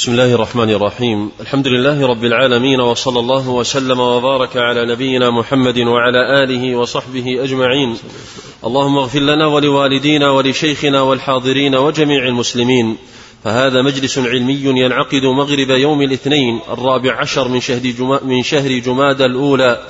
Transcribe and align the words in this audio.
بسم 0.00 0.12
الله 0.12 0.34
الرحمن 0.34 0.70
الرحيم 0.70 1.30
الحمد 1.40 1.68
لله 1.68 2.06
رب 2.06 2.24
العالمين 2.24 2.80
وصلى 2.80 3.20
الله 3.20 3.48
وسلم 3.48 4.00
وبارك 4.00 4.56
على 4.56 4.86
نبينا 4.86 5.30
محمد 5.30 5.78
وعلى 5.78 6.44
اله 6.44 6.76
وصحبه 6.76 7.44
اجمعين 7.44 7.96
اللهم 8.64 8.98
اغفر 8.98 9.18
لنا 9.18 9.46
ولوالدينا 9.46 10.30
ولشيخنا 10.30 11.00
والحاضرين 11.00 11.74
وجميع 11.74 12.28
المسلمين 12.28 12.96
فهذا 13.44 13.82
مجلس 13.82 14.18
علمي 14.18 14.60
ينعقد 14.64 15.22
مغرب 15.22 15.70
يوم 15.70 16.02
الاثنين 16.02 16.60
الرابع 16.72 17.16
عشر 17.20 17.48
من 17.48 17.60
شهر 17.60 17.82
جما 17.98 18.20
من 18.24 18.42
شهر 18.42 18.78
جماد 18.78 19.22
الاولى 19.22 19.80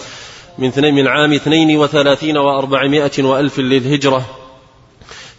من 0.58 0.72
من 0.94 1.06
عام 1.06 1.32
اثنين 1.32 1.78
وثلاثين 1.78 2.38
وأربعمائة 2.38 3.22
وألف 3.22 3.58
للهجرة 3.58 4.39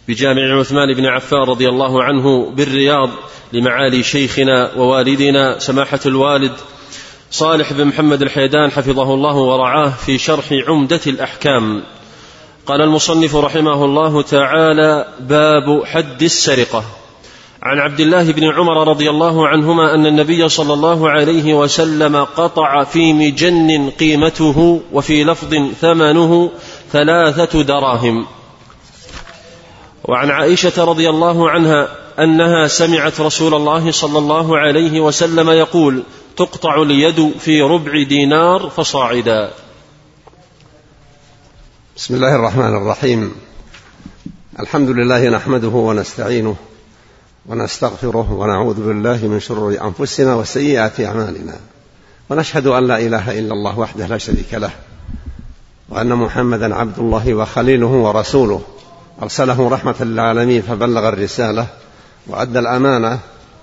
بجامع 0.08 0.58
عثمان 0.60 0.94
بن 0.94 1.06
عفان 1.06 1.38
رضي 1.38 1.68
الله 1.68 2.02
عنه 2.04 2.50
بالرياض 2.50 3.10
لمعالي 3.52 4.02
شيخنا 4.02 4.70
ووالدنا 4.76 5.58
سماحة 5.58 6.00
الوالد 6.06 6.52
صالح 7.30 7.72
بن 7.72 7.84
محمد 7.84 8.22
الحيدان 8.22 8.70
حفظه 8.70 9.14
الله 9.14 9.36
ورعاه 9.36 9.92
في 10.06 10.18
شرح 10.18 10.44
عمدة 10.68 11.00
الأحكام. 11.06 11.82
قال 12.66 12.82
المصنف 12.82 13.36
رحمه 13.36 13.84
الله 13.84 14.22
تعالى 14.22 15.06
باب 15.20 15.84
حد 15.84 16.22
السرقة. 16.22 16.84
عن 17.62 17.78
عبد 17.78 18.00
الله 18.00 18.32
بن 18.32 18.44
عمر 18.44 18.88
رضي 18.88 19.10
الله 19.10 19.48
عنهما 19.48 19.94
أن 19.94 20.06
النبي 20.06 20.48
صلى 20.48 20.74
الله 20.74 21.10
عليه 21.10 21.54
وسلم 21.54 22.16
قطع 22.16 22.84
في 22.84 23.12
مجن 23.12 23.90
قيمته 23.90 24.82
وفي 24.92 25.24
لفظ 25.24 25.54
ثمنه 25.80 26.50
ثلاثة 26.92 27.62
دراهم. 27.62 28.26
وعن 30.04 30.30
عائشة 30.30 30.84
رضي 30.84 31.10
الله 31.10 31.50
عنها 31.50 31.88
أنها 32.18 32.68
سمعت 32.68 33.20
رسول 33.20 33.54
الله 33.54 33.90
صلى 33.90 34.18
الله 34.18 34.58
عليه 34.58 35.00
وسلم 35.00 35.50
يقول 35.50 36.02
تقطع 36.36 36.82
اليد 36.82 37.32
في 37.38 37.60
ربع 37.60 38.02
دينار 38.02 38.70
فصاعدا. 38.76 39.50
بسم 41.96 42.14
الله 42.14 42.36
الرحمن 42.36 42.76
الرحيم. 42.76 43.34
الحمد 44.60 44.88
لله 44.88 45.28
نحمده 45.28 45.68
ونستعينه 45.68 46.56
ونستغفره 47.46 48.32
ونعوذ 48.32 48.86
بالله 48.86 49.26
من 49.26 49.40
شرور 49.40 49.76
أنفسنا 49.82 50.34
وسيئات 50.34 51.00
أعمالنا. 51.00 51.56
ونشهد 52.30 52.66
أن 52.66 52.86
لا 52.86 52.98
إله 52.98 53.38
إلا 53.38 53.52
الله 53.52 53.78
وحده 53.78 54.06
لا 54.06 54.18
شريك 54.18 54.54
له 54.54 54.70
وأن 55.88 56.08
محمدا 56.08 56.74
عبد 56.74 56.98
الله 56.98 57.34
وخليله 57.34 57.86
ورسوله. 57.86 58.62
أرسله 59.22 59.68
رحمة 59.68 59.94
للعالمين 60.00 60.62
فبلغ 60.62 61.08
الرسالة 61.08 61.66
وأدى 62.26 62.58
الأمانة 62.58 63.18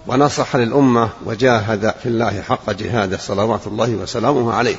ونصح 0.07 0.55
للأمة 0.55 1.09
وجاهد 1.25 1.93
في 2.03 2.05
الله 2.09 2.41
حق 2.41 2.71
جهاده 2.71 3.17
صلوات 3.17 3.67
الله 3.67 3.89
وسلامه 3.89 4.53
عليه. 4.53 4.75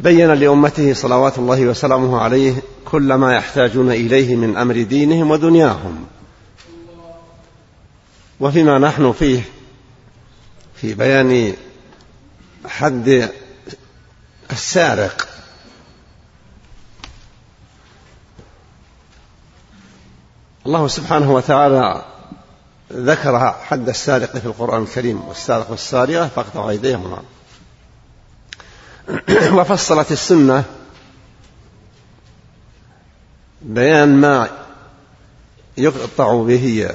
بين 0.00 0.32
لأمته 0.32 0.94
صلوات 0.94 1.38
الله 1.38 1.60
وسلامه 1.60 2.20
عليه 2.20 2.54
كل 2.84 3.14
ما 3.14 3.34
يحتاجون 3.34 3.90
إليه 3.90 4.36
من 4.36 4.56
أمر 4.56 4.82
دينهم 4.82 5.30
ودنياهم. 5.30 6.06
وفيما 8.40 8.78
نحن 8.78 9.12
فيه 9.12 9.40
في 10.76 10.94
بيان 10.94 11.52
حد 12.66 13.30
السارق 14.52 15.28
الله 20.66 20.88
سبحانه 20.88 21.32
وتعالى 21.32 22.04
ذكر 22.92 23.52
حد 23.52 23.88
السارق 23.88 24.36
في 24.36 24.46
القرآن 24.46 24.82
الكريم 24.82 25.28
والسارق 25.28 25.70
والسارقة 25.70 26.28
فاقطعوا 26.28 26.70
أيديهما. 26.70 27.22
وفصلت 29.58 30.12
السنة 30.12 30.64
بيان 33.62 34.20
ما 34.20 34.48
يقطع 35.76 36.42
به 36.42 36.90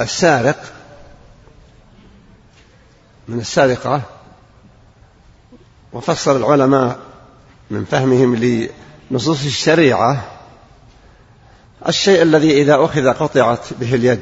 السارق 0.00 0.72
من 3.28 3.38
السارقة 3.38 4.02
وفصل 5.92 6.36
العلماء 6.36 6.98
من 7.70 7.84
فهمهم 7.84 8.36
لنصوص 9.10 9.44
الشريعة 9.44 10.39
الشيء 11.88 12.22
الذي 12.22 12.62
إذا 12.62 12.84
أخذ 12.84 13.12
قطعت 13.12 13.72
به 13.72 13.94
اليد. 13.94 14.20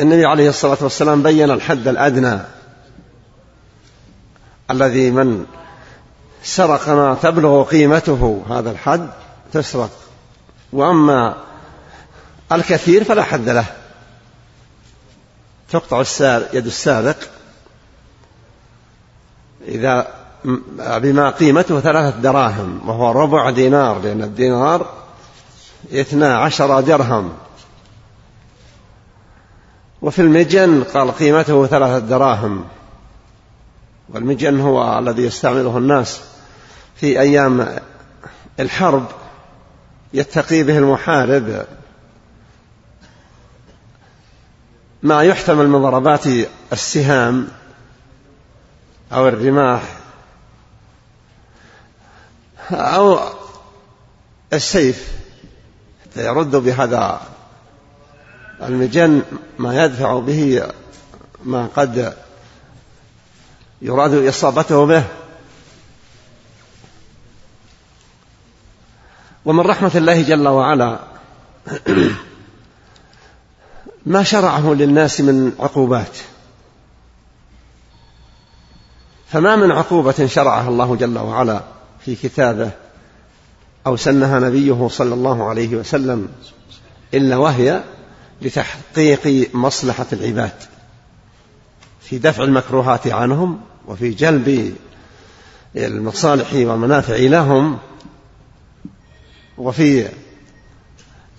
النبي 0.00 0.24
عليه 0.24 0.48
الصلاة 0.48 0.78
والسلام 0.80 1.22
بين 1.22 1.50
الحد 1.50 1.88
الأدنى. 1.88 2.38
الذي 4.70 5.10
من 5.10 5.46
سرق 6.42 6.88
ما 6.88 7.14
تبلغ 7.22 7.64
قيمته 7.64 8.44
هذا 8.50 8.70
الحد 8.70 9.10
تسرق. 9.52 9.90
وأما 10.72 11.36
الكثير 12.52 13.04
فلا 13.04 13.22
حد 13.22 13.48
له. 13.48 13.66
تقطع 15.70 16.00
يد 16.52 16.66
السارق. 16.66 17.18
إذا 19.68 20.23
بما 20.78 21.30
قيمته 21.30 21.80
ثلاثة 21.80 22.18
دراهم 22.18 22.88
وهو 22.88 23.12
ربع 23.12 23.50
دينار 23.50 23.98
لأن 23.98 24.22
الدينار 24.22 24.86
اثنا 25.92 26.38
عشر 26.38 26.80
درهم. 26.80 27.32
وفي 30.02 30.22
المجن 30.22 30.82
قال 30.82 31.10
قيمته 31.10 31.66
ثلاثة 31.66 31.98
دراهم. 31.98 32.64
والمجن 34.08 34.60
هو 34.60 34.98
الذي 34.98 35.22
يستعمله 35.22 35.78
الناس 35.78 36.20
في 36.96 37.20
أيام 37.20 37.78
الحرب 38.60 39.06
يتقي 40.12 40.62
به 40.62 40.78
المحارب. 40.78 41.66
ما 45.02 45.22
يحتمل 45.22 45.68
من 45.68 45.82
ضربات 45.82 46.24
السهام 46.72 47.48
أو 49.12 49.28
الرماح 49.28 50.03
أو 52.70 53.18
السيف. 54.52 55.12
حتى 56.02 56.24
يرد 56.26 56.56
بهذا 56.56 57.20
المجن 58.62 59.22
ما 59.58 59.84
يدفع 59.84 60.18
به 60.18 60.68
ما 61.44 61.68
قد 61.76 62.14
يراد 63.82 64.14
إصابته 64.14 64.86
به. 64.86 65.04
ومن 69.44 69.60
رحمة 69.60 69.90
الله 69.94 70.22
جل 70.22 70.48
وعلا 70.48 70.98
ما 74.06 74.22
شرعه 74.22 74.74
للناس 74.74 75.20
من 75.20 75.52
عقوبات. 75.60 76.16
فما 79.28 79.56
من 79.56 79.70
عقوبة 79.70 80.26
شرعها 80.26 80.68
الله 80.68 80.96
جل 80.96 81.18
وعلا. 81.18 81.73
في 82.04 82.14
كتابه 82.14 82.70
أو 83.86 83.96
سنها 83.96 84.40
نبيه 84.40 84.88
صلى 84.88 85.14
الله 85.14 85.48
عليه 85.48 85.76
وسلم 85.76 86.28
إلا 87.14 87.36
وهي 87.36 87.82
لتحقيق 88.42 89.50
مصلحة 89.54 90.06
العباد 90.12 90.52
في 92.00 92.18
دفع 92.18 92.44
المكروهات 92.44 93.06
عنهم 93.06 93.60
وفي 93.86 94.10
جلب 94.10 94.76
المصالح 95.76 96.54
والمنافع 96.54 97.16
لهم 97.16 97.78
وفي 99.58 100.08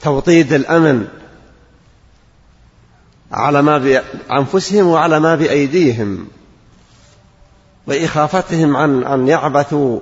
توطيد 0.02 0.54
الأمن 0.54 1.08
على 3.32 3.62
ما 3.62 3.78
بأنفسهم 3.78 4.88
وعلى 4.88 5.20
ما 5.20 5.36
بأيديهم 5.36 6.28
وإخافتهم 7.88 8.78
عن 8.78 9.04
أن 9.04 9.28
يعبثوا 9.28 10.00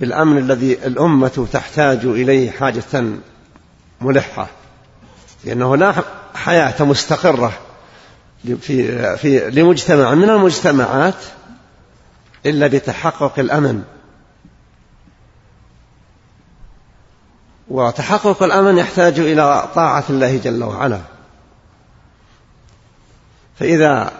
بالأمن 0.00 0.38
الذي 0.38 0.72
الأمة 0.72 1.48
تحتاج 1.52 2.04
إليه 2.04 2.50
حاجة 2.50 3.04
ملحة 4.00 4.46
لأنه 5.44 5.76
لا 5.76 5.94
حياة 6.34 6.84
مستقرة 6.84 7.52
في 8.44 9.16
في 9.16 9.50
لمجتمع 9.50 10.14
من 10.14 10.30
المجتمعات 10.30 11.24
إلا 12.46 12.66
بتحقق 12.66 13.38
الأمن. 13.38 13.82
وتحقق 17.68 18.42
الأمن 18.42 18.78
يحتاج 18.78 19.18
إلى 19.18 19.68
طاعة 19.74 20.04
الله 20.10 20.36
جل 20.36 20.64
وعلا. 20.64 21.00
فإذا 23.58 24.12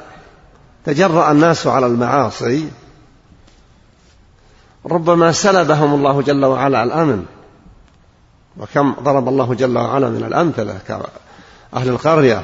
تجرأ 0.84 1.32
الناس 1.32 1.66
على 1.66 1.86
المعاصي 1.86 2.68
ربما 4.86 5.32
سلبهم 5.32 5.94
الله 5.94 6.22
جل 6.22 6.44
وعلا 6.44 6.82
الأمن. 6.82 7.26
وكم 8.56 8.94
ضرب 9.02 9.28
الله 9.28 9.54
جل 9.54 9.78
وعلا 9.78 10.08
من 10.08 10.24
الأمثلة 10.24 10.78
كأهل 10.88 11.88
القرية. 11.88 12.42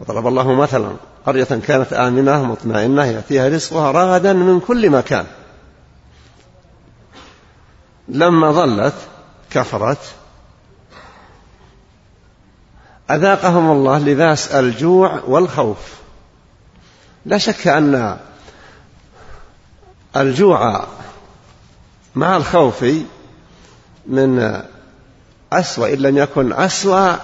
وضرب 0.00 0.26
الله 0.26 0.52
مثلا 0.52 0.90
قرية 1.26 1.44
كانت 1.44 1.92
آمنة 1.92 2.44
مطمئنة 2.44 3.04
يأتيها 3.04 3.48
رزقها 3.48 3.90
رغدا 3.90 4.32
من 4.32 4.60
كل 4.60 4.90
مكان. 4.90 5.26
لما 8.08 8.52
ظلت 8.52 8.94
كفرت 9.50 9.98
أذاقهم 13.10 13.70
الله 13.70 13.98
لباس 13.98 14.48
الجوع 14.48 15.20
والخوف. 15.26 15.94
لا 17.26 17.38
شك 17.38 17.68
أن 17.68 18.18
الجوع 20.16 20.84
مع 22.14 22.36
الخوف 22.36 22.84
من 24.06 24.62
أسوأ 25.52 25.88
إن 25.88 25.98
لم 25.98 26.18
يكن 26.18 26.52
أسوأ 26.52 27.16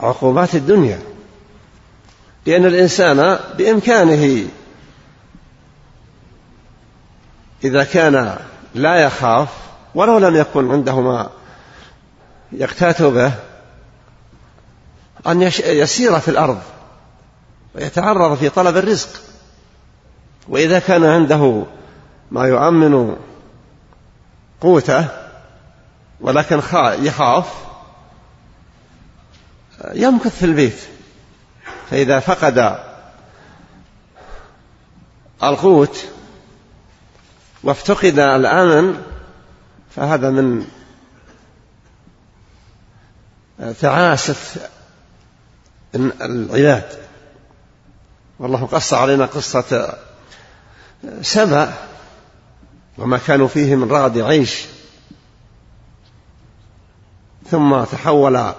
عقوبات 0.00 0.54
الدنيا. 0.54 1.02
لأن 2.46 2.66
الإنسان 2.66 3.38
بإمكانه 3.58 4.48
إذا 7.64 7.84
كان 7.84 8.38
لا 8.74 8.96
يخاف 8.96 9.48
ولو 9.94 10.18
لم 10.18 10.36
يكن 10.36 10.72
عنده 10.72 11.00
ما 11.00 11.30
يقتات 12.52 13.02
به 13.02 13.32
أن 15.26 15.42
يسير 15.64 16.20
في 16.20 16.28
الأرض 16.28 16.58
ويتعرض 17.74 18.36
في 18.36 18.48
طلب 18.48 18.76
الرزق. 18.76 19.08
وإذا 20.48 20.78
كان 20.78 21.04
عنده 21.04 21.64
ما 22.30 22.46
يؤمن 22.46 23.16
قوته 24.60 25.08
ولكن 26.20 26.60
يخاف 26.76 27.46
يمكث 29.94 30.38
في 30.38 30.44
البيت. 30.44 30.78
فإذا 31.90 32.20
فقد 32.20 32.78
القوت 35.42 36.04
وافتقد 37.62 38.18
الأمن 38.18 39.02
فهذا 39.96 40.30
من 40.30 40.66
تعاسة 43.80 44.36
العباد 45.94 46.98
والله 48.38 48.66
قص 48.66 48.94
علينا 48.94 49.26
قصة 49.26 49.98
سبأ 51.22 51.72
وما 52.98 53.18
كانوا 53.18 53.48
فيه 53.48 53.76
من 53.76 53.90
رغد 53.90 54.18
عيش. 54.18 54.66
ثم 57.50 57.84
تحول 57.84 58.52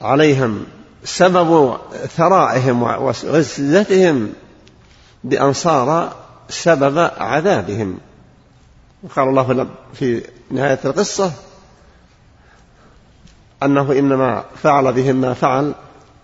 عليهم 0.00 0.66
سبب 1.04 1.78
ثرائهم 2.16 2.82
وعزتهم 2.82 4.32
بأن 5.24 5.52
صار 5.52 6.16
سبب 6.48 7.10
عذابهم. 7.16 7.98
وقال 9.02 9.28
الله 9.28 9.66
في 9.94 10.22
نهاية 10.50 10.78
القصة 10.84 11.32
أنه 13.62 13.92
إنما 13.92 14.44
فعل 14.62 14.92
بهم 14.92 15.16
ما 15.16 15.34
فعل 15.34 15.74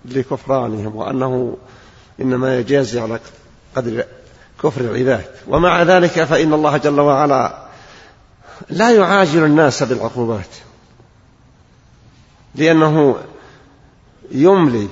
لكفرانهم 0.04 0.96
وأنه 0.96 1.56
إنما 2.20 2.58
يجازي 2.58 3.00
على 3.00 3.20
قدر 3.76 4.04
كفر 4.64 4.80
العباد. 4.80 5.24
ومع 5.48 5.82
ذلك 5.82 6.24
فإن 6.24 6.52
الله 6.52 6.76
جل 6.76 7.00
وعلا 7.00 7.64
لا 8.70 8.90
يعاجل 8.90 9.44
الناس 9.44 9.82
بالعقوبات. 9.82 10.48
لأنه 12.54 13.16
يملي 14.30 14.88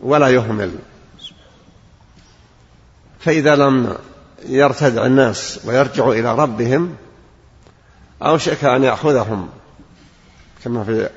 ولا 0.00 0.28
يهمل. 0.28 0.78
فإذا 3.20 3.56
لم 3.56 3.96
يرتدع 4.48 5.06
الناس 5.06 5.60
ويرجعوا 5.64 6.14
إلى 6.14 6.34
ربهم 6.34 6.96
أوشك 8.22 8.64
أن 8.64 8.84
يأخذهم. 8.84 9.48
كما 10.64 10.84
في 10.84 11.08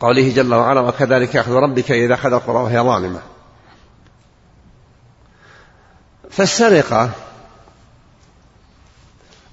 قوله 0.00 0.34
جل 0.34 0.54
وعلا 0.54 0.80
وكذلك 0.80 1.36
أخذ 1.36 1.52
ربك 1.52 1.90
إذا 1.90 2.14
أخذ 2.14 2.32
القرى 2.32 2.56
وهي 2.56 2.80
ظالمة. 2.80 3.20
فالسرقة 6.36 7.10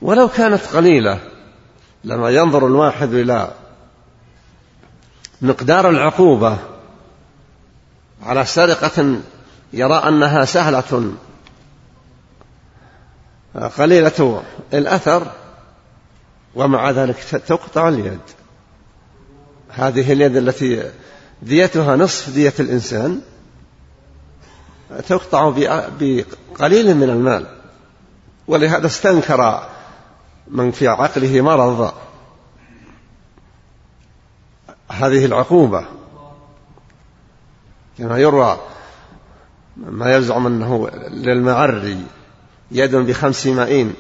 ولو 0.02 0.28
كانت 0.28 0.62
قليلة 0.66 1.20
لما 2.04 2.30
ينظر 2.30 2.68
الواحد 2.68 3.14
إلى 3.14 3.52
مقدار 5.42 5.90
العقوبة 5.90 6.58
على 8.24 8.46
سرقة 8.46 9.20
يرى 9.74 9.96
أنها 9.96 10.46
سهلة. 10.46 11.14
قليلة 13.78 14.44
الأثر 14.74 15.32
ومع 16.56 16.92
ذلك 16.92 17.18
تقطع 17.48 17.90
اليد. 17.90 18.20
هذه 19.70 20.14
اليد 20.14 20.36
التي 20.36 20.92
ديتها 21.42 21.96
نصف 21.96 22.30
دية 22.30 22.54
الإنسان. 22.60 23.22
تقطع 25.08 25.54
بقليل 26.00 26.96
من 26.96 27.10
المال. 27.10 27.46
ولهذا 28.48 28.88
استنكر 28.88 29.70
من 30.48 30.72
في 30.72 30.88
عقله 30.88 31.42
مرض 31.42 31.94
هذه 34.90 35.26
العقوبة. 35.26 35.86
كما 37.98 38.18
يروى 38.18 38.60
ما 39.78 40.16
يزعم 40.16 40.48
أنه 40.48 40.90
للمعري 41.10 42.06
يد 42.72 42.96
بخمس 42.96 43.48
مائين. 43.48 43.94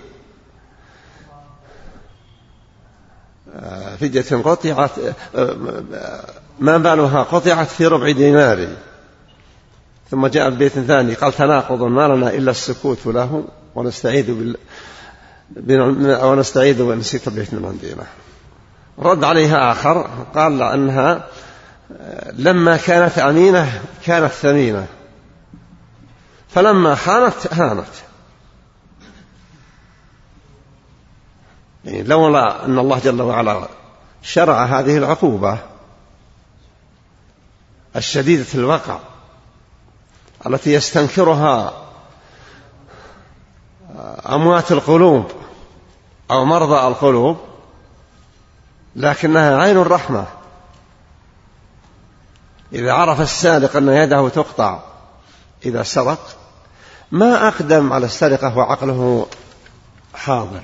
فدية 3.99 4.41
قطعت 4.43 4.91
ما 6.59 6.77
بالها؟ 6.77 7.23
قطعت 7.23 7.67
في 7.67 7.87
ربع 7.87 8.11
دينار. 8.11 8.67
ثم 10.13 10.27
جاء 10.27 10.49
في 10.49 10.55
بيت 10.55 10.71
ثاني 10.71 11.13
قال 11.13 11.33
تناقض 11.33 11.83
ما 11.83 12.07
لنا 12.07 12.29
إلا 12.29 12.51
السكوت 12.51 13.05
له 13.05 13.43
ونستعيذ 13.75 14.33
بال 14.33 14.57
ونستعيذ 16.25 16.81
ونسيت 16.81 17.27
البيت 17.27 17.53
من 17.53 17.65
عندنا 17.65 18.05
رد 18.99 19.23
عليها 19.23 19.71
آخر 19.71 20.09
قال 20.35 20.61
أنها 20.61 21.27
لما 22.33 22.77
كانت 22.77 23.17
أمينة 23.17 23.81
كانت 24.05 24.31
ثمينة. 24.31 24.87
فلما 26.49 26.95
خانت 26.95 27.53
هانت. 27.53 27.93
يعني 31.85 32.03
لولا 32.03 32.65
أن 32.65 32.79
الله 32.79 32.99
جل 32.99 33.21
وعلا 33.21 33.67
شرع 34.21 34.65
هذه 34.65 34.97
العقوبة 34.97 35.57
الشديدة 37.95 38.45
الوقع 38.55 38.99
التي 40.47 40.73
يستنكرها 40.73 41.73
أموات 44.29 44.71
القلوب 44.71 45.25
أو 46.31 46.45
مرضى 46.45 46.87
القلوب 46.87 47.37
لكنها 48.95 49.57
عين 49.57 49.77
الرحمة 49.77 50.25
إذا 52.73 52.93
عرف 52.93 53.21
السارق 53.21 53.75
أن 53.75 53.89
يده 53.89 54.29
تقطع 54.29 54.79
إذا 55.65 55.83
سرق 55.83 56.35
ما 57.11 57.47
أقدم 57.47 57.93
على 57.93 58.05
السرقة 58.05 58.57
وعقله 58.57 59.27
حاضر 60.13 60.63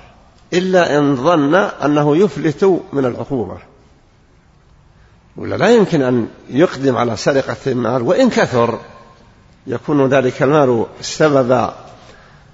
إلا 0.53 0.97
إن 0.97 1.15
ظن 1.15 1.55
أنه 1.55 2.17
يفلت 2.17 2.83
من 2.93 3.05
العقوبة. 3.05 3.57
ولا 5.37 5.55
لا 5.55 5.69
يمكن 5.69 6.01
أن 6.01 6.27
يقدم 6.49 6.97
على 6.97 7.17
سرقة 7.17 7.57
المال 7.67 8.01
وإن 8.01 8.29
كثر 8.29 8.79
يكون 9.69 10.09
ذلك 10.09 10.43
المال 10.43 10.85
سبب 11.01 11.73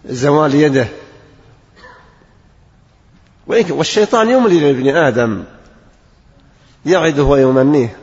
زوال 0.05 0.55
يده. 0.55 0.87
والشيطان 3.47 4.29
يملي 4.29 4.59
لابن 4.59 4.95
آدم 4.95 5.43
يعده 6.85 7.23
ويمنيه. 7.23 7.97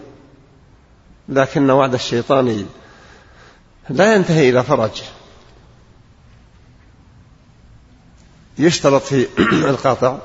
لكن 1.29 1.71
وعد 1.71 1.95
الشيطان 1.95 2.67
لا 3.89 4.15
ينتهي 4.15 4.51
إلى 4.51 4.63
فرج. 4.63 5.03
يشترط 8.59 9.03
في 9.03 9.27
القاطع 9.71 10.19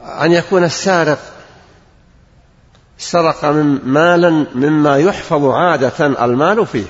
أن 0.00 0.32
يكون 0.32 0.64
السارق 0.64 1.31
سرق 3.02 3.44
من 3.44 3.80
مالا 3.84 4.46
مما 4.54 4.98
يحفظ 4.98 5.44
عادة 5.44 6.06
المال 6.06 6.66
فيه. 6.66 6.86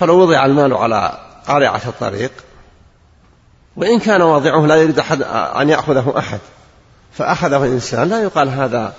فلو 0.00 0.18
وضع 0.18 0.44
المال 0.44 0.74
على 0.74 1.18
قارعة 1.46 1.82
الطريق 1.86 2.32
وإن 3.76 3.98
كان 3.98 4.22
واضعه 4.22 4.66
لا 4.66 4.76
يريد 4.76 4.98
أحد 4.98 5.22
أن 5.22 5.68
يأخذه 5.68 6.14
أحد 6.18 6.38
فأخذه 7.12 7.64
إنسان 7.64 8.08
لا 8.08 8.22
يقال 8.22 8.48
هذا 8.48 8.94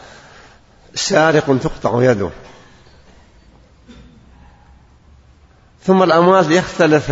سارق 0.95 1.57
تقطع 1.63 2.03
يده. 2.03 2.29
ثم 5.83 6.03
الأموال 6.03 6.51
يختلف 6.51 7.11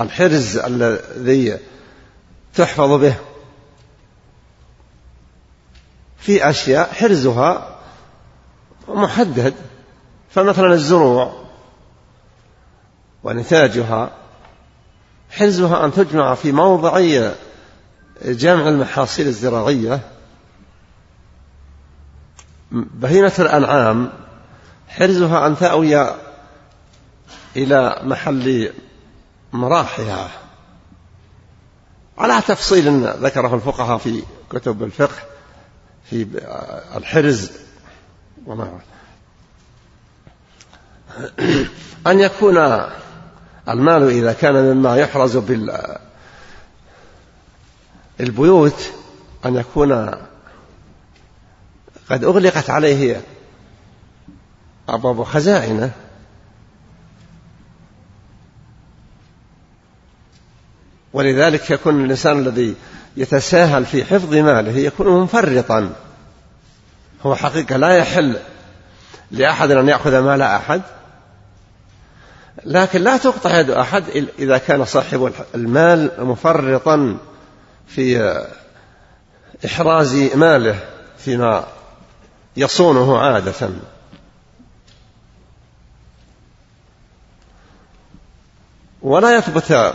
الحرز 0.00 0.56
الذي 0.56 1.58
تحفظ 2.54 3.00
به 3.00 3.14
في 6.20 6.50
أشياء 6.50 6.92
حرزها 6.92 7.78
محدد 8.88 9.54
فمثلا 10.30 10.72
الزروع 10.72 11.44
ونتاجها 13.24 14.10
حرزها 15.30 15.84
أن 15.84 15.92
تجمع 15.92 16.34
في 16.34 16.52
موضع 16.52 17.00
جمع 18.24 18.68
المحاصيل 18.68 19.26
الزراعية. 19.26 20.00
بهيمة 22.72 23.32
الأنعام 23.38 24.12
حرزها 24.88 25.46
أن 25.46 25.56
تأوي 25.56 26.14
إلى 27.56 28.00
محل 28.02 28.72
مراحها. 29.52 30.30
على 32.18 32.42
تفصيل 32.48 33.04
ذكره 33.04 33.54
الفقهاء 33.54 33.98
في 33.98 34.22
كتب 34.50 34.82
الفقه. 34.82 35.22
في 36.10 36.26
الحرز 36.96 37.50
وما 38.46 38.80
أن 42.06 42.20
يكون 42.20 42.58
المال 43.68 44.02
إذا 44.10 44.32
كان 44.32 44.54
مما 44.54 44.96
يحرز 44.96 45.36
بالبيوت 48.18 48.90
أن 49.44 49.56
يكون 49.56 50.10
قد 52.10 52.24
أغلقت 52.24 52.70
عليه 52.70 53.22
أبواب 54.88 55.22
خزائنه. 55.22 55.92
ولذلك 61.12 61.70
يكون 61.70 62.04
الإنسان 62.04 62.38
الذي 62.38 62.74
يتساهل 63.16 63.86
في 63.86 64.04
حفظ 64.04 64.34
ماله 64.34 64.76
يكون 64.78 65.20
مفرطا 65.20 65.92
هو 67.22 67.34
حقيقة 67.34 67.76
لا 67.76 67.96
يحل 67.96 68.36
لأحد 69.30 69.70
أن 69.70 69.88
يأخذ 69.88 70.18
مال 70.18 70.42
أحد. 70.42 70.82
لكن 72.64 73.00
لا 73.00 73.16
تقطع 73.16 73.58
يد 73.58 73.70
أحد 73.70 74.04
إذا 74.38 74.58
كان 74.58 74.84
صاحب 74.84 75.32
المال 75.54 76.10
مفرطا 76.18 77.18
في 77.86 78.36
إحراز 79.64 80.14
ماله 80.34 80.78
فيما 81.18 81.66
يصونه 82.56 83.18
عادة. 83.18 83.70
ولا 89.02 89.36
يثبت 89.36 89.94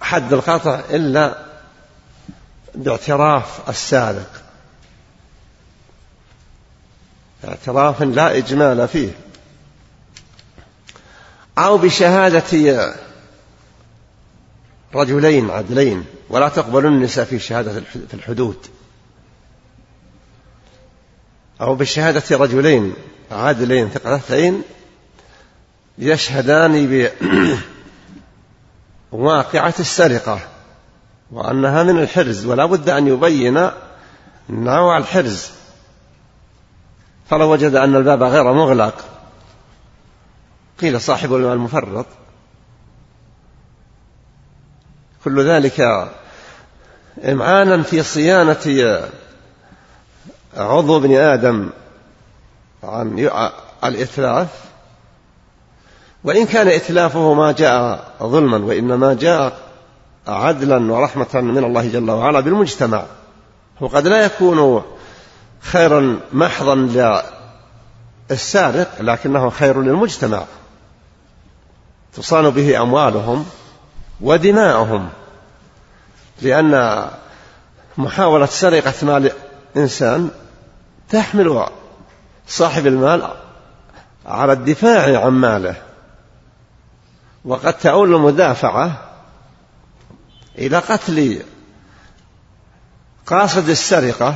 حد 0.00 0.32
القطع 0.32 0.80
إلا 0.90 1.38
باعتراف 2.74 3.68
السارق 3.68 4.42
اعتراف 7.44 8.02
لا 8.02 8.36
إجمال 8.36 8.88
فيه. 8.88 9.10
أو 11.58 11.78
بشهادة 11.78 12.94
رجلين 14.94 15.50
عدلين 15.50 16.04
ولا 16.28 16.48
تقبل 16.48 16.86
النساء 16.86 17.24
في 17.24 17.38
شهادة 17.38 17.80
في 17.90 18.14
الحدود. 18.14 18.66
أو 21.60 21.74
بشهادة 21.74 22.36
رجلين 22.36 22.94
عادلين 23.30 23.88
ثقتين 23.88 24.62
يشهدان 25.98 26.74
بواقعة 29.12 29.74
السرقة 29.80 30.40
وأنها 31.30 31.82
من 31.82 31.98
الحرز 31.98 32.46
ولا 32.46 32.66
بد 32.66 32.88
أن 32.88 33.06
يبين 33.06 33.70
نوع 34.48 34.98
الحرز. 34.98 35.50
فلو 37.30 37.52
وجد 37.52 37.74
أن 37.74 37.96
الباب 37.96 38.22
غير 38.22 38.52
مغلق 38.52 39.04
قيل 40.80 41.00
صاحب 41.00 41.34
المال 41.34 41.58
مفرط 41.58 42.06
كل 45.24 45.48
ذلك 45.48 46.08
إمعانا 47.24 47.82
في 47.82 48.02
صيانة 48.02 49.00
عضو 50.56 50.96
ابن 50.96 51.16
آدم 51.16 51.70
عن 52.82 53.30
الإتلاف. 53.84 54.67
وإن 56.24 56.46
كان 56.46 56.68
إتلافه 56.68 57.34
ما 57.34 57.52
جاء 57.52 58.04
ظلما 58.22 58.56
وإنما 58.56 59.14
جاء 59.14 59.58
عدلا 60.28 60.92
ورحمة 60.92 61.40
من 61.40 61.64
الله 61.64 61.88
جل 61.88 62.10
وعلا 62.10 62.40
بالمجتمع 62.40 63.04
وقد 63.80 64.06
لا 64.06 64.24
يكون 64.24 64.82
خيرا 65.60 66.20
محضا 66.32 66.74
للسارق 68.30 68.88
لكنه 69.00 69.50
خير 69.50 69.82
للمجتمع. 69.82 70.42
تصان 72.16 72.50
به 72.50 72.82
أموالهم 72.82 73.46
ودماؤهم 74.20 75.08
لأن 76.42 77.04
محاولة 77.98 78.46
سرقة 78.46 78.94
مال 79.02 79.30
إنسان 79.76 80.30
تحمل 81.10 81.66
صاحب 82.48 82.86
المال 82.86 83.28
على 84.26 84.52
الدفاع 84.52 85.24
عن 85.24 85.32
ماله. 85.32 85.87
وقد 87.44 87.78
تؤول 87.78 88.14
المدافعة 88.14 89.08
إلى 90.58 90.78
قتل 90.78 91.42
قاصد 93.26 93.68
السرقة 93.68 94.34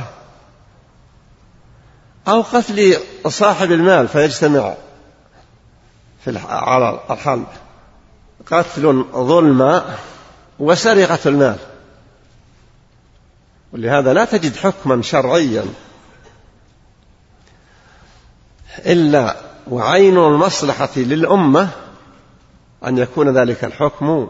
أو 2.27 2.41
قتل 2.41 2.97
صاحب 3.27 3.71
المال 3.71 4.07
فيجتمع 4.07 4.73
في 6.25 6.39
على 6.49 6.99
الحال 7.09 7.43
قتل 8.51 9.05
ظلم 9.13 9.83
وسرقة 10.59 11.19
المال. 11.25 11.57
ولهذا 13.73 14.13
لا 14.13 14.25
تجد 14.25 14.55
حكما 14.55 15.01
شرعيا 15.01 15.65
إلا 18.85 19.35
وعين 19.67 20.17
المصلحة 20.17 20.89
للأمة 20.95 21.69
أن 22.85 22.97
يكون 22.97 23.37
ذلك 23.37 23.63
الحكم 23.63 24.27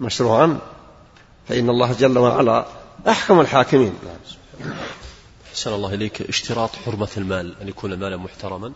مشروعا. 0.00 0.58
فإن 1.48 1.70
الله 1.70 1.92
جل 1.92 2.18
وعلا 2.18 2.66
أحكم 3.08 3.40
الحاكمين. 3.40 3.94
أحسن 5.50 5.72
الله 5.72 5.94
إليك. 5.94 6.22
اشتراط 6.22 6.70
حرمة 6.70 7.08
المال 7.16 7.54
أن 7.62 7.68
يكون 7.68 7.94
مالا 7.94 8.16
محترما. 8.16 8.72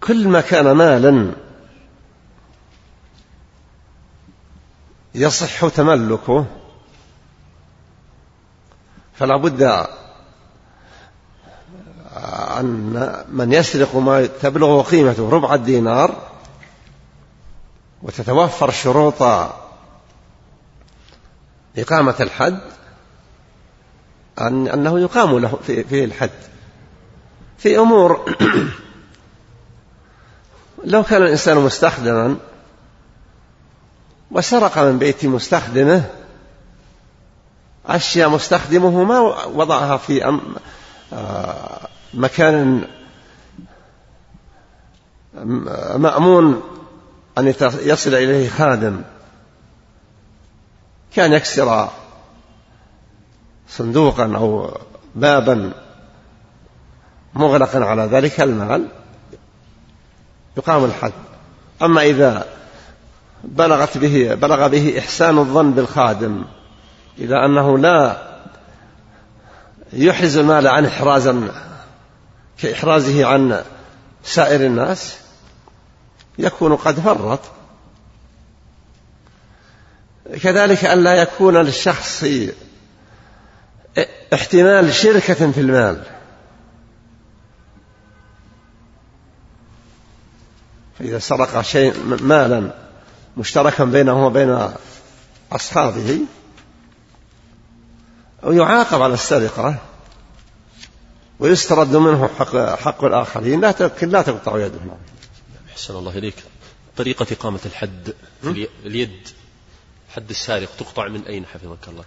كل 0.00 0.28
ما 0.28 0.40
كان 0.40 0.72
مالا 0.72 1.32
يصح 5.14 5.68
تملكه 5.68 6.46
فلا 9.14 9.36
بد 9.36 9.86
أن 12.60 13.24
من 13.28 13.52
يسرق 13.52 13.96
ما 13.96 14.26
تبلغ 14.26 14.82
قيمته 14.82 15.30
ربع 15.30 15.54
الدينار 15.54 16.14
وتتوفر 18.02 18.70
شروط 18.70 19.22
إقامة 21.78 22.14
الحد 22.20 22.60
أن 24.40 24.68
أنه 24.68 25.00
يقام 25.00 25.38
له 25.38 25.58
فيه 25.66 26.04
الحد. 26.04 26.30
في 27.58 27.78
أمور 27.78 28.24
لو 30.84 31.02
كان 31.02 31.22
الإنسان 31.22 31.56
مستخدما 31.56 32.36
وسرق 34.30 34.78
من 34.78 34.98
بيت 34.98 35.24
مستخدمه 35.24 36.04
أشياء 37.86 38.28
مستخدمه 38.28 39.04
ما 39.04 39.18
وضعها 39.46 39.96
في 39.96 40.38
آه، 41.12 41.88
مكان 42.14 42.84
مأمون 45.96 46.62
أن 47.38 47.54
يصل 47.82 48.14
إليه 48.14 48.48
خادم. 48.48 49.02
كان 51.14 51.32
يكسر 51.32 51.88
صندوقا 53.68 54.36
أو 54.36 54.78
بابا 55.14 55.72
مغلقا 57.34 57.84
على 57.84 58.02
ذلك 58.02 58.40
المال 58.40 58.88
يقام 60.56 60.84
الحد. 60.84 61.12
أما 61.82 62.02
إذا 62.02 62.46
بلغت 63.44 63.98
به 63.98 64.34
بلغ 64.34 64.68
به 64.68 64.98
إحسان 64.98 65.38
الظن 65.38 65.72
بالخادم 65.72 66.44
إلى 67.18 67.44
أنه 67.44 67.78
لا 67.78 68.16
يحرز 69.92 70.36
المال 70.36 70.68
عن 70.68 70.86
إحرازا 70.86 71.52
كإحرازه 72.62 73.26
عن 73.26 73.64
سائر 74.24 74.66
الناس 74.66 75.16
يكون 76.38 76.76
قد 76.76 77.00
فرط. 77.00 77.40
كذلك 80.42 80.84
أن 80.84 81.04
لا 81.04 81.14
يكون 81.14 81.56
للشخص 81.56 82.24
احتمال 84.34 84.94
شركة 84.94 85.52
في 85.52 85.60
المال. 85.60 86.04
فإذا 90.98 91.18
سرق 91.18 91.62
شيء 91.62 91.94
مالا 92.04 92.74
مشتركا 93.36 93.84
بينه 93.84 94.26
وبين 94.26 94.68
أصحابه 95.52 96.20
أو 98.44 98.52
يعاقب 98.52 99.02
على 99.02 99.14
السرقة 99.14 99.91
ويسترد 101.42 101.96
منه 101.96 102.28
حق, 102.38 102.56
حق 102.56 103.04
الآخرين. 103.04 103.60
لا 103.60 103.90
لا 104.02 104.22
تقطع 104.22 104.58
يده. 104.58 104.80
أحسن 105.70 105.96
الله 105.96 106.18
إليك. 106.18 106.34
طريقة 106.96 107.26
إقامة 107.32 107.60
الحد 107.66 108.14
في 108.42 108.68
اليد. 108.84 109.28
حد 110.08 110.30
السارق. 110.30 110.68
تقطع 110.78 111.08
من 111.08 111.26
أين 111.26 111.46
حفظك 111.46 111.88
الله؟ 111.88 112.04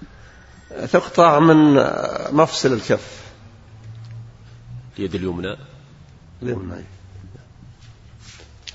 تقطع 0.88 1.40
من 1.40 1.74
مفصل 2.36 2.74
الكف. 2.74 3.24
اليد 5.00 5.16
اليمنى. 5.16 5.58
اليمنى. 6.44 6.84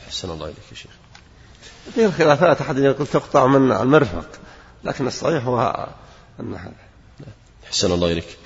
أحسن 0.09 0.31
الله 0.31 0.47
إليك 0.47 0.57
يا 0.71 0.76
شيخ. 0.76 0.90
في 1.95 2.07
الخلافات 2.07 2.61
أحد 2.61 2.79
يقول 2.79 3.07
تقطع 3.07 3.47
من 3.47 3.73
المرفق 3.73 4.29
لكن 4.85 5.07
الصحيح 5.07 5.45
هو 5.45 5.88
أنها 6.40 6.73
أحسن 7.67 7.93
الله 7.93 8.12
إليك. 8.12 8.37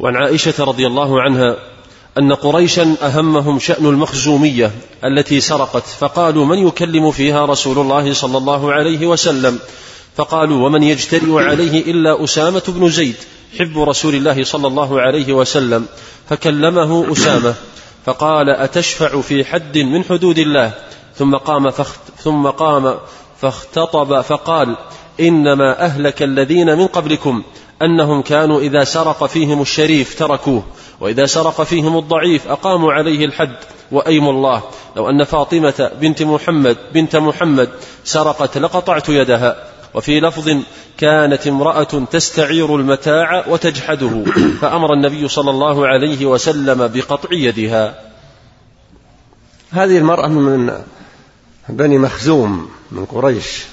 وعن 0.00 0.16
عائشة 0.16 0.64
رضي 0.64 0.86
الله 0.86 1.22
عنها 1.22 1.56
أن 2.18 2.32
قريشا 2.32 2.96
أهمهم 3.02 3.58
شأن 3.58 3.86
المخزومية 3.86 4.72
التي 5.04 5.40
سرقت 5.40 5.82
فقالوا 5.82 6.44
من 6.44 6.66
يكلم 6.66 7.10
فيها 7.10 7.46
رسول 7.46 7.78
الله 7.78 8.12
صلى 8.12 8.38
الله 8.38 8.72
عليه 8.72 9.06
وسلم؟ 9.06 9.58
فقالوا 10.16 10.66
ومن 10.66 10.82
يجترئ 10.82 11.32
عليه 11.32 11.90
إلا 11.90 12.24
أسامة 12.24 12.62
بن 12.68 12.88
زيد 12.88 13.16
حب 13.58 13.78
رسول 13.78 14.14
الله 14.14 14.44
صلى 14.44 14.66
الله 14.66 15.00
عليه 15.00 15.32
وسلم 15.32 15.86
فكلمه 16.28 17.12
أسامة 17.12 17.54
فقال 18.06 18.50
أتشفع 18.50 19.20
في 19.20 19.44
حد 19.44 19.78
من 19.78 20.04
حدود 20.04 20.38
الله؟ 20.38 20.72
ثم 21.16 21.36
قام 21.36 21.70
فخت 21.70 22.00
ثم 22.18 22.46
قام 22.46 22.98
فاختطب 23.40 24.20
فقال 24.20 24.76
إنما 25.20 25.84
أهلك 25.84 26.22
الذين 26.22 26.78
من 26.78 26.86
قبلكم 26.86 27.42
أنهم 27.82 28.22
كانوا 28.22 28.60
إذا 28.60 28.84
سرق 28.84 29.26
فيهم 29.26 29.62
الشريف 29.62 30.18
تركوه 30.18 30.62
وإذا 31.00 31.26
سرق 31.26 31.62
فيهم 31.62 31.98
الضعيف 31.98 32.48
أقاموا 32.48 32.92
عليه 32.92 33.24
الحد 33.24 33.56
وأيم 33.92 34.28
الله. 34.28 34.62
لو 34.96 35.10
أن 35.10 35.24
فاطمة 35.24 35.90
بنت 36.00 36.22
محمد 36.22 36.76
بنت 36.94 37.16
محمد 37.16 37.68
سرقت 38.04 38.58
لقطعت 38.58 39.08
يدها 39.08 39.56
وفي 39.94 40.20
لفظ 40.20 40.50
كانت 40.98 41.46
امرأة 41.46 42.04
تستعير 42.10 42.76
المتاع 42.76 43.48
وتجحده 43.48 44.24
فأمر 44.60 44.92
النبي 44.92 45.28
صلى 45.28 45.50
الله 45.50 45.86
عليه 45.86 46.26
وسلم 46.26 46.86
بقطع 46.86 47.28
يدها. 47.32 48.00
هذه 49.70 49.98
المرأة 49.98 50.28
من 50.28 50.82
بني 51.68 51.98
مخزوم 51.98 52.70
من 52.92 53.04
قريش. 53.04 53.64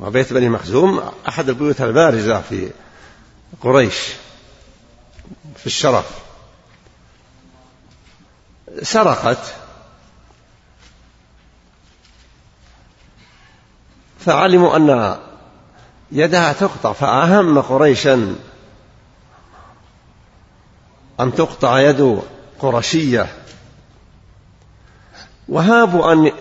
وبيت 0.00 0.32
بني 0.32 0.48
مخزوم 0.48 1.10
أحد 1.28 1.48
البيوت 1.48 1.80
البارزة 1.80 2.40
في 2.40 2.70
قريش 3.60 4.12
في 5.56 5.66
الشرف. 5.66 6.22
سرقت. 8.82 9.54
فعلموا 14.20 14.76
أن 14.76 15.18
يدها 16.12 16.52
تقطع 16.52 16.92
فأهم 16.92 17.60
قريشا 17.60 18.36
أن 21.20 21.34
تقطع 21.34 21.80
يد 21.80 22.22
قرشية. 22.58 23.42
وهابوا 25.48 26.12
أن 26.12 26.32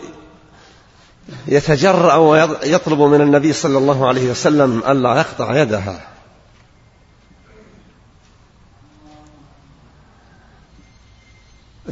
يتجرأ 1.48 2.15
ويطلب 2.15 3.00
من 3.02 3.22
النبي 3.22 3.54
صلى 3.54 3.78
الله 3.78 4.08
عليه 4.08 4.32
وسلم 4.32 4.84
ألا 4.88 5.15
يقطع 5.15 5.62
يدها. 5.62 6.08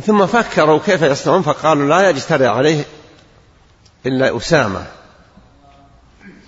ثم 0.05 0.25
فكروا 0.25 0.79
كيف 0.85 1.01
يصنعون 1.01 1.41
فقالوا 1.41 1.87
لا 1.87 2.09
يجترئ 2.09 2.45
عليه 2.45 2.85
إلا 4.05 4.37
أسامة 4.37 4.85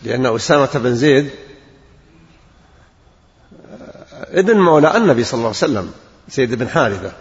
لأن 0.04 0.26
أسامة 0.26 0.70
بن 0.74 0.96
زيد 0.96 1.30
ابن 4.32 4.58
مولى 4.58 4.98
النبي 4.98 5.24
صلى 5.24 5.38
الله 5.38 5.48
عليه 5.48 5.58
وسلم 5.58 5.94
زيد 6.30 6.54
بن 6.56 6.70
حارثة. 6.70 7.12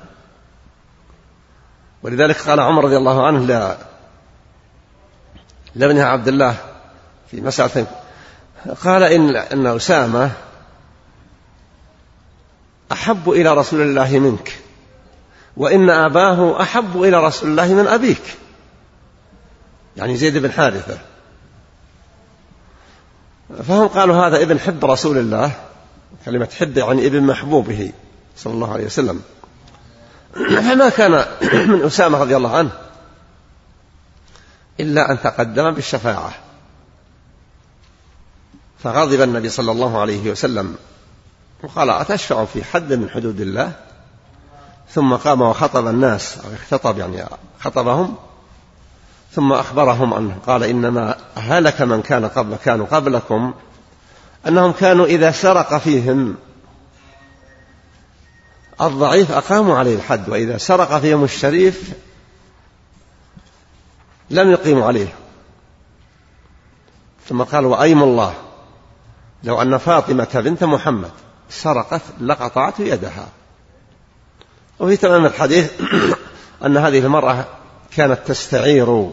ولذلك 2.03 2.37
قال 2.37 2.61
عمر 2.61 2.85
رضي 2.85 2.97
الله 2.97 3.27
عنه 3.27 3.39
لا 3.39 3.77
لابنها 5.75 6.05
عبد 6.05 6.29
الله 6.29 6.57
في 7.31 7.41
مسألة 7.41 7.87
قال 8.85 9.03
إن 9.03 9.37
أن 9.37 9.67
أسامة 9.67 10.31
أحب 12.93 13.31
إلى 13.31 13.55
رسول 13.55 13.81
الله 13.81 14.19
منك 14.19 14.59
وإن 15.57 15.91
أباه 15.91 16.63
أحب 16.63 17.03
إلى 17.03 17.25
رسول 17.25 17.51
الله 17.51 17.75
من 17.75 17.87
أبيك. 17.87 18.23
يعني 19.97 20.17
زيد 20.17 20.39
بن 20.39 20.53
حارثة. 20.53 20.99
فهم 23.69 23.89
قالوا 23.89 24.27
هذا 24.27 24.43
ابن 24.43 24.61
حب 24.61 24.85
رسول 24.85 25.19
الله 25.19 25.53
كلمة 26.25 26.49
حب 26.59 26.79
يعني 26.79 27.07
ابن 27.07 27.23
محبوبه 27.23 27.93
صلى 28.37 28.53
الله 28.53 28.73
عليه 28.73 28.85
وسلم. 28.85 29.23
فما 30.35 30.89
كان 30.89 31.25
من 31.69 31.83
أسامة 31.83 32.19
رضي 32.19 32.37
الله 32.37 32.57
عنه؟ 32.57 32.71
إلا 34.81 35.11
أن 35.11 35.21
تقدم 35.21 35.71
بالشفاعة. 35.71 36.33
فغضب 38.79 39.21
النبي 39.21 39.49
صلى 39.49 39.73
الله 39.73 40.01
عليه 40.01 40.31
وسلم 40.31 40.77
وقال 41.62 41.90
أتشفع 41.90 42.45
في 42.45 42.64
حد 42.64 42.93
من 42.93 43.11
حدود 43.11 43.40
الله؟ 43.40 43.73
ثم 44.90 45.14
قام 45.14 45.43
وخطب 45.43 45.87
الناس 45.87 46.38
أو 46.38 46.55
اختطب 46.55 46.99
يعني 46.99 47.25
خطبهم. 47.61 48.16
ثم 49.33 49.53
أخبرهم 49.53 50.14
أنه 50.14 50.37
قال 50.47 50.64
إنما 50.64 51.16
هلك 51.37 51.83
من 51.83 52.03
كان 52.03 52.29
قبل 52.29 52.57
كانوا 52.57 52.87
قبلكم 52.87 53.55
أنهم 54.49 54.73
كانوا 54.73 55.07
إذا 55.07 55.31
سرق 55.31 55.79
فيهم. 55.79 56.37
الضعيف 58.81 59.33
أقاموا 59.33 59.79
عليه 59.79 59.97
الحد 59.97 60.29
وإذا 60.29 60.59
سرق 60.59 60.99
فيهم 60.99 61.25
الشريف 61.25 61.93
لم 64.31 64.51
يقيموا 64.51 64.87
عليه. 64.87 65.14
ثم 67.29 67.43
قال 67.43 67.66
وأيم 67.66 68.03
الله 68.03 68.35
لو 69.45 69.62
أن 69.62 69.79
فاطمة 69.79 70.29
بنت 70.35 70.64
محمد 70.64 71.11
سرقت 71.49 72.03
لقطعت 72.21 72.81
يدها. 72.81 73.29
وفي 74.79 74.97
تمام 74.97 75.27
الحديث 75.27 75.73
أن 76.66 76.77
هذه 76.77 76.99
المرأة 76.99 77.45
كانت 77.97 78.19
تستعير 78.27 79.12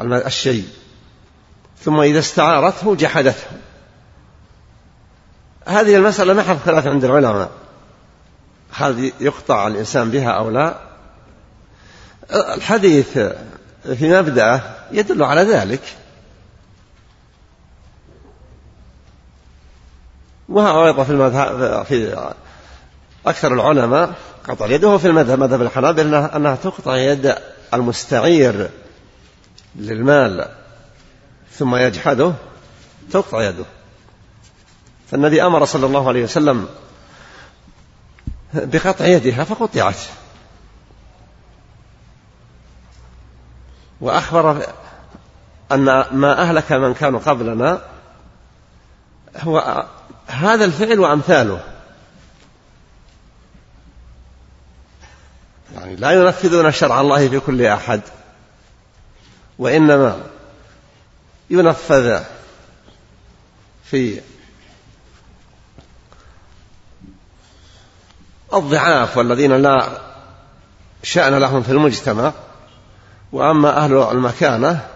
الشيء 0.00 0.68
ثم 1.80 2.00
إذا 2.00 2.18
استعارته 2.18 2.94
جحدته. 2.94 3.46
هذه 5.66 5.96
المسألة 5.96 6.32
محل 6.34 6.58
خلاف 6.58 6.86
عند 6.86 7.04
العلماء. 7.04 7.50
هل 8.72 9.12
يقطع 9.20 9.66
الإنسان 9.66 10.10
بها 10.10 10.30
أو 10.30 10.50
لا؟ 10.50 10.93
الحديث 12.32 13.18
في 13.98 14.20
مبدأه 14.20 14.60
يدل 14.92 15.22
على 15.22 15.42
ذلك. 15.42 15.80
وهو 20.48 20.86
أيضا 20.86 21.04
في 21.04 21.10
المذهب 21.10 21.84
في 21.84 22.32
أكثر 23.26 23.54
العلماء 23.54 24.14
قطع 24.48 24.66
يده 24.66 24.98
في 24.98 25.06
المذهب 25.06 25.38
مذهب 25.38 25.62
الحنابلة 25.62 26.26
أنها 26.26 26.56
تقطع 26.56 26.96
يد 26.96 27.34
المستعير 27.74 28.70
للمال 29.76 30.48
ثم 31.52 31.76
يجحده 31.76 32.32
تقطع 33.12 33.42
يده. 33.42 33.64
فالنبي 35.10 35.42
أمر 35.42 35.64
صلى 35.64 35.86
الله 35.86 36.08
عليه 36.08 36.24
وسلم 36.24 36.68
بقطع 38.54 39.06
يدها 39.06 39.44
فقطعت. 39.44 39.96
وأخبر 44.00 44.66
أن 45.72 45.84
ما 46.12 46.42
أهلك 46.42 46.72
من 46.72 46.94
كانوا 46.94 47.20
قبلنا 47.20 47.82
هو 49.38 49.86
هذا 50.26 50.64
الفعل 50.64 51.00
وأمثاله. 51.00 51.60
يعني 55.74 55.96
لا 55.96 56.10
ينفذون 56.10 56.72
شرع 56.72 57.00
الله 57.00 57.28
في 57.28 57.40
كل 57.40 57.66
أحد 57.66 58.00
وإنما 59.58 60.20
ينفذ 61.50 62.22
في 63.84 64.20
الضعاف 68.54 69.16
والذين 69.16 69.52
لا 69.52 69.88
شأن 71.02 71.34
لهم 71.34 71.62
في 71.62 71.72
المجتمع. 71.72 72.32
وأما 73.34 73.84
أهل 73.84 73.96
المكانة 73.96 74.88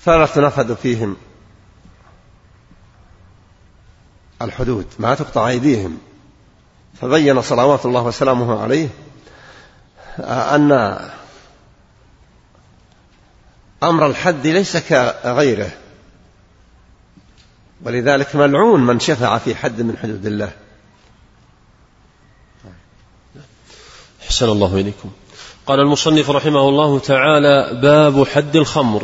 فلا 0.00 0.26
تنفذ 0.26 0.76
فيهم 0.76 1.16
الحدود 4.42 4.86
ما 4.98 5.14
تقطع 5.14 5.48
أيديهم. 5.48 5.98
فبين 7.00 7.42
صلوات 7.42 7.86
الله 7.86 8.02
وسلامه 8.02 8.62
عليه 8.62 8.88
أن 10.18 10.98
أمر 13.82 14.06
الحد 14.06 14.46
ليس 14.46 14.76
كغيره. 14.76 15.70
ولذلك 17.82 18.36
ملعون 18.36 18.86
من 18.86 19.00
شفع 19.00 19.38
في 19.38 19.54
حد 19.54 19.80
من 19.80 19.96
حدود 19.96 20.26
الله. 20.26 20.52
أحسن 24.22 24.48
الله 24.48 24.74
إليكم. 24.74 25.10
قال 25.70 25.80
المصنف 25.80 26.30
رحمه 26.30 26.68
الله 26.68 26.98
تعالى 26.98 27.80
باب 27.82 28.26
حد 28.26 28.56
الخمر. 28.56 29.02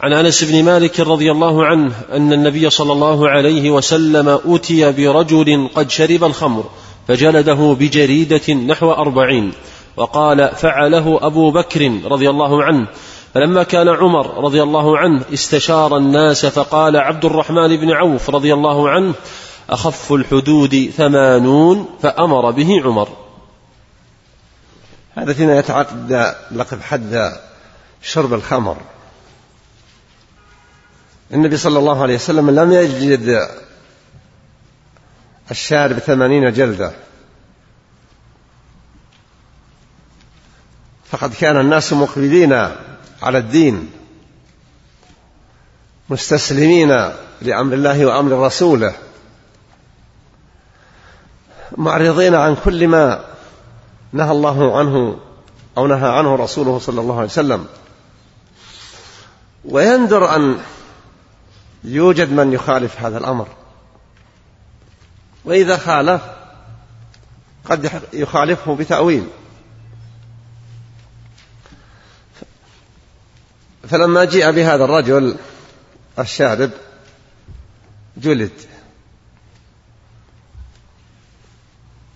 عن 0.00 0.12
أنس 0.12 0.44
بن 0.44 0.64
مالك 0.64 1.00
رضي 1.00 1.30
الله 1.30 1.64
عنه 1.64 1.92
أن 2.12 2.32
النبي 2.32 2.70
صلى 2.70 2.92
الله 2.92 3.28
عليه 3.28 3.70
وسلم 3.70 4.38
اتي 4.46 4.92
برجل 4.92 5.68
قد 5.74 5.90
شرب 5.90 6.24
الخمر 6.24 6.64
فجلده 7.08 7.76
بجريدة 7.80 8.54
نحو 8.54 8.92
أربعين 8.92 9.52
وقال 9.96 10.48
فعله 10.48 11.18
أبو 11.22 11.50
بكر 11.50 11.92
رضي 12.04 12.30
الله 12.30 12.64
عنه. 12.64 12.86
فلما 13.34 13.62
كان 13.62 13.88
عمر 13.88 14.44
رضي 14.44 14.62
الله 14.62 14.98
عنه 14.98 15.22
استشار 15.32 15.96
الناس 15.96 16.46
فقال 16.46 16.96
عبد 16.96 17.24
الرحمن 17.24 17.76
بن 17.76 17.90
عوف 17.90 18.30
رضي 18.30 18.54
الله 18.54 18.88
عنه 18.88 19.14
أخف 19.70 20.12
الحدود 20.12 20.90
ثمانون 20.96 21.86
فأمر 22.02 22.50
به 22.50 22.82
عمر. 22.84 23.08
هذا 25.16 25.32
فيما 25.32 25.58
يتعدى 25.58 26.32
لقب 26.50 26.80
حد 26.82 27.32
شرب 28.02 28.34
الخمر. 28.34 28.82
النبي 31.32 31.56
صلى 31.56 31.78
الله 31.78 32.02
عليه 32.02 32.14
وسلم 32.14 32.50
لم 32.50 32.72
يجد 32.72 33.48
الشارب 35.50 35.98
ثمانين 35.98 36.52
جلدة. 36.52 36.92
فقد 41.10 41.34
كان 41.34 41.60
الناس 41.60 41.92
مقبلين 41.92 42.52
على 43.22 43.38
الدين 43.38 43.90
مستسلمين 46.10 46.88
لأمر 47.42 47.74
الله 47.74 48.06
وأمر 48.06 48.46
رسوله 48.46 48.94
معرضين 51.76 52.34
عن 52.34 52.56
كل 52.64 52.88
ما 52.88 53.24
نهى 54.12 54.30
الله 54.30 54.78
عنه 54.78 55.20
أو 55.78 55.86
نهى 55.86 56.08
عنه 56.08 56.34
رسوله 56.34 56.78
صلى 56.78 57.00
الله 57.00 57.16
عليه 57.16 57.26
وسلم. 57.26 57.66
ويندر 59.64 60.36
أن 60.36 60.58
يوجد 61.84 62.32
من 62.32 62.52
يخالف 62.52 63.00
هذا 63.00 63.18
الأمر. 63.18 63.48
وإذا 65.44 65.76
خالف 65.76 66.22
قد 67.64 68.02
يخالفه 68.12 68.74
بتأويل. 68.74 69.26
فلما 73.88 74.24
جيء 74.24 74.50
بهذا 74.50 74.84
الرجل 74.84 75.36
الشارب 76.18 76.70
جلد. 78.16 78.52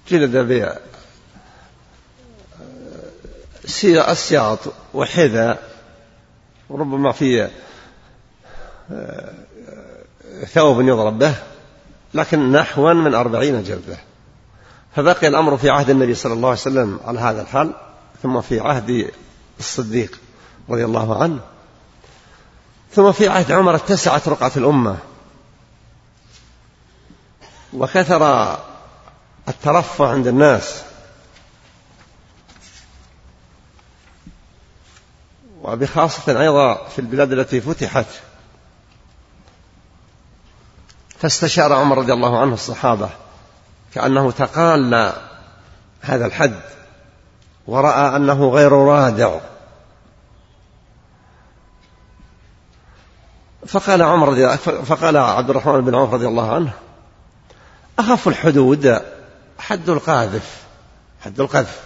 جلد 0.08 0.36
السياط 3.64 4.58
وحذاء 4.94 5.70
وربما 6.70 7.12
في 7.12 7.50
آه، 8.92 9.32
ثوب 10.46 10.80
يضرب 10.80 11.18
به 11.18 11.34
لكن 12.14 12.52
نحوا 12.52 12.92
من 12.92 13.14
أربعين 13.14 13.62
جلدة. 13.62 13.98
فبقي 14.96 15.28
الأمر 15.28 15.56
في 15.56 15.70
عهد 15.70 15.90
النبي 15.90 16.14
صلى 16.14 16.32
الله 16.32 16.48
عليه 16.48 16.58
وسلم 16.58 17.00
على 17.04 17.20
هذا 17.20 17.42
الحال 17.42 17.72
ثم 18.22 18.40
في 18.40 18.60
عهد 18.60 19.10
الصديق 19.58 20.20
رضي 20.70 20.84
الله 20.84 21.22
عنه 21.22 21.40
ثم 22.92 23.12
في 23.12 23.28
عهد 23.28 23.52
عمر 23.52 23.74
اتسعت 23.74 24.28
رقعة 24.28 24.52
الأمة. 24.56 24.96
وكثر 27.72 28.56
الترفع 29.48 30.08
عند 30.08 30.26
الناس. 30.26 30.82
وبخاصة 35.62 36.40
أيضا 36.40 36.74
في 36.88 36.98
البلاد 36.98 37.32
التي 37.32 37.60
فتحت. 37.60 38.06
فاستشار 41.18 41.72
عمر 41.72 41.98
رضي 41.98 42.12
الله 42.12 42.40
عنه 42.40 42.54
الصحابة 42.54 43.10
كأنه 43.94 44.30
تقال 44.30 45.12
هذا 46.00 46.26
الحد 46.26 46.60
ورأى 47.66 48.16
أنه 48.16 48.48
غير 48.48 48.72
رادع. 48.72 49.40
فقال 53.66 54.02
عمر 54.02 54.28
رضي 54.28 54.56
فقال 54.84 55.16
عبد 55.16 55.50
الرحمن 55.50 55.80
بن 55.80 55.94
عوف 55.94 56.14
رضي 56.14 56.26
الله 56.26 56.54
عنه 56.54 56.72
أخف 57.98 58.28
الحدود 58.28 59.00
حد 59.58 59.88
القاذف 59.88 60.62
حد 61.24 61.40
القذف 61.40 61.80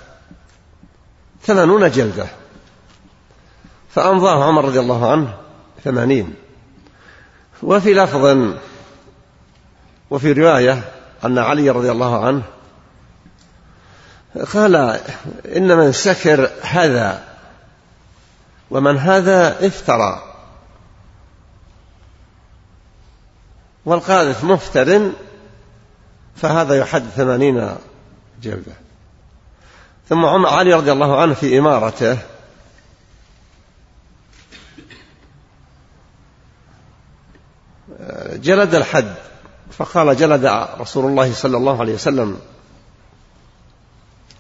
ثمانون 1.42 1.90
جلدة. 1.90 2.26
فأمضاه 3.98 4.44
عمر 4.44 4.64
رضي 4.64 4.80
الله 4.80 5.10
عنه 5.10 5.34
ثمانين. 5.84 6.34
وفي 7.62 7.94
لفظ 7.94 8.54
وفي 10.10 10.32
رواية 10.32 10.82
أن 11.24 11.38
علي 11.38 11.70
رضي 11.70 11.90
الله 11.90 12.26
عنه 12.26 12.42
قال 14.52 14.76
إن 15.56 15.76
من 15.76 15.92
سكر 15.92 16.50
هذا 16.62 17.24
ومن 18.70 18.98
هذا 18.98 19.66
افترى. 19.66 20.22
والقاذف 23.84 24.44
مفتر 24.44 25.10
فهذا 26.36 26.78
يحد 26.78 27.02
ثمانين 27.16 27.76
جلدة. 28.42 28.72
ثم 30.08 30.46
علي 30.46 30.74
رضي 30.74 30.92
الله 30.92 31.20
عنه 31.20 31.34
في 31.34 31.58
إمارته 31.58 32.18
جلد 38.32 38.74
الحد 38.74 39.14
فقال 39.70 40.16
جلد 40.16 40.66
رسول 40.80 41.04
الله 41.04 41.32
صلى 41.32 41.56
الله 41.56 41.80
عليه 41.80 41.94
وسلم 41.94 42.38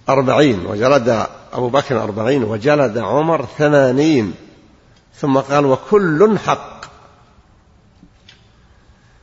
أربعين 0.08 0.66
وجلد 0.66 1.26
أبو 1.52 1.68
بكر 1.68 2.02
أربعين 2.02 2.44
وجلد 2.44 2.98
عمر 2.98 3.46
ثمانين 3.58 4.34
ثم 5.14 5.38
قال 5.38 5.66
وكل 5.66 6.38
حق. 6.46 6.78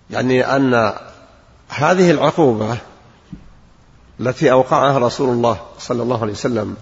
يعني 0.10 0.56
أن 0.56 0.94
هذه 1.70 2.12
العقوبة 2.12 2.78
التي 4.20 4.52
أوقعها 4.52 4.98
رسول 4.98 5.30
الله 5.30 5.62
صلى 5.80 6.04
الله 6.04 6.22
عليه 6.22 6.34
وسلم 6.34 6.76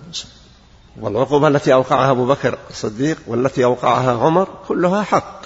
والعقوبة 1.02 1.47
التي 1.47 1.73
أوقعها 1.73 2.12
أبو 2.12 2.26
بكر 2.26 2.58
الصديق 2.69 3.17
والتي 3.28 3.63
أوقعها 3.63 4.23
عمر 4.26 4.47
كلها 4.67 5.04
حق. 5.04 5.42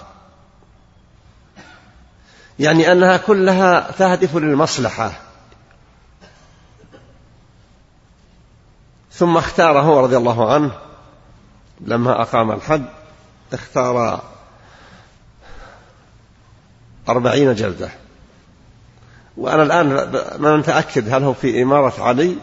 يعني 2.60 2.92
أنها 2.92 3.18
كلها 3.18 3.92
تهدف 3.92 4.36
للمصلحة. 4.36 5.12
ثم 9.12 9.38
اختاره 9.38 10.02
رضي 10.02 10.18
الله 10.18 10.54
عنه 10.54 10.72
لما 11.82 12.22
أقام 12.22 12.52
الحد 12.52 12.86
اختار 13.54 14.22
أربعين 17.10 17.56
جلدة. 17.56 17.90
وأنا 19.38 19.64
الآن 19.64 19.88
ما 20.40 20.58
نتأكد 20.58 21.14
هل 21.14 21.24
هو 21.24 21.34
في 21.34 21.64
إمارة 21.64 22.04
علي 22.04 22.36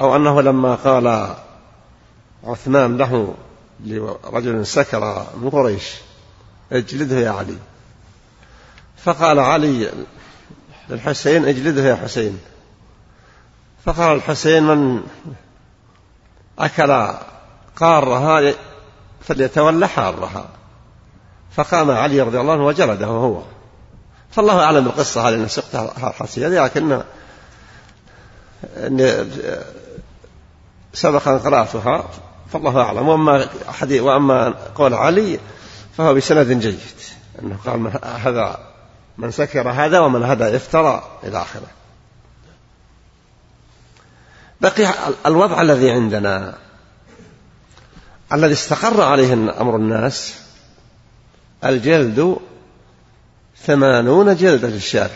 أو 0.00 0.16
أنه 0.16 0.42
لما 0.42 0.74
قال 0.74 1.34
عثمان 2.44 2.96
له 2.96 3.34
لرجل 3.84 4.66
سكر 4.66 5.26
من 5.36 5.50
قريش 5.50 5.94
اجلده 6.72 7.16
يا 7.16 7.30
علي. 7.30 7.56
فقال 9.06 9.38
علي 9.38 9.90
للحسين 10.88 11.44
اجلده 11.44 11.82
يا 11.82 11.96
حسين. 11.96 12.38
فقال 13.84 14.16
الحسين 14.16 14.62
من 14.62 15.02
أكل 16.58 17.14
قارها 17.76 18.54
فليتولى 19.20 19.88
حارها 19.88 20.48
فقام 21.56 21.90
علي 21.90 22.20
رضي 22.20 22.40
الله 22.40 22.52
عنه 22.52 22.66
وجلده 22.66 23.06
هو. 23.06 23.42
فالله 24.30 24.64
أعلم 24.64 24.84
بالقصة 24.84 25.28
هذه 25.28 25.34
أن 25.34 25.48
سقتها 25.48 26.10
حسية 26.10 26.48
لكن 26.48 27.02
سبق 30.94 31.28
أن 31.28 31.38
قرأتها 31.38 32.08
فالله 32.52 32.80
أعلم. 32.80 33.08
وأما 33.08 33.48
وأما 33.90 34.54
قول 34.74 34.94
علي 34.94 35.38
فهو 35.96 36.14
بسند 36.14 36.52
جيد 36.52 36.80
أنه 37.42 37.56
قال 37.66 37.92
هذا 38.02 38.75
من 39.18 39.30
سكر 39.30 39.70
هذا 39.70 40.00
ومن 40.00 40.22
هذا 40.22 40.56
افترى 40.56 41.18
إلى 41.24 41.42
آخره. 41.42 41.66
بقي 44.60 44.94
الوضع 45.26 45.62
الذي 45.62 45.90
عندنا 45.90 46.58
الذي 48.32 48.52
استقر 48.52 49.02
عليه 49.02 49.32
أمر 49.32 49.76
الناس 49.76 50.34
الجلد 51.64 52.36
ثمانون 53.64 54.36
جلدة 54.36 54.68
للشارب 54.68 55.10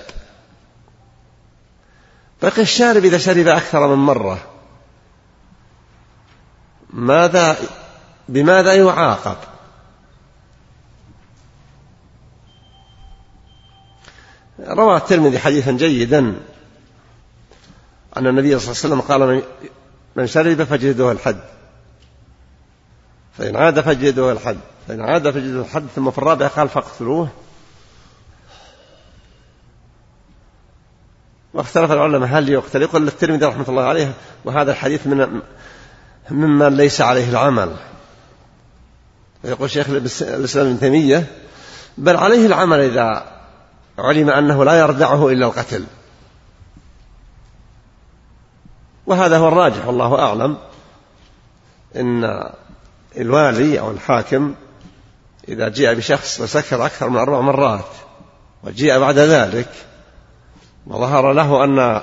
بقي 2.43 2.63
الشارب 2.63 3.05
إذا 3.05 3.19
شرب 3.19 3.47
أكثر 3.47 3.89
من 3.89 4.05
مرة 4.05 4.39
ماذا 6.91 7.57
بماذا 8.29 8.75
يعاقب؟ 8.75 9.37
روى 14.67 14.97
الترمذي 14.97 15.39
حديثا 15.39 15.73
جيدا 15.73 16.35
أن 18.17 18.27
النبي 18.27 18.59
صلى 18.59 18.73
الله 18.73 18.83
عليه 18.85 18.95
وسلم 18.95 19.01
قال 19.01 19.43
من 20.17 20.27
شرب 20.27 20.65
فجلده 20.65 21.13
الحد. 21.13 21.41
فإن 23.39 23.57
عاد 23.57 23.81
فجلده 23.81 24.33
الحد. 24.33 24.59
فإن 24.89 25.01
عاد 25.01 25.31
فجلده 25.31 25.61
الحد 25.61 25.87
ثم 25.97 26.11
في 26.11 26.19
الرابع 26.19 26.47
قال 26.47 26.69
فاقتلوه. 26.69 27.29
واختلف 31.55 31.93
العلماء 31.93 32.29
هل 32.29 32.49
يقتل 32.49 32.83
يقول 32.83 33.09
الترمذي 33.09 33.45
رحمة 33.45 33.69
الله 33.69 33.83
عليه 33.83 34.13
وهذا 34.45 34.73
الحديث 34.73 35.07
من 35.07 35.41
ممن 36.31 36.77
ليس 36.77 37.01
عليه 37.01 37.31
العمل. 37.31 37.77
يقول 39.45 39.71
شيخ 39.71 39.89
الإسلام 39.89 40.67
ابن 40.67 40.81
تيمية 40.81 41.27
بل 41.99 42.17
عليه 42.17 42.47
العمل 42.47 42.81
إذا 42.81 43.40
علم 44.01 44.31
أنه 44.31 44.65
لا 44.65 44.79
يردعه 44.79 45.29
إلا 45.29 45.47
القتل. 45.47 45.85
وهذا 49.07 49.39
هو 49.39 49.49
الراجح 49.49 49.87
والله 49.87 50.19
أعلم. 50.19 50.57
إن 51.97 52.51
الوالي 53.17 53.81
أو 53.81 53.91
الحاكم 53.91 54.55
إذا 55.49 55.69
جاء 55.69 55.95
بشخص 55.95 56.41
وسكر 56.41 56.87
أكثر 56.87 57.09
من 57.09 57.17
أربع 57.17 57.41
مرات 57.41 57.89
وجيء 58.65 58.99
بعد 58.99 59.19
ذلك 59.19 59.69
وظهر 60.87 61.33
له 61.33 61.65
أن 61.65 62.03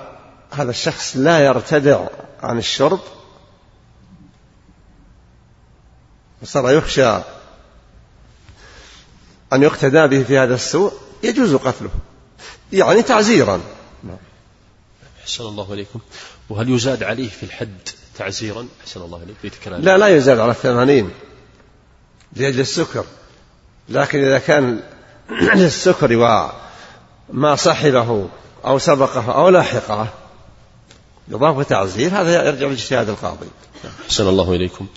هذا 0.52 0.70
الشخص 0.70 1.18
لا 1.18 1.40
يرتدع 1.40 2.08
عن 2.44 2.58
الشرب 2.58 3.00
وصار 6.42 6.72
يخشى 6.72 7.16
أن 9.54 9.64
يقتدى 9.64 10.08
به 10.08 10.24
في 10.24 10.38
هذا 10.38 10.56
السوء 10.56 10.94
يجوز 11.24 11.56
قتله. 11.56 11.90
يعني 12.74 13.02
تعزيرا. 13.02 13.62
نعم. 14.04 14.18
أحسن 15.22 15.44
الله 15.44 15.74
إليكم. 15.74 16.00
وهل 16.50 16.70
يزاد 16.70 17.04
عليه 17.04 17.30
في 17.30 17.44
الحد 17.44 17.78
تعزيرا؟ 18.18 18.68
أحسن 18.82 19.02
الله 19.02 19.18
إليك. 19.24 19.36
بيت 19.44 19.54
كلام. 19.66 19.82
لا 19.82 19.98
لا 19.98 20.08
يزاد 20.08 20.40
على 20.40 20.52
الثمانين. 20.52 21.12
لأجل 22.36 22.60
السكر. 22.60 23.06
لكن 23.90 24.24
إذا 24.24 24.40
كان 24.40 24.80
للسكر 25.56 26.16
وما 27.34 27.56
صحبه 27.56 28.30
أو 28.66 28.78
سبقه 28.80 29.32
أو 29.32 29.50
لاحقه 29.50 30.08
يضاف 31.28 31.68
تعزير 31.68 32.12
هذا 32.22 32.48
يرجع 32.48 32.68
لاجتهاد 32.68 33.10
القاضي. 33.10 33.48
أحسن 34.06 34.28
الله 34.28 34.54
إليكم. 34.54 34.88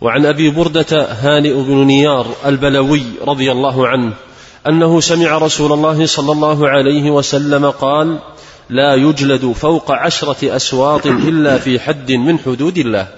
وعن 0.00 0.26
أبي 0.26 0.50
بردة 0.50 1.12
هانئ 1.12 1.52
بن 1.52 1.86
نيار 1.86 2.34
البلوي 2.44 3.02
رضي 3.22 3.52
الله 3.52 3.88
عنه 3.88 4.14
أنه 4.66 5.00
سمع 5.00 5.38
رسول 5.38 5.72
الله 5.72 6.06
صلى 6.06 6.32
الله 6.32 6.68
عليه 6.68 7.10
وسلم 7.10 7.70
قال 7.70 8.18
لا 8.70 8.94
يجلد 8.94 9.52
فوق 9.52 9.92
عشرة 9.92 10.56
أسواط 10.56 11.06
إلا 11.06 11.58
في 11.58 11.80
حد 11.80 12.12
من 12.12 12.38
حدود 12.38 12.78
الله. 12.78 13.08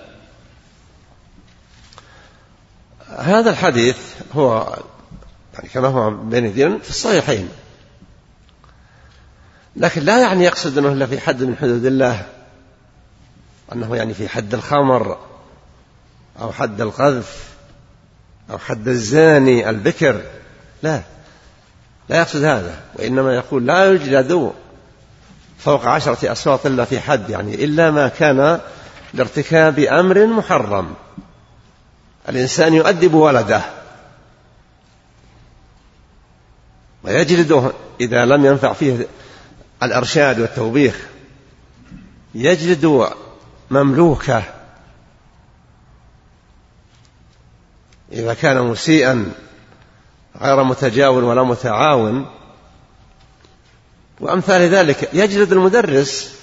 هذا 3.19 3.51
الحديث 3.51 3.97
هو 4.35 4.77
يعني 5.55 5.69
كما 5.69 5.89
هو 5.89 6.11
بين 6.11 6.79
في 6.79 6.91
الصحيحين. 6.91 7.49
لكن 9.77 10.03
لا 10.03 10.21
يعني 10.21 10.45
يقصد 10.45 10.79
أنه 10.79 10.93
إلا 10.93 11.07
في 11.07 11.21
حد 11.21 11.43
من 11.43 11.57
حدود 11.57 11.85
الله 11.85 12.27
أنه 13.73 13.97
يعني 13.97 14.15
في 14.15 14.29
حد 14.29 14.55
الخمر 14.55 15.19
أو 16.41 16.53
حد 16.53 16.81
القذف 16.81 17.49
أو 18.51 18.59
حد 18.59 18.89
الزاني 18.89 19.71
البكر. 19.71 20.23
لا. 20.83 21.03
لا 22.09 22.19
يقصد 22.19 22.45
هذا 22.45 22.81
وإنما 22.95 23.35
يقول 23.35 23.67
لا 23.67 23.93
يجلد 23.93 24.53
فوق 25.59 25.87
عشرة 25.87 26.33
أصوات 26.33 26.67
إلا 26.67 26.85
في 26.85 27.01
حد 27.01 27.31
يعني 27.31 27.65
إلا 27.65 27.91
ما 27.91 28.09
كان 28.09 28.61
لارتكاب 29.15 29.79
أمر 29.79 30.27
محرم. 30.27 30.95
الإنسان 32.29 32.75
يؤدب 32.75 33.15
ولده 33.15 33.63
ويجلده 37.05 37.73
إذا 38.01 38.25
لم 38.25 38.47
ينفع 38.47 38.73
فيه 38.73 39.07
الإرشاد 39.83 40.41
والتوبيخ 40.41 41.07
يجلد 42.35 43.11
مملوكه. 43.71 44.43
إذا 48.13 48.35
كان 48.35 48.63
مسيئا 48.63 49.33
غير 50.41 50.65
متجاور 50.65 51.25
ولا 51.25 51.43
متعاون. 51.43 52.27
وأمثال 54.21 54.61
ذلك 54.61 55.11
يجلد 55.13 55.53
المدرس 55.53 56.37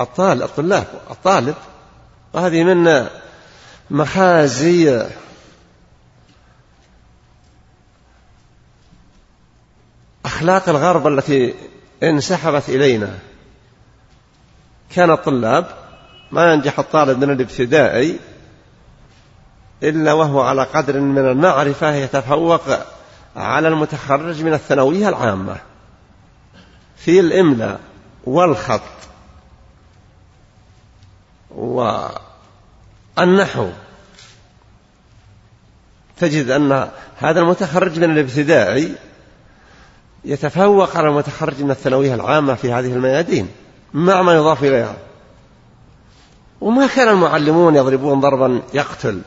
الطالب 0.00 0.42
الطلاب 0.42 0.86
الطالب. 1.10 1.54
وهذه 2.32 2.64
من 2.64 3.06
مخازي 3.90 5.06
أخلاق 10.24 10.68
الغرب 10.68 11.06
التي 11.06 11.54
انسحبت 12.02 12.68
إلينا. 12.68 13.18
كان 14.94 15.10
الطلاب 15.10 15.66
ما 16.32 16.52
ينجح 16.52 16.78
الطالب 16.78 17.24
من 17.24 17.30
الابتدائي 17.30 18.18
إلا 19.82 20.12
وهو 20.12 20.40
على 20.40 20.62
قدر 20.62 21.00
من 21.00 21.18
المعرفة 21.18 21.94
يتفوق 21.94 22.62
على 23.36 23.68
المتخرج 23.68 24.42
من 24.42 24.52
الثانوية 24.54 25.08
العامة. 25.08 25.56
في 26.96 27.20
الإملاء 27.20 27.80
والخط 28.24 28.80
والنحو 33.16 33.68
تجد 36.18 36.50
أن 36.50 36.88
هذا 37.16 37.40
المتخرج 37.40 37.98
من 37.98 38.10
الابتدائي 38.10 38.94
يتفوق 40.24 40.96
على 40.96 41.08
المتخرج 41.08 41.62
من 41.62 41.70
الثانوية 41.70 42.14
العامة 42.14 42.54
في 42.54 42.72
هذه 42.72 42.92
الميادين 42.92 43.48
مع 43.94 44.22
ما 44.22 44.34
يضاف 44.34 44.64
إليها. 44.64 44.96
وما 46.60 46.86
كان 46.86 47.08
المعلمون 47.08 47.76
يضربون 47.76 48.20
ضربا 48.20 48.62
يقتل. 48.74 49.22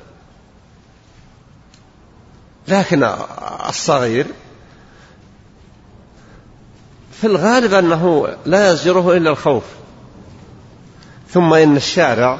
لكن 2.67 3.09
الصغير 3.69 4.25
في 7.11 7.27
الغالب 7.27 7.73
أنه 7.73 8.27
لا 8.45 8.71
يزجره 8.71 9.17
إلا 9.17 9.29
الخوف. 9.29 9.63
ثم 11.29 11.53
إن 11.53 11.75
الشارع 11.75 12.39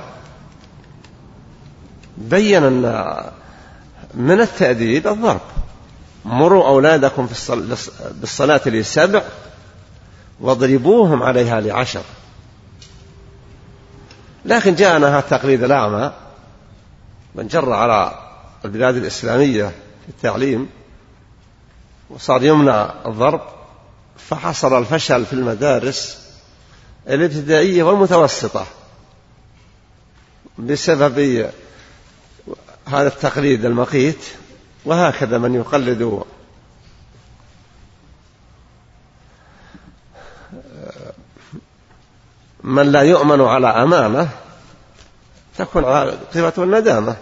بين 2.17 2.63
أن 2.63 3.15
من 4.13 4.41
التأديب 4.41 5.07
الضرب. 5.07 5.41
مروا 6.25 6.67
أولادكم 6.67 7.29
بالصلاة 8.11 8.61
لسبع 8.65 9.21
واضربوهم 10.39 11.23
عليها 11.23 11.61
لعشر. 11.61 12.03
لكن 14.45 14.75
جاءنا 14.75 15.09
هذا 15.09 15.19
التقليد 15.19 15.63
الأعمى 15.63 16.11
من 17.35 17.47
جر 17.47 17.73
على 17.73 18.19
البلاد 18.65 18.95
الإسلامية 18.95 19.71
في 20.03 20.09
التعليم 20.09 20.69
وصار 22.09 22.43
يمنع 22.43 22.93
الضرب 23.05 23.41
فحصل 24.17 24.77
الفشل 24.77 25.25
في 25.25 25.33
المدارس 25.33 26.29
الابتدائية 27.07 27.83
والمتوسطة 27.83 28.65
بسبب 30.57 31.49
هذا 32.87 33.07
التقليد 33.07 33.65
المقيت 33.65 34.25
وهكذا 34.85 35.37
من 35.37 35.55
يقلد 35.55 36.23
من 42.63 42.91
لا 42.91 43.01
يؤمن 43.01 43.41
على 43.41 43.67
أمانة 43.67 44.29
تكون 45.57 45.85
عاقبة 45.85 46.53
الندامة. 46.57 47.15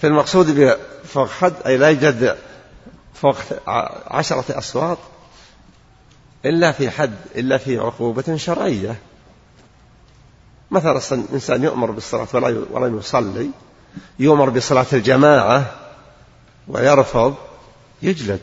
في 0.00 0.06
المقصود 0.06 0.60
بفوق 1.04 1.28
حد 1.28 1.54
أي 1.66 1.76
لا 1.76 1.88
يوجد 1.88 2.38
فوق 3.14 3.36
عشرة 4.06 4.58
أصوات 4.58 4.98
إلا 6.44 6.72
في 6.72 6.90
حد 6.90 7.14
إلا 7.36 7.58
في 7.58 7.78
عقوبة 7.78 8.36
شرعية. 8.36 8.98
مثلا 10.70 11.00
الإنسان 11.12 11.64
يؤمر 11.64 11.90
بالصلاة 11.90 12.28
ولا 12.32 12.64
ولا 12.70 12.98
يصلي 12.98 13.50
يؤمر 14.18 14.50
بصلاة 14.50 14.86
الجماعة 14.92 15.74
ويرفض 16.68 17.34
يجلد. 18.02 18.40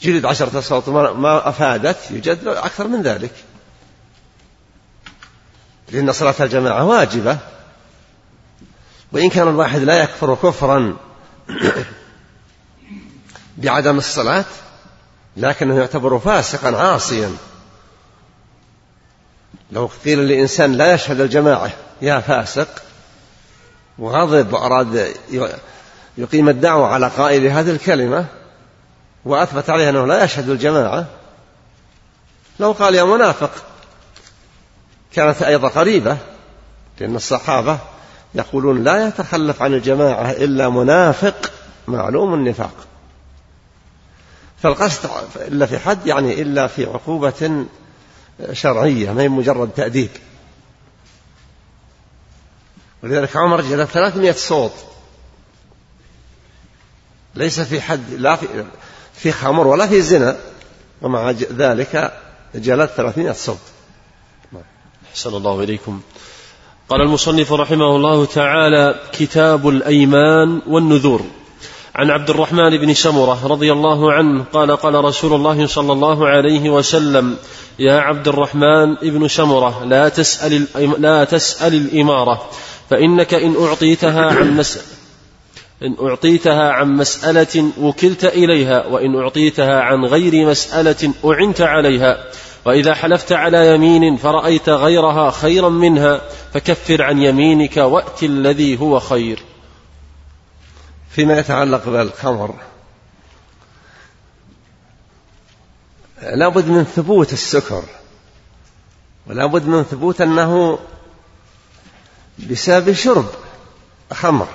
جلد 0.00 0.24
عشرة 0.24 0.58
أصوات 0.58 0.88
ما 0.88 1.48
أفادت 1.48 2.10
يجد 2.10 2.46
أكثر 2.46 2.88
من 2.88 3.02
ذلك. 3.02 3.32
لأن 5.92 6.12
صلاة 6.12 6.34
الجماعة 6.40 6.84
واجبة. 6.84 7.38
وإن 9.14 9.28
كان 9.28 9.48
الواحد 9.48 9.80
لا 9.80 10.02
يكفر 10.02 10.34
كفرا 10.34 10.96
بعدم 13.56 13.98
الصلاة 13.98 14.44
لكنه 15.36 15.78
يعتبر 15.78 16.18
فاسقا 16.18 16.76
عاصيا. 16.76 17.36
لو 19.72 19.90
قيل 20.04 20.28
لإنسان 20.28 20.72
لا 20.72 20.94
يشهد 20.94 21.20
الجماعة 21.20 21.70
يا 22.02 22.20
فاسق 22.20 22.68
وغضب 23.98 24.52
وأراد 24.52 25.14
يقيم 26.18 26.48
الدعوة 26.48 26.88
على 26.88 27.08
قائل 27.08 27.46
هذه 27.46 27.70
الكلمة 27.70 28.26
وأثبت 29.24 29.70
عليه 29.70 29.90
أنه 29.90 30.06
لا 30.06 30.24
يشهد 30.24 30.48
الجماعة 30.48 31.06
لو 32.60 32.72
قال 32.72 32.94
يا 32.94 33.04
منافق 33.04 33.50
كانت 35.12 35.42
أيضا 35.42 35.68
قريبة 35.68 36.16
لأن 37.00 37.16
الصحابة 37.16 37.78
يقولون 38.34 38.84
لا 38.84 39.08
يتخلف 39.08 39.62
عن 39.62 39.74
الجماعة 39.74 40.30
إلا 40.30 40.68
منافق 40.68 41.52
معلوم 41.88 42.34
النفاق. 42.34 42.86
فالقصد 44.62 45.10
إلا 45.36 45.66
في 45.66 45.78
حد 45.78 46.06
يعني 46.06 46.42
إلا 46.42 46.66
في 46.66 46.84
عقوبة 46.84 47.66
شرعية 48.52 49.12
ما 49.12 49.22
هي 49.22 49.28
مجرد 49.28 49.70
تأديب. 49.76 50.10
ولذلك 53.02 53.36
عمر 53.36 53.60
جلب 53.60 53.84
300 53.84 54.32
صوت. 54.32 54.72
ليس 57.34 57.60
في 57.60 57.80
حد 57.80 58.10
لا 58.12 58.36
في 58.36 58.64
في 59.14 59.32
خمر 59.32 59.66
ولا 59.66 59.86
في 59.86 60.02
زنا 60.02 60.36
ومع 61.02 61.30
ذلك 61.30 62.20
جلد 62.54 62.88
300 62.88 63.32
صوت. 63.32 63.58
أحسن 65.10 65.34
الله 65.34 65.60
إليكم. 65.60 66.00
قال 66.88 67.02
المصنف 67.02 67.52
رحمه 67.52 67.96
الله 67.96 68.24
تعالى 68.24 68.94
كتاب 69.12 69.68
الأيمان 69.68 70.60
والنذور. 70.66 71.20
عن 71.94 72.10
عبد 72.10 72.30
الرحمن 72.30 72.78
بن 72.78 72.94
سمرة 72.94 73.46
رضي 73.46 73.72
الله 73.72 74.12
عنه 74.12 74.44
قال 74.52 74.76
قال 74.76 74.94
رسول 74.94 75.32
الله 75.32 75.66
صلى 75.66 75.92
الله 75.92 76.28
عليه 76.28 76.70
وسلم 76.70 77.36
يا 77.78 77.94
عبد 77.98 78.28
الرحمن 78.28 78.94
بن 78.94 79.28
سمرة 79.28 79.84
لا 79.84 80.08
تسأل 80.08 80.66
لا 80.98 81.24
تسأل 81.24 81.74
الإمارة 81.74 82.50
فإنك 82.90 83.34
إن 83.34 83.54
أعطيتها 83.60 84.26
عن 84.26 84.56
مسألة 84.56 84.86
إن 85.82 85.96
أعطيتها 86.08 86.72
عن 86.72 86.92
مسألة 86.92 87.70
وكلت 87.80 88.24
إليها 88.24 88.86
وإن 88.86 89.16
أعطيتها 89.16 89.80
عن 89.80 90.04
غير 90.04 90.46
مسألة 90.46 91.12
أعنت 91.24 91.60
عليها 91.60 92.24
وإذا 92.64 92.94
حلفت 92.94 93.32
على 93.32 93.74
يمين 93.74 94.16
فرأيت 94.16 94.68
غيرها 94.68 95.30
خيرا 95.30 95.68
منها 95.68 96.20
فكفر 96.54 97.02
عن 97.02 97.18
يمينك 97.18 97.76
وأت 97.76 98.22
الذي 98.22 98.80
هو 98.80 99.00
خير. 99.00 99.42
فيما 101.10 101.38
يتعلق 101.38 101.88
بالخمر 101.88 102.54
لابد 106.22 106.68
من 106.68 106.84
ثبوت 106.84 107.32
السكر 107.32 107.84
ولابد 109.26 109.66
من 109.66 109.82
ثبوت 109.82 110.20
أنه 110.20 110.78
بسبب 112.38 112.92
شرب 112.92 113.26
خمر. 114.12 114.48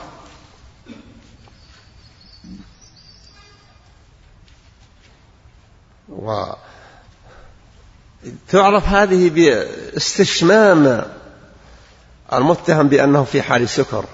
وتعرف 8.25 8.87
هذه 8.87 9.29
باستشمام 9.29 11.05
المتهم 12.33 12.87
بأنه 12.87 13.23
في 13.23 13.41
حال 13.41 13.69
سكر 13.69 14.05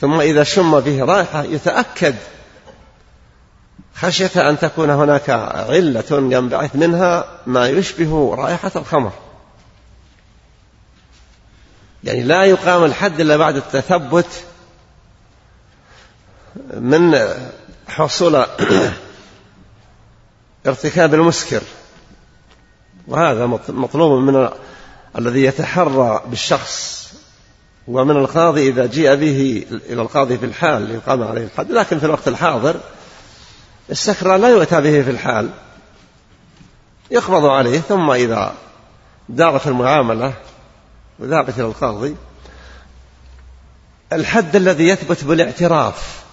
ثم 0.00 0.20
إذا 0.20 0.44
شم 0.44 0.80
به 0.80 1.04
رائحة 1.04 1.42
يتأكد 1.42 2.14
خشية 3.94 4.50
أن 4.50 4.58
تكون 4.58 4.90
هناك 4.90 5.30
علة 5.30 6.04
ينبعث 6.10 6.76
منها 6.76 7.40
ما 7.46 7.68
يشبه 7.68 8.34
رائحة 8.34 8.72
الخمر. 8.76 9.12
يعني 12.04 12.22
لا 12.22 12.44
يقام 12.44 12.84
الحد 12.84 13.20
إلا 13.20 13.36
بعد 13.36 13.56
التثبت 13.56 14.44
من 16.74 17.18
حصول 17.88 18.36
ارتكاب 20.66 21.14
المسكر. 21.14 21.62
وهذا 23.08 23.46
مطلوب 23.68 24.22
من 24.22 24.48
الذي 25.18 25.44
يتحرى 25.44 26.22
بالشخص 26.26 27.06
ومن 27.88 28.16
القاضي 28.16 28.68
إذا 28.68 28.86
جيء 28.86 29.14
به 29.14 29.66
إلى 29.70 30.02
القاضي 30.02 30.38
في 30.38 30.46
الحال 30.46 30.82
ليقام 30.82 31.22
عليه 31.22 31.44
الحد. 31.44 31.70
لكن 31.70 31.98
في 31.98 32.06
الوقت 32.06 32.28
الحاضر 32.28 32.76
السكرى 33.90 34.38
لا 34.38 34.48
يؤتى 34.48 34.80
به 34.80 35.02
في 35.02 35.10
الحال. 35.10 35.50
يقبض 37.10 37.44
عليه 37.44 37.78
ثم 37.80 38.10
إذا 38.10 38.54
دارت 39.28 39.66
المعاملة 39.66 40.34
وذهبت 41.18 41.58
إلى 41.58 41.66
القاضي 41.66 42.16
الحد 44.12 44.56
الذي 44.56 44.88
يثبت 44.88 45.24
بالاعتراف 45.24 46.24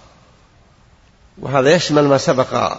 وهذا 1.38 1.74
يشمل 1.74 2.08
ما 2.08 2.18
سبق 2.18 2.76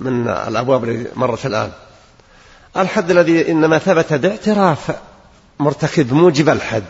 من 0.00 0.28
الأبواب 0.28 0.84
التي 0.84 1.10
مرت 1.16 1.46
الآن. 1.46 1.72
الحد 2.76 3.10
الذي 3.10 3.50
إنما 3.50 3.78
ثبت 3.78 4.12
باعتراف 4.12 4.96
مرتكب 5.58 6.12
موجب 6.12 6.48
الحد. 6.48 6.84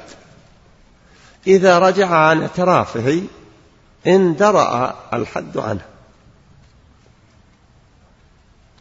إذا 1.46 1.78
رجع 1.78 2.08
عن 2.08 2.42
اعترافه 2.42 3.22
اندرأ 4.06 4.96
الحد 5.12 5.56
عنه. 5.56 5.80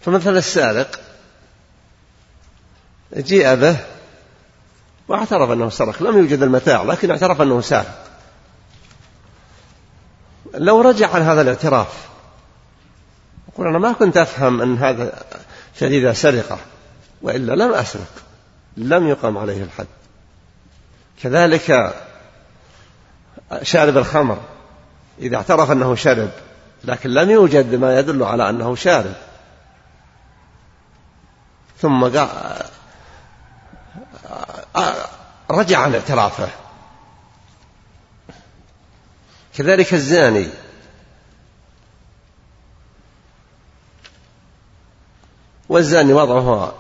فمثل 0.01 0.38
السارق 0.38 1.00
جيء 3.17 3.56
به 3.56 3.77
واعترف 5.08 5.52
أنه 5.52 5.69
سرق. 5.69 6.04
لم 6.04 6.17
يوجد 6.17 6.43
المتاع 6.43 6.83
لكن 6.83 7.12
اعترف 7.12 7.41
أنه 7.41 7.62
سارق. 7.62 8.06
لو 10.54 10.81
رجع 10.81 11.15
عن 11.15 11.21
هذا 11.21 11.41
الاعتراف 11.41 12.08
يقول 13.54 13.67
أنا 13.67 13.79
ما 13.79 13.93
كنت 13.93 14.17
أفهم 14.17 14.62
أن 14.62 14.77
هذا 14.77 15.23
شديد 15.79 16.12
سرقة. 16.12 16.58
وإلا 17.21 17.53
لم 17.53 17.73
أسرق 17.73 18.11
لم 18.77 19.07
يقم 19.07 19.37
عليه 19.37 19.63
الحد. 19.63 19.87
كذلك 21.23 21.95
شارب 23.63 23.97
الخمر 23.97 24.41
إذا 25.19 25.37
اعترف 25.37 25.71
أنه 25.71 25.95
شرب 25.95 26.29
لكن 26.83 27.09
لم 27.09 27.29
يوجد 27.29 27.75
ما 27.75 27.99
يدل 27.99 28.23
على 28.23 28.49
أنه 28.49 28.75
شارب. 28.75 29.13
ثم 31.81 32.03
رجع 35.51 35.79
عن 35.79 35.93
اعترافه. 35.95 36.49
كذلك 39.57 39.93
الزاني. 39.93 40.47
والزاني 45.69 46.13
وضعه 46.13 46.73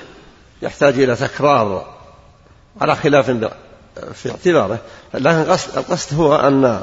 يحتاج 0.62 1.00
إلى 1.00 1.16
تكرار 1.16 1.94
على 2.80 2.96
خلاف 2.96 3.30
في 4.14 4.30
اعتباره 4.30 4.78
لكن 5.14 5.50
القصد 5.76 6.14
هو 6.14 6.36
أن 6.36 6.80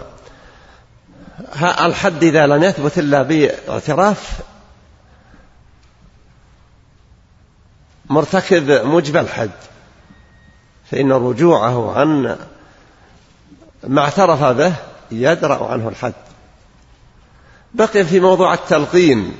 الحد 1.61 2.23
إذا 2.23 2.47
لم 2.47 2.63
يثبت 2.63 2.97
إلا 2.97 3.23
باعتراف 3.23 4.39
مرتكب 8.09 8.71
موجب 8.71 9.17
الحد 9.17 9.51
فإن 10.91 11.11
رجوعه 11.11 11.99
عن 11.99 12.37
ما 13.87 14.01
اعترف 14.01 14.43
به 14.43 14.73
يدرأ 15.11 15.71
عنه 15.71 15.89
الحد. 15.89 16.13
بقي 17.73 18.05
في 18.05 18.19
موضوع 18.19 18.53
التلقين. 18.53 19.35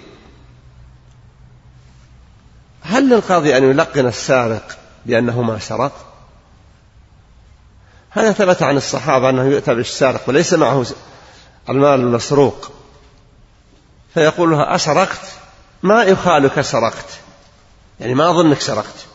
هل 2.84 3.10
للقاضي 3.10 3.58
أن 3.58 3.64
يلقن 3.64 4.08
السارق 4.08 4.78
بأنه 5.06 5.42
ما 5.42 5.60
سرق؟ 5.60 6.14
هذا 8.10 8.32
ثبت 8.32 8.64
عن 8.64 8.78
الصحابة 8.78 9.30
أنه 9.30 9.44
يؤتى 9.44 9.76
بالسارق 9.76 10.22
وليس 10.28 10.54
معه 10.54 10.86
المال 11.70 12.00
المسروق. 12.00 12.72
فيقول 14.14 14.52
لها 14.52 14.76
أسرقت؟ 14.76 15.22
ما 15.84 16.04
يخالك 16.04 16.62
سرقت. 16.62 17.20
يعني 18.00 18.14
ما 18.14 18.30
أظنك 18.30 18.62
سرقت. 18.62 19.06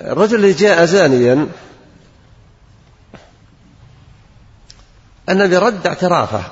الرجل 0.00 0.36
اللي 0.36 0.52
جاء 0.52 0.84
زانيا 0.84 1.48
النبي 5.28 5.56
رد 5.56 5.86
اعترافه 5.86 6.42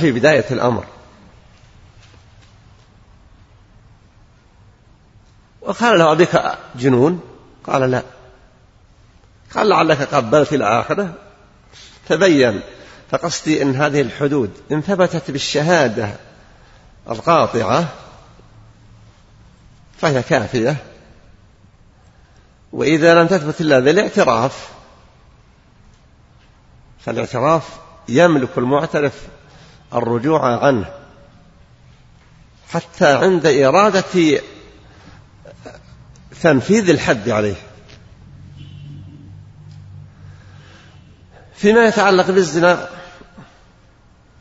في 0.00 0.12
بداية 0.12 0.46
الأمر. 0.50 0.84
وقال 5.60 5.98
له 5.98 6.12
أبيك 6.12 6.40
جنون؟ 6.74 7.20
قال 7.66 7.90
لا. 7.90 8.02
قال 9.54 9.68
لعلك 9.68 10.14
قبلت 10.14 10.52
إلى 10.52 10.80
آخره 10.80 11.14
تبين 12.08 12.60
فقصدي 13.10 13.62
أن 13.62 13.74
هذه 13.76 14.00
الحدود 14.00 14.50
إن 14.72 14.80
ثبتت 14.80 15.30
بالشهادة 15.30 16.16
القاطعة 17.10 17.88
فهي 19.98 20.22
كافية. 20.22 20.76
وإذا 22.72 23.14
لم 23.14 23.26
تثبت 23.26 23.60
إلا 23.60 23.78
بالاعتراف 23.78 24.68
فالاعتراف 27.00 27.68
يملك 28.08 28.58
المعترف 28.58 29.26
الرجوع 29.94 30.66
عنه. 30.66 30.92
حتى 32.70 33.16
عند 33.16 33.46
إرادة 33.46 34.40
تنفيذ 36.42 36.90
الحد 36.90 37.28
عليه. 37.28 37.54
فيما 41.54 41.84
يتعلق 41.84 42.30
بالزنا 42.30 42.88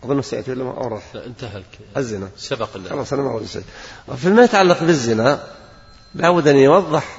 أظن 0.03 0.21
سيأتي 0.21 0.51
ولا 0.51 0.63
ما؟ 0.63 0.71
أورث 0.71 1.03
لا 1.13 1.25
انتهى 1.25 1.63
الزنا. 1.97 2.29
سبق 2.37 2.75
الله. 2.75 2.89
خلاص 2.89 3.13
أنا 3.13 3.21
ما 3.21 3.29
أقول 3.29 3.49
شيء. 3.49 3.63
فيما 4.17 4.43
يتعلق 4.43 4.83
بالزنا 4.83 5.43
لابد 6.15 6.47
أن 6.47 6.55
يوضح 6.55 7.17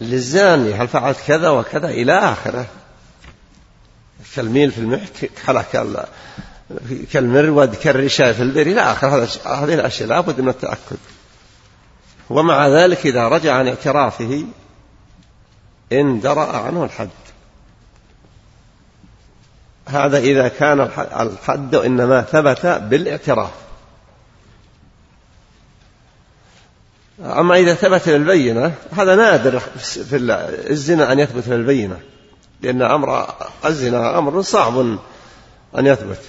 للزاني 0.00 0.74
هل 0.74 0.88
فعلت 0.88 1.18
كذا 1.26 1.48
وكذا 1.48 1.88
إلى 1.88 2.12
آخره. 2.12 2.66
كالميل 4.36 4.72
في 4.72 4.78
المحك 4.78 5.30
كالمرود 7.12 7.74
كالرشاء 7.74 8.32
في 8.32 8.42
البئر 8.42 8.66
إلى 8.66 8.80
آخر 8.80 9.08
هذه 9.44 9.74
الأشياء 9.74 10.08
لابد 10.08 10.40
من 10.40 10.48
التأكد. 10.48 10.96
ومع 12.32 12.68
ذلك 12.68 13.06
إذا 13.06 13.28
رجع 13.28 13.54
عن 13.54 13.68
اعترافه 13.68 14.44
إن 15.92 16.20
درأ 16.20 16.56
عنه 16.56 16.84
الحد. 16.84 17.08
هذا 19.86 20.18
إذا 20.18 20.48
كان 20.48 20.80
الحد 21.20 21.74
إنما 21.74 22.22
ثبت 22.22 22.66
بالاعتراف. 22.66 23.50
أما 27.20 27.56
إذا 27.56 27.74
ثبت 27.74 28.08
للبينة 28.08 28.74
هذا 28.92 29.14
نادر 29.14 29.58
في 29.58 30.16
الزنا 30.70 31.12
أن 31.12 31.18
يثبت 31.18 31.48
للبينة 31.48 32.00
لأن 32.60 32.82
أمر 32.82 33.34
الزنا 33.64 34.18
أمر 34.18 34.42
صعب 34.42 34.78
أن 35.78 35.86
يثبت. 35.86 36.20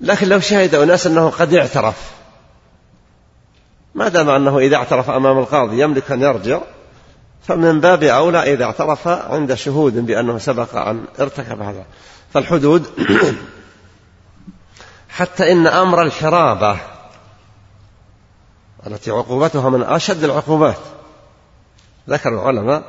لكن 0.00 0.28
لو 0.28 0.40
شهد 0.40 0.74
أناس 0.74 1.06
أنه 1.06 1.30
قد 1.30 1.54
اعترف 1.54 2.21
ما 3.94 4.08
دام 4.08 4.28
أنه 4.28 4.58
إذا 4.58 4.76
اعترف 4.76 5.10
أمام 5.10 5.38
القاضي 5.38 5.82
يملك 5.82 6.10
أن 6.12 6.22
يرجع 6.22 6.60
فمن 7.42 7.80
باب 7.80 8.02
أولى 8.02 8.54
إذا 8.54 8.64
اعترف 8.64 9.08
عند 9.08 9.54
شهود 9.54 10.06
بأنه 10.06 10.38
سبق 10.38 10.76
أن 10.76 11.04
ارتكب 11.20 11.60
هذا. 11.60 11.84
فالحدود 12.34 12.86
حتى 15.08 15.52
إن 15.52 15.66
أمر 15.66 16.02
الحرابة 16.02 16.78
التي 18.86 19.10
عقوبتها 19.10 19.70
من 19.70 19.82
أشد 19.82 20.24
العقوبات. 20.24 20.78
ذكر 22.08 22.28
العلماء 22.28 22.82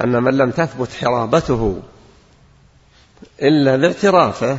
أن 0.00 0.22
من 0.22 0.36
لم 0.36 0.50
تثبت 0.50 0.92
حرابته 0.92 1.82
إلا 3.42 3.76
باعترافه 3.76 4.58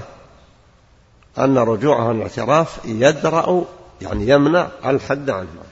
أن 1.38 1.58
رجوعه 1.58 2.12
الاعتراف 2.12 2.80
يدرأ 2.86 3.66
يعني 4.02 4.28
يمنع 4.28 4.68
الحد 4.86 5.30
عنه. 5.30 5.69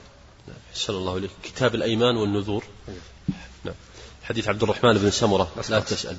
أحسن 0.72 0.92
الله 0.92 1.16
إليك 1.16 1.30
كتاب 1.42 1.74
الأيمان 1.74 2.16
والنذور. 2.16 2.64
نعم. 3.64 3.74
حديث 4.22 4.48
عبد 4.48 4.62
الرحمن 4.62 4.98
بن 4.98 5.10
سمرة. 5.10 5.48
لا 5.68 5.80
تسأل. 5.80 6.16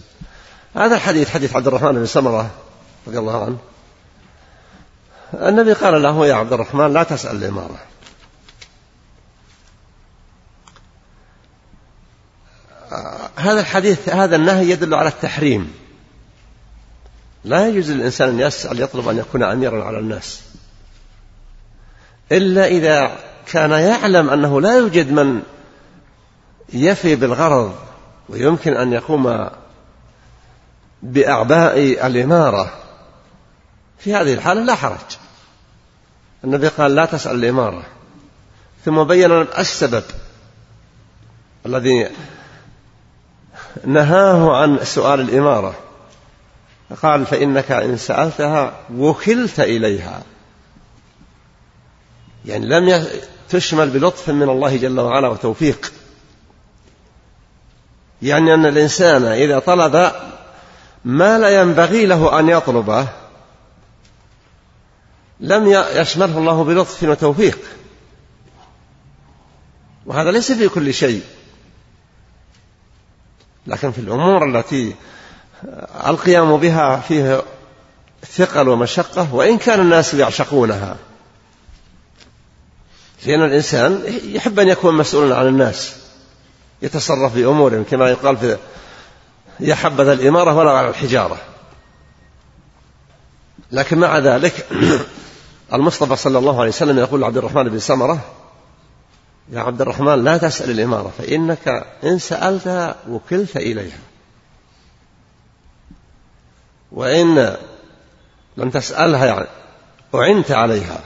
هذا 0.76 0.96
الحديث 0.96 1.30
حديث 1.30 1.56
عبد 1.56 1.68
الرحمن 1.68 1.92
بن 1.92 2.06
سمرة 2.06 2.52
رضي 3.08 3.20
الله 3.20 3.46
عنه. 3.46 3.58
النبي 5.34 5.74
قال 5.74 6.02
له 6.02 6.28
يا 6.28 6.34
عبد 6.34 6.54
الرحمن 6.54 6.94
لا 6.94 7.04
تسأل 7.04 7.36
الإمارة. 7.36 7.80
هذا 13.36 13.60
الحديث 13.60 14.10
هذا 14.10 14.36
النهي 14.36 14.70
يدل 14.70 14.94
على 14.94 15.10
التحريم. 15.10 15.74
لا 17.44 17.68
يجوز 17.68 17.92
للإنسان 17.92 18.30
أن 18.30 18.40
يسأل 18.40 18.82
يطلب 18.82 19.08
أن 19.08 19.18
يكون 19.18 19.44
أميرا 19.44 19.84
على 19.84 20.00
الناس. 20.00 20.42
إلا 22.32 22.68
إذا 22.68 23.29
كان 23.52 23.72
يعلم 23.72 24.30
أنه 24.30 24.62
لا 24.62 24.78
يوجد 24.78 25.12
من 25.12 25.42
يفي 26.74 27.16
بالغرض 27.16 27.76
ويمكن 28.30 28.78
أن 28.78 28.94
يقوم 28.94 29.50
بأعباء 31.04 32.08
الإمارة. 32.08 32.74
في 34.00 34.16
هذه 34.16 34.34
الحالة 34.34 34.62
لا 34.62 34.76
حرج. 34.76 35.18
النبي 36.44 36.68
قال 36.68 36.96
لا 36.96 37.06
تسأل 37.06 37.36
الإمارة. 37.36 37.84
ثم 38.86 39.04
بين 39.04 39.32
السبب 39.32 40.04
الذي 41.66 42.10
نهاه 43.86 44.58
عن 44.58 44.80
سؤال 44.84 45.20
الإمارة. 45.20 45.74
قال 47.02 47.26
فإنك 47.26 47.72
إن 47.72 47.98
سألتها 47.98 48.74
وكلت 48.96 49.60
إليها. 49.60 50.24
يعني 52.46 52.66
لم 52.66 52.90
تشمل 53.50 53.90
بلطف 53.90 54.30
من 54.30 54.50
الله 54.50 54.78
جل 54.78 55.00
وعلا 55.00 55.28
وتوفيق. 55.28 55.92
يعني 58.22 58.54
أن 58.54 58.66
الإنسان 58.66 59.26
إذا 59.26 59.60
طلب 59.60 60.12
ما 61.06 61.40
لا 61.40 61.62
ينبغي 61.62 62.06
له 62.06 62.40
أن 62.40 62.50
يطلبه 62.50 63.08
لم 65.40 65.68
يشمله 65.94 66.38
الله 66.38 66.64
بلطف 66.64 67.04
وتوفيق. 67.04 67.60
وهذا 70.06 70.32
ليس 70.32 70.52
في 70.52 70.70
كل 70.70 70.94
شيء. 70.94 71.24
لكن 73.68 73.92
في 73.92 74.00
الأمور 74.00 74.50
التي 74.50 74.96
القيام 76.08 76.58
بها 76.58 77.00
فيه 77.00 77.44
ثقل 78.28 78.68
ومشقة 78.70 79.36
وإن 79.36 79.58
كان 79.58 79.80
الناس 79.80 80.14
يعشقونها. 80.14 80.98
لأن 83.26 83.44
الإنسان 83.44 84.04
يحب 84.24 84.60
أن 84.60 84.68
يكون 84.68 84.96
مسؤولا 84.96 85.38
عن 85.38 85.48
الناس 85.48 85.96
يتصرف 86.82 87.36
بأمورهم 87.36 87.84
كما 87.84 88.10
يقال 88.10 88.38
في 88.38 88.58
يا 89.60 89.76
حبذا 89.76 90.14
الإمارة 90.14 90.56
ولا 90.56 90.72
على 90.72 90.90
الحجارة. 90.90 91.38
لكن 93.72 93.98
مع 93.98 94.18
ذلك 94.18 94.68
المصطفى 95.74 96.16
صلى 96.16 96.38
الله 96.40 96.60
عليه 96.60 96.70
وسلم 96.70 97.00
يقول 97.00 97.22
لعبد 97.22 97.38
الرحمن 97.38 97.64
بن 97.64 97.80
سمرة 97.80 98.20
يا 99.52 99.60
عبد 99.60 99.82
الرحمن 99.82 100.24
لا 100.24 100.38
تسأل 100.38 100.72
الإمارة 100.72 101.12
فإنك 101.18 101.86
إن 102.04 102.20
سألتها 102.20 102.96
وكلت 103.10 103.58
إليها. 103.58 104.00
وإن 106.92 107.58
لم 108.58 108.70
تسألها 108.70 109.26
يعني 109.26 109.48
أعنت 110.16 110.52
عليها. 110.52 111.02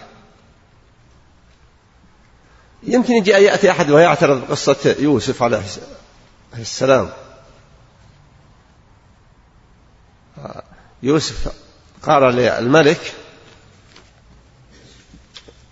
يمكن 2.86 3.14
يجي 3.14 3.32
يأتي 3.32 3.72
أحد 3.72 3.92
ويعترض 3.92 4.52
قصة 4.52 4.96
يوسف 5.00 5.44
عليه 5.44 5.62
السلام. 6.58 7.10
يوسف 11.04 11.54
قال 12.04 12.24
للملك 12.24 13.14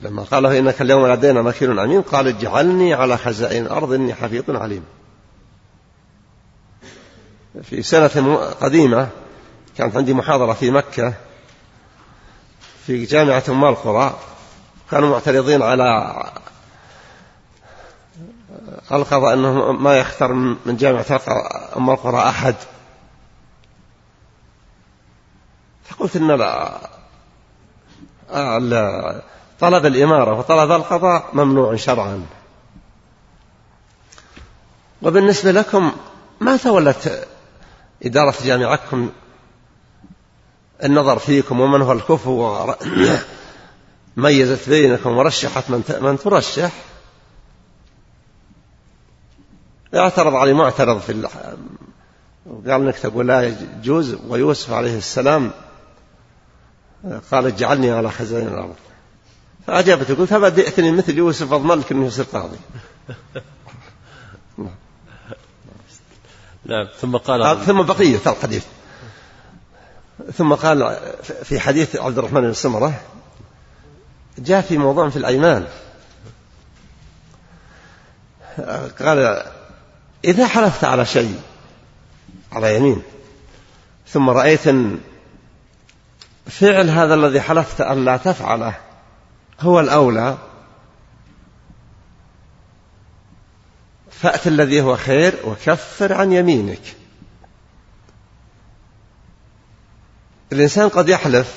لما 0.02 0.24
قال 0.24 0.44
له 0.44 0.60
إنك 0.60 0.82
اليوم 0.82 1.08
لدينا 1.08 1.42
مكين 1.42 1.80
أمين 1.80 2.02
قال 2.02 2.28
اجعلني 2.28 2.94
على 2.94 3.18
خزائن 3.18 3.66
الأرض 3.66 3.94
إني 3.94 4.14
حفيظ 4.14 4.50
عليم. 4.50 4.84
في 7.64 7.82
سنة 7.82 8.36
قديمة 8.36 9.10
كانت 9.78 9.96
عندي 9.96 10.14
محاضرة 10.14 10.54
في 10.54 10.72
مكة 10.72 11.14
في 12.86 13.06
جامعة 13.06 13.44
أم 13.50 13.66
القرى 13.66 14.20
كانوا 14.92 15.10
معترضين 15.10 15.62
على 15.62 16.14
القضاء 18.94 19.34
أنه 19.34 19.72
ما 19.72 19.98
يختار 19.98 20.34
من 20.34 20.78
جامعة 20.78 21.22
أم 21.78 21.90
القرى 21.90 22.30
أحد. 22.30 22.56
فقلت 25.86 26.16
إن 26.16 26.32
لا 26.32 26.80
طلب 29.60 29.86
الإمارة 29.86 30.40
وطلب 30.40 30.72
القضاء 30.72 31.30
ممنوع 31.34 31.76
شرعا. 31.76 32.26
وبالنسبة 35.02 35.52
لكم 35.52 35.92
ما 36.40 36.58
تولت 36.58 37.28
إدارة 38.06 38.36
جامعتكم 38.44 39.10
النظر 40.84 41.20
فيكم 41.20 41.60
ومن 41.60 41.82
هو 41.82 41.92
الكفو 41.92 42.68
ميزت 44.18 44.70
بينكم 44.70 45.18
ورشحت 45.18 45.70
من 46.02 46.20
ترشح؟ 46.24 46.72
اعترض 49.96 50.36
علي 50.36 50.54
معترض 50.54 51.00
في 51.00 51.28
قال 52.68 52.86
نكتب 52.86 53.18
لا 53.18 53.48
يجوز. 53.48 54.18
ويوسف 54.28 54.74
عليه 54.74 54.98
السلام 54.98 55.52
قال 57.32 57.46
اجعلني 57.46 57.92
على 57.92 58.12
خزائن 58.12 58.48
الأرض. 58.48 58.76
فأجابته 59.68 60.16
قلت 60.16 60.34
هبا 60.34 60.48
ائتني 60.48 60.92
مثل 60.92 61.18
يوسف 61.18 61.54
أضمن 61.54 61.76
لك 61.76 61.92
أنه 61.92 62.06
يصير 62.06 62.26
قاضي. 62.26 62.58
نعم 66.66 66.88
ثم 67.00 67.18
قال 67.18 67.66
ثم 67.66 67.82
بقية 67.82 68.20
الحديث. 68.28 68.66
ثم 70.34 70.54
قال 70.54 71.00
في 71.44 71.60
حديث 71.60 71.96
عبد 71.96 72.18
الرحمن 72.18 72.42
بن 72.42 72.54
سمرة 72.54 73.02
جاء 74.38 74.62
في 74.62 74.78
موضوع 74.78 75.10
في 75.10 75.18
الأيمان. 75.18 75.68
قال 79.00 79.44
إذا 80.26 80.48
حلفت 80.48 80.84
على 80.84 81.06
شيء 81.06 81.42
على 82.52 82.76
يمين 82.76 83.02
ثم 84.08 84.30
رأيت 84.30 84.68
أن 84.68 85.00
فعل 86.48 86.90
هذا 86.90 87.14
الذي 87.14 87.42
حلفت 87.42 87.82
أن 87.82 88.06
لا 88.06 88.18
تفعله 88.18 88.74
هو 89.60 89.80
الأولى 89.80 90.38
فأت 94.12 94.48
الذي 94.48 94.82
هو 94.82 94.98
خير 94.98 95.36
وكفر 95.46 96.14
عن 96.14 96.32
يمينك. 96.32 96.82
الإنسان 100.52 100.90
قد 100.90 101.10
يحلف 101.10 101.56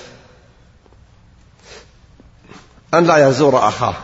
أن 2.94 3.04
لا 3.04 3.28
يزور 3.28 3.68
أخاه 3.68 3.96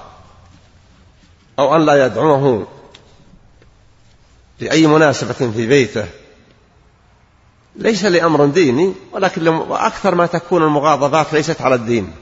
أو 1.59 1.77
أن 1.77 1.87
لا 1.87 2.07
يدعوه 2.07 2.67
لأي 4.61 4.87
مناسبة 4.87 5.33
في 5.33 5.67
بيته. 5.67 6.07
ليس 7.77 8.05
لأمر 8.05 8.47
ديني 8.47 8.95
ولكن 9.13 9.49
أكثر 9.71 10.15
ما 10.15 10.27
تكون 10.27 10.63
المغاضبات 10.63 11.33
ليست 11.33 11.61
على 11.61 11.75
الدين. 11.75 12.13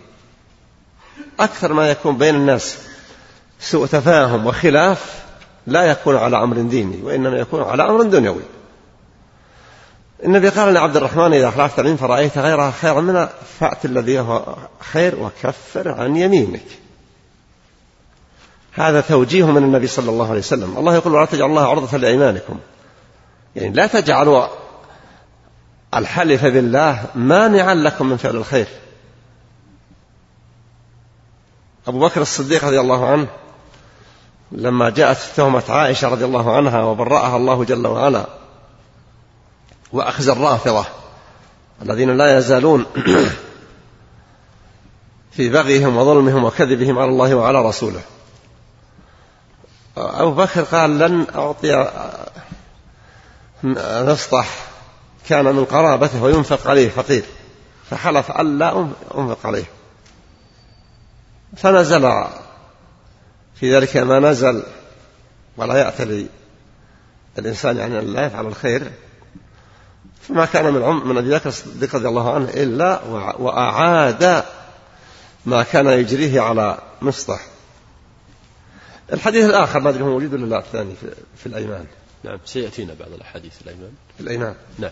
أكثر 1.41 1.73
ما 1.73 1.91
يكون 1.91 2.19
بين 2.19 2.35
الناس 2.35 2.79
سوء 3.61 3.87
تفاهم 3.87 4.47
وخلاف 4.47 5.25
لا 5.67 5.83
يكون 5.83 6.17
على 6.17 6.43
أمر 6.43 6.61
ديني 6.61 7.03
وإنما 7.03 7.39
يكون 7.39 7.63
على 7.63 7.83
أمر 7.83 8.03
دنيوي. 8.03 8.43
النبي 10.25 10.49
قال 10.49 10.75
لعبد 10.75 10.97
الرحمن 10.97 11.33
إذا 11.33 11.49
أخلفت 11.49 11.79
اليمين 11.79 11.97
فرأيت 11.97 12.39
غيرها 12.39 12.71
خيرا 12.71 13.01
منها 13.01 13.33
فأت 13.61 13.85
الذي 13.85 14.21
هو 14.21 14.57
خير 14.81 15.19
وكفر 15.21 15.89
عن 15.89 16.17
يمينك. 16.17 16.67
هذا 18.79 19.01
توجيه 19.01 19.47
من 19.47 19.63
النبي 19.63 19.87
صلى 19.87 20.11
الله 20.11 20.29
عليه 20.29 20.39
وسلم. 20.39 20.77
الله 20.79 20.95
يقول 20.95 21.15
ولا 21.15 21.25
تجعل 21.25 21.51
الله 21.51 21.67
عرضة 21.67 21.99
لأيمانكم. 21.99 22.59
يعني 23.57 23.73
لا 23.75 23.87
تجعلوا 23.87 24.47
الحلف 25.95 26.45
بالله 26.45 27.05
مانعا 27.15 27.75
لكم 27.75 28.07
من 28.09 28.17
فعل 28.17 28.37
الخير. 28.37 28.69
أبو 31.87 31.99
بكر 31.99 32.23
الصديق 32.23 32.65
رضي 32.65 32.81
الله 32.81 33.07
عنه 33.07 33.27
لما 34.53 34.91
جاءت 34.91 35.19
تهمة 35.37 35.63
عائشة 35.69 36.09
رضي 36.09 36.25
الله 36.25 36.57
عنها 36.57 36.83
وبرأها 36.83 37.37
الله 37.37 37.65
جل 37.65 37.87
وعلا 37.87 38.27
وأخزى 39.93 40.33
الرافضة 40.33 40.85
الذين 41.83 42.17
لا 42.17 42.39
يزالون 42.39 42.87
في 45.37 45.49
بغيهم 45.49 45.97
وظلمهم 45.97 46.45
وكذبهم 46.45 46.99
على 46.99 47.11
الله 47.11 47.35
وعلى 47.35 47.63
رسوله. 47.63 48.01
أبو 49.99 50.31
بكر 50.31 50.63
قال 50.63 50.99
لن 50.99 51.27
أعطي 51.35 51.91
نسطح 54.05 54.49
كان 55.29 55.45
من 55.45 55.65
قرابته 55.65 56.23
وينفق 56.23 56.71
عليه 56.71 56.89
فقير. 56.89 57.25
فحلف 57.91 58.31
ألا 58.31 58.89
أنفق 59.19 59.47
عليه. 59.47 59.65
فنزل 61.57 62.25
في 63.55 63.77
ذلك 63.77 63.97
ما 63.97 64.21
نزل 64.21 64.63
ولا 65.57 65.75
يأتي 65.75 66.29
الإنسان 67.39 67.77
يعني 67.77 68.01
لا 68.01 68.27
يفعل 68.27 68.47
الخير. 68.47 68.93
فما 70.29 70.45
كان 70.45 70.75
من 70.75 70.83
عم 70.83 71.09
من 71.09 71.19
أبي 71.19 71.31
بكر 71.31 71.49
الصديق 71.49 71.95
رضي 71.95 72.09
الله 72.09 72.35
عنه 72.35 72.49
إلا 72.49 73.01
وأعاد 73.39 74.45
ما 75.47 75.63
كان 75.63 75.87
يجريه 75.87 76.41
على 76.41 76.79
مصطح. 77.03 77.41
الحديث 79.13 79.45
الآخر 79.45 79.81
ما 79.81 79.91
أدري 79.91 80.03
هو 80.03 80.09
موجود 80.09 80.35
ولا 80.35 80.47
لا 80.47 80.59
الثاني 80.59 80.95
في, 81.01 81.07
في 81.37 81.47
الأيمان. 81.47 81.85
نعم 82.25 82.39
سيأتينا 82.45 82.95
بعض 83.01 83.13
الأحاديث 83.13 83.55
في 83.57 83.63
الأيمان. 83.63 83.93
في 84.17 84.23
الأيمان. 84.23 84.55
نعم. 84.79 84.91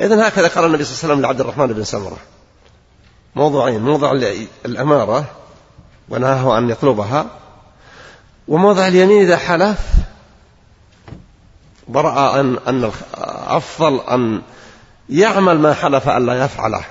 إذن 0.00 0.20
هكذا 0.20 0.48
قال 0.48 0.64
النبي 0.64 0.84
صلى 0.84 0.94
الله 0.94 1.04
عليه 1.04 1.14
وسلم 1.14 1.20
لعبد 1.20 1.40
الرحمن 1.40 1.66
بن 1.66 1.84
سمرة. 1.84 2.16
موضوعين 3.34 3.80
موضوع 3.80 4.12
الأمارة 4.64 5.24
ونهاه 6.08 6.58
أن 6.58 6.70
يطلبها 6.70 7.26
وموضع 8.48 8.88
اليمين 8.88 9.22
إذا 9.22 9.36
حلف 9.36 9.92
برأى 11.88 12.40
أن 12.40 12.58
أن 12.68 12.90
أفضل 13.48 14.00
أن 14.00 14.42
يعمل 15.08 15.58
ما 15.58 15.74
حلف 15.74 16.08
ألا 16.08 16.44
يفعله. 16.44 16.84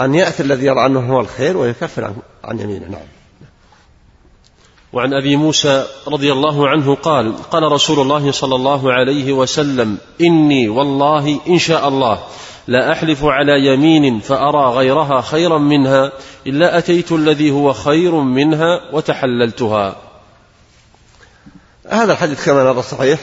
أن 0.00 0.14
يأتي 0.14 0.42
الذي 0.42 0.66
يرى 0.66 0.86
أنه 0.86 1.14
هو 1.14 1.20
الخير 1.20 1.56
ويكفر 1.56 2.04
عن, 2.04 2.16
عن 2.44 2.60
يمينه. 2.60 2.88
نعم. 2.88 3.06
وعن 4.92 5.14
أبي 5.14 5.36
موسى 5.36 5.86
رضي 6.08 6.32
الله 6.32 6.68
عنه 6.68 6.94
قال 6.94 7.42
قال 7.42 7.62
رسول 7.62 8.00
الله 8.00 8.32
صلى 8.32 8.54
الله 8.54 8.92
عليه 8.92 9.32
وسلم 9.32 9.98
إني 10.20 10.68
والله 10.68 11.40
إن 11.48 11.58
شاء 11.58 11.88
الله 11.88 12.18
لا 12.66 12.92
أحلف 12.92 13.24
على 13.24 13.66
يمين 13.66 14.20
فأرى 14.20 14.76
غيرها 14.76 15.20
خيرا 15.20 15.58
منها 15.58 16.12
إلا 16.46 16.78
أتيت 16.78 17.12
الذي 17.12 17.50
هو 17.50 17.72
خير 17.72 18.14
منها 18.14 18.80
وتحللتها. 18.92 19.96
هذا 21.88 22.12
الحديث 22.12 22.46
كما 22.46 22.64
نرى 22.64 22.82
صحيح 22.82 23.20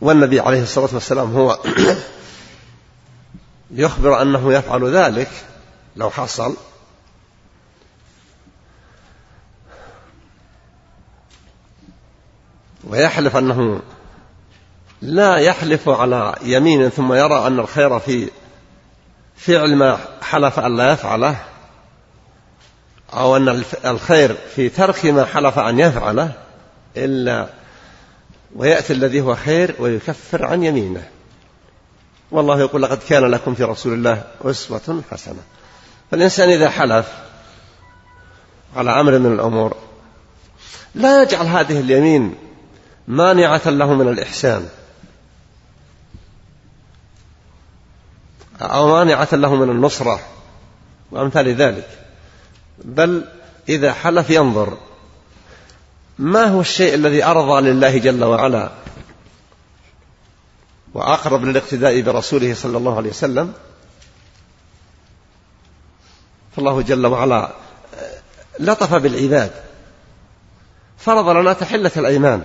والنبي 0.00 0.40
عليه 0.40 0.62
الصلاة 0.62 0.88
والسلام 0.92 1.32
هو 1.32 1.58
يخبر 3.70 4.22
أنه 4.22 4.52
يفعل 4.52 4.84
ذلك 4.84 5.30
لو 5.96 6.10
حصل. 6.10 6.56
ويحلف 12.84 13.36
أنه 13.36 13.82
لا 15.02 15.36
يحلف 15.36 15.88
على 15.88 16.34
يمين 16.42 16.88
ثم 16.88 17.12
يرى 17.12 17.46
أن 17.46 17.60
الخير 17.60 17.98
في 17.98 18.30
فعل 19.36 19.76
ما 19.76 19.98
حلف 20.22 20.58
أن 20.58 20.76
لا 20.76 20.92
يفعله 20.92 21.36
أو 23.12 23.36
أن 23.36 23.62
الخير 23.84 24.36
في 24.54 24.68
ترك 24.68 25.06
ما 25.06 25.24
حلف 25.24 25.58
أن 25.58 25.78
يفعله 25.80 26.32
إلا 26.96 27.48
ويأتي 28.56 28.92
الذي 28.92 29.20
هو 29.20 29.36
خير 29.36 29.74
ويكفر 29.78 30.46
عن 30.46 30.62
يمينه. 30.64 31.08
والله 32.30 32.60
يقول 32.60 32.82
لقد 32.82 32.98
كان 33.08 33.24
لكم 33.24 33.54
في 33.54 33.64
رسول 33.64 33.92
الله 33.92 34.24
أسوة 34.44 35.02
حسنة. 35.10 35.42
فالإنسان 36.10 36.48
إذا 36.50 36.70
حلف 36.70 37.08
على 38.76 39.00
أمر 39.00 39.18
من 39.18 39.32
الأمور 39.32 39.76
لا 40.94 41.22
يجعل 41.22 41.46
هذه 41.46 41.80
اليمين 41.80 42.34
مانعة 43.08 43.62
له 43.66 43.94
من 43.94 44.08
الإحسان 44.08 44.68
أو 48.60 48.88
مانعة 48.88 49.28
له 49.32 49.54
من 49.54 49.70
النصرة 49.70 50.20
وأمثال 51.10 51.54
ذلك. 51.54 51.88
بل 52.84 53.24
إذا 53.68 53.92
حلف 53.92 54.30
ينظر 54.30 54.78
ما 56.18 56.44
هو 56.44 56.60
الشيء 56.60 56.94
الذي 56.94 57.24
أرضى 57.24 57.70
لله 57.70 57.98
جل 57.98 58.24
وعلا 58.24 58.70
وأقرب 60.94 61.44
للاقتداء 61.44 62.00
برسوله 62.00 62.54
صلى 62.54 62.78
الله 62.78 62.96
عليه 62.96 63.10
وسلم؟ 63.10 63.52
فالله 66.56 66.82
جل 66.82 67.06
وعلا 67.06 67.50
لطف 68.58 68.94
بالعباد. 68.94 69.50
فرض 70.98 71.28
لنا 71.28 71.52
تحلة 71.52 71.90
الأيمان. 71.96 72.42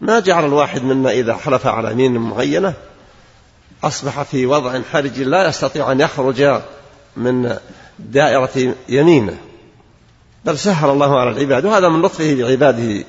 ما 0.00 0.20
جعل 0.20 0.44
الواحد 0.44 0.82
منا 0.82 1.10
إذا 1.10 1.34
حلف 1.34 1.66
على 1.66 1.92
يمين 1.92 2.18
معينة 2.18 2.74
أصبح 3.84 4.22
في 4.22 4.46
وضع 4.46 4.80
حرج 4.92 5.20
لا 5.20 5.48
يستطيع 5.48 5.92
أن 5.92 6.00
يخرج 6.00 6.60
من 7.16 7.56
دائرة 7.98 8.74
يمينه. 8.88 9.38
بل 10.44 10.58
سهل 10.58 10.90
الله 10.90 11.20
على 11.20 11.30
العباد 11.30 11.64
وهذا 11.64 11.88
من 11.88 12.02
لطفه 12.02 12.34
بعباده 12.34 13.04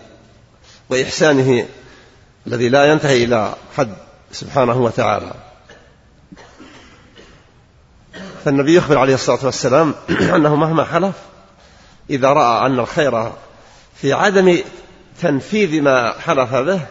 وإحسانه 0.89 1.65
الذي 2.47 2.69
لا 2.69 2.85
ينتهي 2.85 3.23
إلى 3.23 3.53
حد 3.77 3.93
سبحانه 4.31 4.77
وتعالى. 4.77 5.33
فالنبي 8.45 8.75
يخبر 8.75 8.97
عليه 8.97 9.15
الصلاة 9.15 9.45
والسلام 9.45 9.95
أنه 10.35 10.55
مهما 10.55 10.83
حلف 10.83 11.15
إذا 12.09 12.29
رأى 12.29 12.65
أن 12.65 12.79
الخير 12.79 13.31
في 13.95 14.13
عدم 14.13 14.57
تنفيذ 15.21 15.81
ما 15.81 16.19
حلف 16.19 16.53
به 16.53 16.81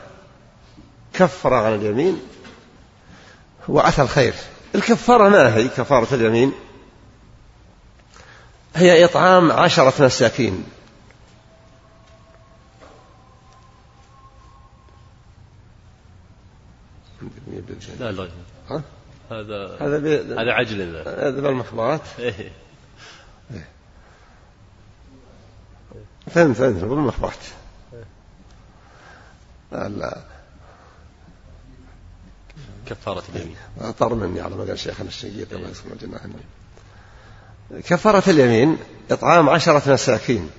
كفر 1.12 1.54
عن 1.54 1.74
اليمين 1.74 2.22
وأتى 3.68 4.02
الخير. 4.02 4.34
الكفارة 4.74 5.28
ما 5.28 5.56
هي 5.56 5.68
كفارة 5.68 6.14
اليمين؟ 6.14 6.52
هي 8.76 9.04
إطعام 9.04 9.52
عشرة 9.52 10.04
مساكين. 10.04 10.64
لا 18.00 18.12
لا. 18.12 18.28
ها؟ 18.70 18.82
هذا 19.30 19.76
هذا 19.80 19.98
بي... 19.98 20.16
هذا 20.20 20.52
عجل 20.52 20.96
هذا 20.96 21.40
بالمخبرات 21.40 22.00
إيه. 22.18 22.52
فهمت 26.26 26.56
فهمت 26.56 26.84
بالمخبرات 26.84 27.38
لا 29.72 30.18
كفارة 32.86 33.22
اليمين. 33.34 33.56
طر 33.98 34.14
مني 34.14 34.40
على 34.40 34.54
ما 34.56 34.64
قال 34.64 34.78
شيخنا 34.78 35.08
الشقيق 35.08 35.48
الله 35.52 35.68
يسلمه 35.68 35.96
جناح 36.02 36.20
كفارة 37.82 38.30
اليمين 38.30 38.78
إطعام 39.10 39.48
عشرة 39.48 39.92
مساكين. 39.92 40.50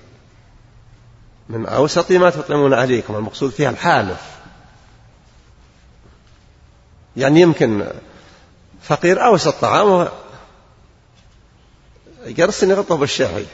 من 1.50 1.66
أوسط 1.66 2.12
ما 2.12 2.30
تطعمون 2.30 2.74
أهليكم 2.74 3.16
المقصود 3.16 3.52
فيها 3.52 3.70
الحالف. 3.70 4.36
يعني 7.18 7.42
يمكن 7.42 7.88
فقير 8.88 9.26
أوسط 9.26 9.54
طعامه 9.62 10.12
قرص 12.38 12.64
يغطه 12.64 12.98
بالشعري 12.98 13.48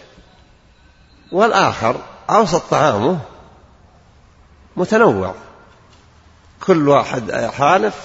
والآخر 1.32 1.96
أوسط 2.30 2.62
طعامه 2.70 3.20
متنوع. 4.78 5.36
كل 6.64 6.88
واحد 6.88 7.32
حالف 7.32 7.96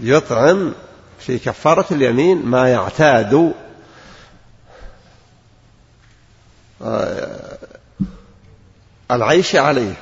يطعم 0.00 0.72
في 1.18 1.38
كفارة 1.38 1.86
اليمين 1.90 2.46
ما 2.46 2.68
يعتاد. 2.68 3.54
آه، 6.82 7.58
العيش 9.10 9.56
عليه 9.56 9.94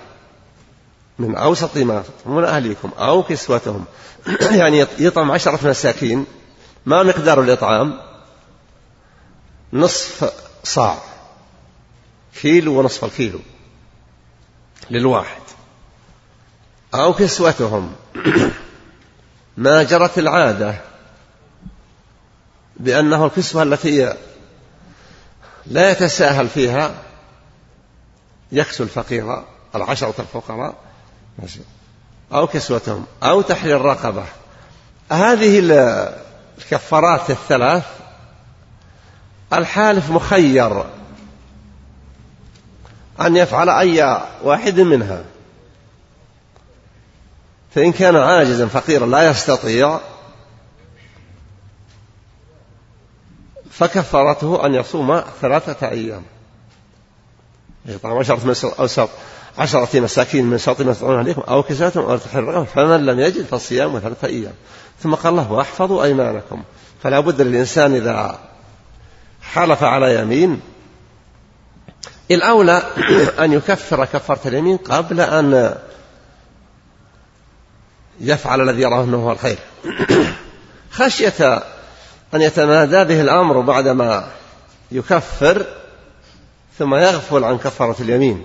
من 1.19 1.37
أوسط 1.37 1.77
ما 1.77 2.03
تطعمون 2.03 2.45
أهليكم 2.45 2.91
أو 2.99 3.23
كسوتهم. 3.23 3.85
يعني 4.61 4.87
يطعم 4.99 5.31
عشرة 5.31 5.69
مساكين 5.69 6.27
ما 6.87 7.03
مقدار 7.03 7.41
الإطعام؟ 7.41 8.01
نصف 9.73 10.33
صاع 10.65 10.99
كيلو 12.41 12.79
ونصف 12.79 13.05
الكيلو 13.05 13.41
للواحد. 14.91 15.43
أو 16.95 17.15
كسوتهم. 17.15 17.93
ما 19.57 19.83
جرت 19.83 20.19
العادة 20.19 20.81
بأنه 22.77 23.27
الكسوة 23.27 23.63
التي 23.63 24.15
لا 25.67 25.91
يتساهل 25.91 26.49
فيها 26.49 26.95
يكسو 28.53 28.85
الفقير 28.85 29.45
العشرة 29.75 30.15
الفقراء. 30.19 30.75
أو 32.33 32.47
كسوتهم 32.47 33.07
أو 33.23 33.41
تحرير 33.43 33.81
رقبة. 33.81 34.25
هذه 35.13 35.61
الكفارات 36.59 37.31
الثلاث 37.31 37.85
الحالف 39.53 40.11
مخير 40.11 40.85
أن 43.21 43.37
يفعل 43.37 43.69
أي 43.69 44.23
واحد 44.43 44.81
منها. 44.81 45.25
فإن 47.75 47.93
كان 47.93 48.17
عاجزا 48.17 48.67
فقيرا 48.67 49.07
لا 49.07 49.31
يستطيع 49.31 50.01
فكفارته 53.71 54.67
أن 54.67 54.75
يصوم 54.75 55.23
ثلاثة 55.41 55.89
أيام. 55.89 56.23
يطعم 57.87 58.19
عشرة 58.19 58.75
أوسط 58.81 59.09
عشرة 59.59 60.01
مساكين 60.01 60.45
من 60.45 60.59
شرط 60.59 60.81
ما 60.81 60.93
تدعون 60.93 61.19
عليكم 61.19 61.43
أو 61.49 61.63
كسوتهم 61.63 62.05
أو 62.05 62.17
تحرر 62.17 62.65
فمن 62.65 63.07
لم 63.07 63.21
يجد 63.21 63.45
فصيام 63.45 63.99
ثلاثة 63.99 64.29
أيام. 64.29 64.53
ثم 65.03 65.15
قال 65.15 65.33
الله 65.33 65.53
واحفظوا 65.53 66.05
أيمانكم. 66.05 66.63
فلا 67.03 67.21
بد 67.21 67.41
للإنسان 67.41 67.95
إذا 67.95 68.39
حلف 69.43 69.83
على 69.83 70.21
يمين 70.21 70.61
الأولى 72.31 72.83
أن 73.45 73.53
يكفر 73.53 74.05
كفارة 74.05 74.49
اليمين 74.49 74.77
قبل 74.77 75.21
أن 75.21 75.75
يفعل 78.21 78.61
الذي 78.61 78.83
يراه 78.83 79.05
أنه 79.05 79.17
هو 79.17 79.33
الخير. 79.33 79.59
خشية 80.91 81.63
أن 82.35 82.41
يتمادى 82.41 83.05
به 83.05 83.21
الأمر 83.21 83.61
بعدما 83.61 84.29
يكفر 84.93 85.67
ثم 86.79 86.95
يغفل 86.95 87.45
عن 87.45 87.59
كفارة 87.59 87.97
اليمين. 88.01 88.45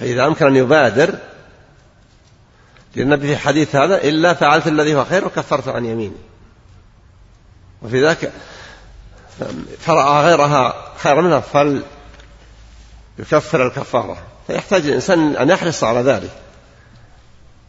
فإذا 0.00 0.26
أمكن 0.26 0.46
أن 0.46 0.56
يبادر 0.56 1.14
للنبي 2.96 3.26
في 3.26 3.36
حديث 3.36 3.76
هذا 3.76 4.04
إلا 4.04 4.34
فعلت 4.34 4.66
الذي 4.66 4.94
هو 4.94 5.04
خير 5.04 5.24
وكفرت 5.24 5.68
عن 5.68 5.84
يميني. 5.84 6.16
وفي 7.82 8.02
ذاك 8.02 8.32
فرأى 9.80 10.24
غيرها 10.24 10.92
خيرا 10.96 11.22
منها 11.22 11.40
فل 11.40 11.82
يكفر 13.18 13.66
الكفارة. 13.66 14.16
فيحتاج 14.46 14.86
الإنسان 14.86 15.36
أن 15.36 15.50
يحرص 15.50 15.84
على 15.84 16.00
ذلك. 16.00 16.30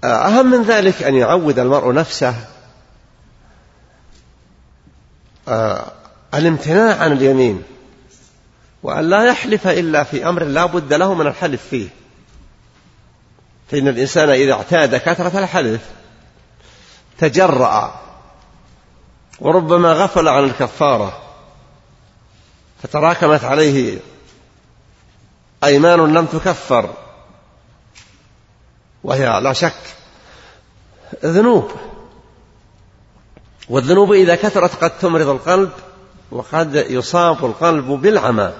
أهم 0.03 0.51
من 0.51 0.63
ذلك 0.63 1.03
أن 1.03 1.15
يعود 1.15 1.59
المرء 1.59 1.93
نفسه 1.93 2.35
آه، 5.47 5.91
الامتناع 6.33 6.95
عن 6.95 7.11
اليمين 7.11 7.63
وأن 8.83 9.09
لا 9.09 9.23
يحلف 9.23 9.67
إلا 9.67 10.03
في 10.03 10.29
أمر 10.29 10.43
لا 10.43 10.65
بد 10.65 10.93
له 10.93 11.13
من 11.13 11.27
الحلف 11.27 11.67
فيه. 11.69 11.87
فإن 13.67 13.87
الإنسان 13.87 14.29
إذا 14.29 14.53
اعتاد 14.53 14.95
كثرة 14.95 15.39
الحلف 15.39 15.81
تجرأ 17.17 18.01
وربما 19.39 19.93
غفل 19.93 20.27
عن 20.27 20.43
الكفارة 20.43 21.21
فتراكمت 22.83 23.43
عليه 23.43 23.99
أيمان 25.63 26.13
لم 26.13 26.25
تكفر 26.25 26.93
وهي 29.03 29.41
لا 29.41 29.53
شك 29.53 29.81
ذنوب 31.25 31.71
والذنوب 33.69 34.11
إذا 34.11 34.35
كثرت 34.35 34.83
قد 34.83 34.97
تمرض 34.97 35.27
القلب 35.27 35.71
وقد 36.31 36.75
يصاب 36.75 37.45
القلب 37.45 37.85
بالعمى. 37.85 38.53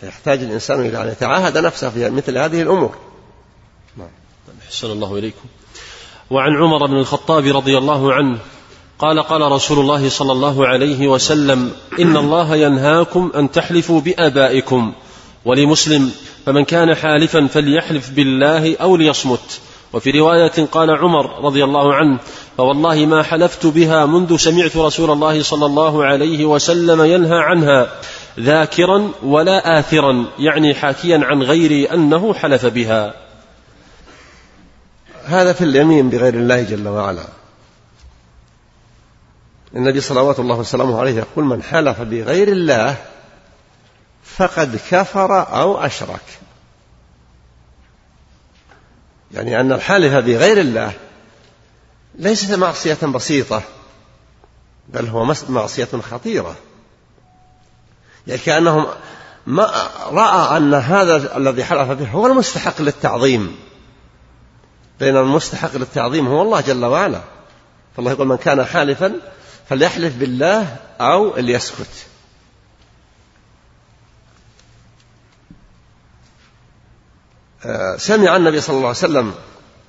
فيحتاج 0.00 0.42
الإنسان 0.42 0.80
إلى 0.80 1.02
أن 1.02 1.08
يتعاهد 1.08 1.58
نفسه 1.58 1.90
في 1.90 2.10
مثل 2.10 2.38
هذه 2.38 2.62
الأمور. 2.62 2.96
أحسن 4.66 4.90
الله 4.90 5.18
إليكم. 5.18 5.48
وعن 6.30 6.56
عمر 6.56 6.86
بن 6.86 6.96
الخطاب 6.96 7.56
رضي 7.56 7.78
الله 7.78 8.12
عنه 8.12 8.38
قال 8.98 9.22
قال 9.22 9.52
رسول 9.52 9.78
الله 9.78 10.08
صلى 10.08 10.32
الله 10.32 10.66
عليه 10.66 11.08
وسلم 11.08 11.72
إن 12.00 12.16
الله 12.16 12.56
ينهاكم 12.56 13.32
أن 13.36 13.50
تحلفوا 13.50 14.00
بآبائكم 14.00 14.92
ولمسلم 15.44 16.10
فمن 16.46 16.64
كان 16.64 16.94
حالفا 16.94 17.46
فليحلف 17.46 18.10
بالله 18.10 18.76
أو 18.76 18.96
ليصمت. 18.96 19.60
وفي 19.92 20.10
رواية 20.10 20.66
قال 20.72 20.90
عمر 20.90 21.44
رضي 21.44 21.64
الله 21.64 21.94
عنه 21.94 22.18
فوالله 22.58 23.06
ما 23.06 23.22
حلفت 23.22 23.66
بها 23.66 24.06
منذ 24.06 24.36
سمعت 24.36 24.76
رسول 24.76 25.10
الله 25.10 25.42
صلى 25.42 25.66
الله 25.66 26.04
عليه 26.04 26.44
وسلم 26.44 27.04
ينهى 27.04 27.38
عنها 27.38 27.88
ذاكرا 28.40 29.10
ولا 29.22 29.78
آثرا 29.78 30.26
يعني 30.38 30.74
حاكيا 30.74 31.20
عن 31.24 31.42
غيري 31.42 31.84
أنه 31.84 32.34
حلف 32.34 32.66
بها. 32.66 33.25
هذا 35.26 35.52
في 35.52 35.64
اليمين 35.64 36.10
بغير 36.10 36.34
الله 36.34 36.62
جل 36.62 36.88
وعلا. 36.88 37.24
النبي 39.76 40.00
صلوات 40.00 40.38
الله 40.38 40.56
وسلامه 40.56 41.00
عليه 41.00 41.14
يقول 41.14 41.44
من 41.44 41.62
حلف 41.62 42.00
بغير 42.00 42.48
الله 42.48 42.96
فقد 44.24 44.80
كفر 44.90 45.60
أو 45.60 45.78
أشرك 45.78 46.22
يعني 49.32 49.60
أن 49.60 49.72
الحالف 49.72 50.14
بغير 50.14 50.60
الله 50.60 50.92
ليست 52.14 52.52
معصية 52.54 53.06
بسيطة 53.06 53.62
بل 54.88 55.06
هو 55.08 55.34
معصية 55.48 55.88
خطيرة. 56.10 56.56
يعني 58.26 58.40
كأنهم 58.40 58.86
ما 59.46 59.62
رأى 60.06 60.56
أن 60.56 60.74
هذا 60.74 61.36
الذي 61.36 61.64
حلف 61.64 61.90
به 61.90 62.08
هو 62.08 62.26
المستحق 62.26 62.82
للتعظيم. 62.82 63.56
بين 65.00 65.16
المستحق 65.16 65.76
للتعظيم 65.76 66.26
هو 66.26 66.42
الله 66.42 66.60
جل 66.60 66.84
وعلا. 66.84 67.20
فالله 67.96 68.10
يقول 68.10 68.26
من 68.26 68.36
كان 68.36 68.64
حالفا 68.64 69.12
فليحلف 69.68 70.16
بالله 70.16 70.76
أو 71.00 71.36
ليسكت. 71.36 72.06
آه، 77.66 77.96
سمع 77.96 78.36
النبي 78.36 78.60
صلى 78.60 78.76
الله 78.76 78.88
عليه 78.88 78.98
وسلم 78.98 79.34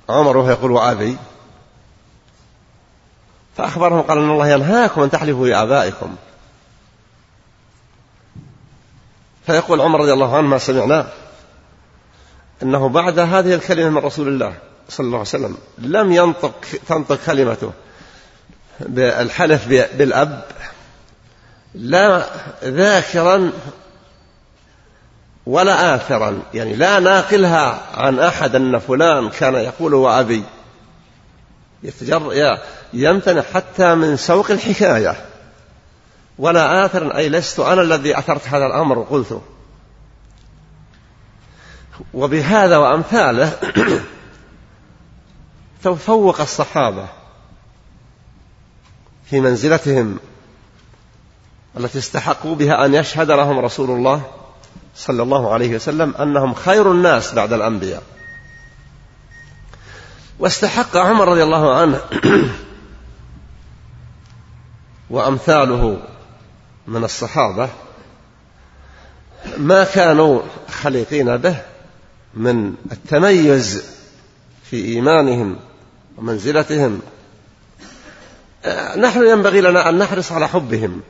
عمر 0.08 0.36
وهو 0.36 0.50
يقول 0.50 0.70
وأبي 0.70 1.16
فأخبرهم 3.56 4.02
قال 4.02 4.18
أن 4.18 4.30
الله 4.30 4.48
ينهاكم 4.48 5.02
أن 5.02 5.10
تحلفوا 5.10 5.48
بآبائكم 5.48 6.16
فيقول 9.46 9.80
عمر 9.80 10.00
رضي 10.00 10.12
الله 10.12 10.36
عنه 10.36 10.46
ما 10.46 10.58
سمعنا 10.58 11.08
أنه 12.62 12.88
بعد 12.88 13.18
هذه 13.18 13.54
الكلمة 13.54 13.88
من 13.88 13.98
رسول 13.98 14.28
الله. 14.28 14.54
صلى 14.88 15.04
الله 15.04 15.18
عليه 15.18 15.28
وسلم. 15.28 15.56
لم 15.78 16.12
ينطق 16.12 16.54
تنطق 16.88 17.18
كلمته. 17.26 17.72
بالحلف 18.80 19.68
بالأب. 19.68 20.44
لا 21.74 22.26
ذاكرا 22.64 23.52
ولا 25.46 25.94
آثرا. 25.94 26.42
يعني 26.54 26.76
لا 26.76 27.00
ناقلها 27.00 27.80
عن 27.94 28.18
أحد 28.18 28.54
أن 28.54 28.78
فلان 28.78 29.30
كان 29.30 29.54
يقول 29.54 29.94
وأبي 29.94 30.42
يتجر 31.82 32.58
يمتنع 32.92 33.42
حتى 33.42 33.94
من 33.94 34.16
سوق 34.16 34.50
الحكاية. 34.50 35.24
ولا 36.38 36.84
آثر 36.84 37.16
أي 37.16 37.28
لست 37.28 37.60
أنا 37.60 37.82
الذي 37.82 38.18
أثرت 38.18 38.48
هذا 38.48 38.66
الأمر 38.66 38.98
وقلته 38.98 39.42
وبهذا 42.14 42.76
وأمثاله 42.76 43.52
تفوق 45.82 46.40
الصحابة 46.40 47.08
في 49.30 49.40
منزلتهم 49.40 50.18
التي 51.76 51.98
استحقوا 51.98 52.54
بها 52.54 52.84
أن 52.84 52.94
يشهد 52.94 53.30
لهم 53.30 53.58
رسول 53.58 53.90
الله 53.90 54.22
صلى 54.96 55.22
الله 55.22 55.52
عليه 55.52 55.74
وسلم 55.74 56.14
أنهم 56.14 56.54
خير 56.54 56.92
الناس 56.92 57.34
بعد 57.34 57.52
الأنبياء. 57.52 58.02
واستحق 60.38 60.96
عمر 60.96 61.28
رضي 61.28 61.42
الله 61.42 61.76
عنه 61.76 62.00
وأمثاله 65.10 66.02
من 66.86 67.04
الصحابة 67.04 67.68
ما 69.56 69.84
كانوا 69.84 70.42
خليقين 70.70 71.36
به 71.36 71.56
من 72.34 72.74
التميز 72.92 73.84
في 74.70 74.84
إيمانهم 74.84 75.56
ومنزلتهم. 76.18 77.00
نحن 78.96 79.26
ينبغي 79.26 79.60
لنا 79.60 79.88
أن 79.88 79.98
نحرص 79.98 80.32
على 80.32 80.48
حبهم. 80.48 81.00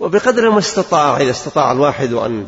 وبقدر 0.00 0.50
ما 0.50 0.58
استطاع 0.58 1.16
إذا 1.16 1.30
استطاع 1.30 1.72
الواحد 1.72 2.12
أن 2.12 2.46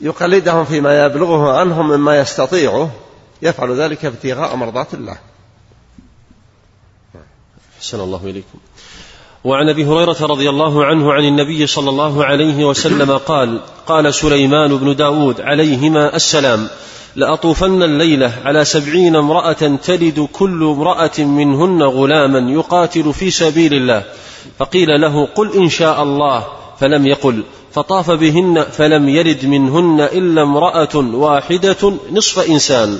يقلدهم 0.00 0.64
فيما 0.64 1.06
يبلغه 1.06 1.58
عنهم 1.58 1.88
مما 1.88 2.18
يستطيعه 2.18 2.90
يفعل 3.42 3.80
ذلك 3.80 4.04
ابتغاء 4.04 4.56
مرضات 4.56 4.94
الله. 4.94 5.18
أحسن 7.78 8.00
الله 8.00 8.24
إليكم. 8.24 8.58
وعن 9.44 9.68
أبي 9.68 9.84
هريرة 9.84 10.26
رضي 10.26 10.50
الله 10.50 10.84
عنه 10.84 11.12
عن 11.12 11.24
النبي 11.24 11.66
صلى 11.66 11.90
الله 11.90 12.24
عليه 12.24 12.64
وسلم 12.64 13.16
قال 13.16 13.60
قال 13.86 14.14
سليمان 14.14 14.76
بن 14.76 14.96
داود 14.96 15.40
عليهما 15.40 16.16
السلام 16.16 16.68
لأطوفن 17.16 17.82
الليلة 17.82 18.32
على 18.44 18.64
سبعين 18.64 19.16
امرأة 19.16 19.76
تلد 19.84 20.28
كل 20.32 20.62
امرأة 20.62 21.18
منهن 21.18 21.82
غلاما 21.82 22.52
يقاتل 22.52 23.12
في 23.12 23.30
سبيل 23.30 23.74
الله. 23.74 24.02
فقيل 24.58 25.00
له 25.00 25.28
قل 25.34 25.52
إن 25.56 25.68
شاء 25.68 26.02
الله. 26.02 26.46
فلم 26.80 27.06
يقل. 27.06 27.42
فطاف 27.72 28.10
بهن 28.10 28.62
فلم 28.62 29.08
يلد 29.08 29.46
منهن 29.46 30.00
إلا 30.00 30.42
امرأة 30.42 30.96
واحدة 30.96 31.92
نصف 32.12 32.50
إنسان. 32.50 32.98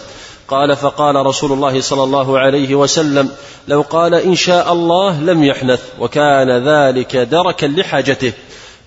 قال 0.49 0.77
فقال 0.77 1.27
رسول 1.27 1.53
الله 1.53 1.81
صلى 1.81 2.03
الله 2.05 2.39
عليه 2.39 2.75
وسلم 2.75 3.29
لو 3.69 3.81
قال 3.81 4.15
إن 4.15 4.35
شاء 4.35 4.73
الله 4.73 5.21
لم 5.21 5.45
يحنث. 5.45 5.83
وكان 6.01 6.51
ذلك 6.51 7.17
دركا 7.17 7.67
لحاجته. 7.67 8.33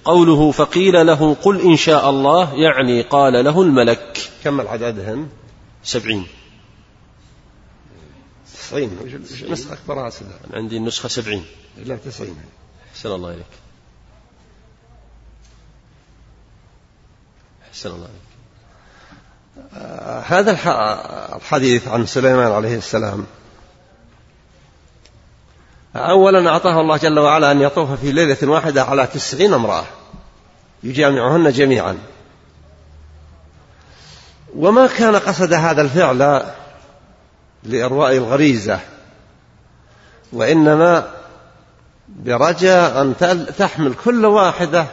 قوله 0.08 0.52
فقيل 0.52 1.06
له 1.06 1.34
قل 1.34 1.62
إن 1.62 1.76
شاء 1.78 2.10
الله 2.10 2.54
يعني 2.54 3.02
قال 3.02 3.46
له 3.46 3.62
الملك. 3.62 4.30
كم 4.44 4.62
عددهن 4.62 5.30
سبعين. 5.84 6.28
تسعين. 8.54 9.20
نسخة 9.50 9.74
أكبرها 9.74 10.12
عندي 10.54 10.78
النسخة 10.78 11.10
سبعين. 11.10 11.46
لا 11.86 11.96
تسعين. 11.96 12.36
أحسن 12.92 13.12
الله 13.12 13.30
إليك. 13.30 13.54
أحسن 17.70 17.90
الله 17.90 18.08
إليك. 18.08 18.28
هذا 20.26 20.52
الحديث 21.36 21.88
عن 21.88 22.06
سليمان 22.06 22.52
عليه 22.52 22.78
السلام. 22.78 23.26
أولا 25.96 26.50
أعطاه 26.50 26.82
الله 26.82 26.98
جل 26.98 27.20
وعلا 27.20 27.52
أن 27.52 27.62
يطوف 27.62 27.92
في 27.92 28.12
ليلة 28.12 28.38
واحدة 28.44 28.84
على 28.84 29.08
تسعين 29.08 29.54
امرأة 29.54 29.84
يجامعهن 30.84 31.52
جميعا. 31.52 31.98
وما 34.56 34.88
كان 34.88 35.16
قصد 35.16 35.54
هذا 35.54 35.82
الفعل 35.82 36.44
لإرواء 37.64 38.18
الغريزة 38.18 38.80
وإنما 40.34 41.12
برجاء 42.08 43.02
أن 43.02 43.16
تحمل 43.58 43.94
كل 44.06 44.26
واحدة 44.26 44.86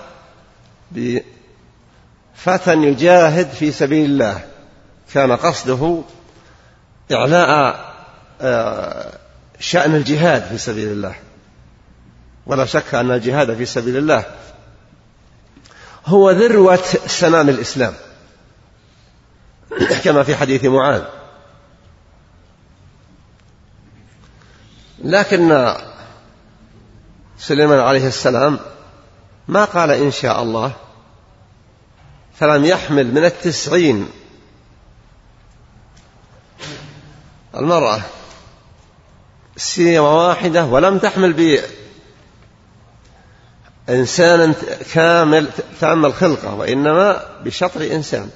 بفتى 0.90 2.72
يجاهد 2.74 3.48
في 3.48 3.72
سبيل 3.72 4.10
الله. 4.10 4.44
كان 5.14 5.32
قصده 5.32 6.02
إعلاء 7.12 7.84
آه، 8.40 9.18
شأن 9.64 9.94
الجهاد 9.94 10.42
في 10.42 10.58
سبيل 10.58 10.88
الله. 10.88 11.14
ولا 12.46 12.64
شك 12.64 12.94
أن 12.94 13.10
الجهاد 13.10 13.56
في 13.56 13.64
سبيل 13.64 13.96
الله 13.96 14.24
هو 16.06 16.30
ذروة 16.30 16.76
سنام 17.06 17.48
الإسلام. 17.48 17.94
كما 20.04 20.22
في 20.22 20.36
حديث 20.36 20.64
معاذ. 20.64 21.02
لكن 25.04 25.74
سليمان 27.38 27.78
عليه 27.78 28.06
السلام 28.06 28.58
ما 29.48 29.64
قال 29.64 29.90
إن 29.90 30.10
شاء 30.10 30.42
الله 30.42 30.72
فلم 32.34 32.64
يحمل 32.64 33.14
من 33.14 33.24
التسعين 33.24 34.08
المرأة. 37.56 38.00
سيرة 39.56 40.26
واحدة 40.28 40.64
ولم 40.64 40.98
تحمل 40.98 41.60
بإنسان 43.88 44.54
كامل 44.92 45.48
تام 45.80 46.06
الخلقة 46.06 46.54
وإنما 46.54 47.22
بشطر 47.44 47.80
إنسان. 47.80 48.30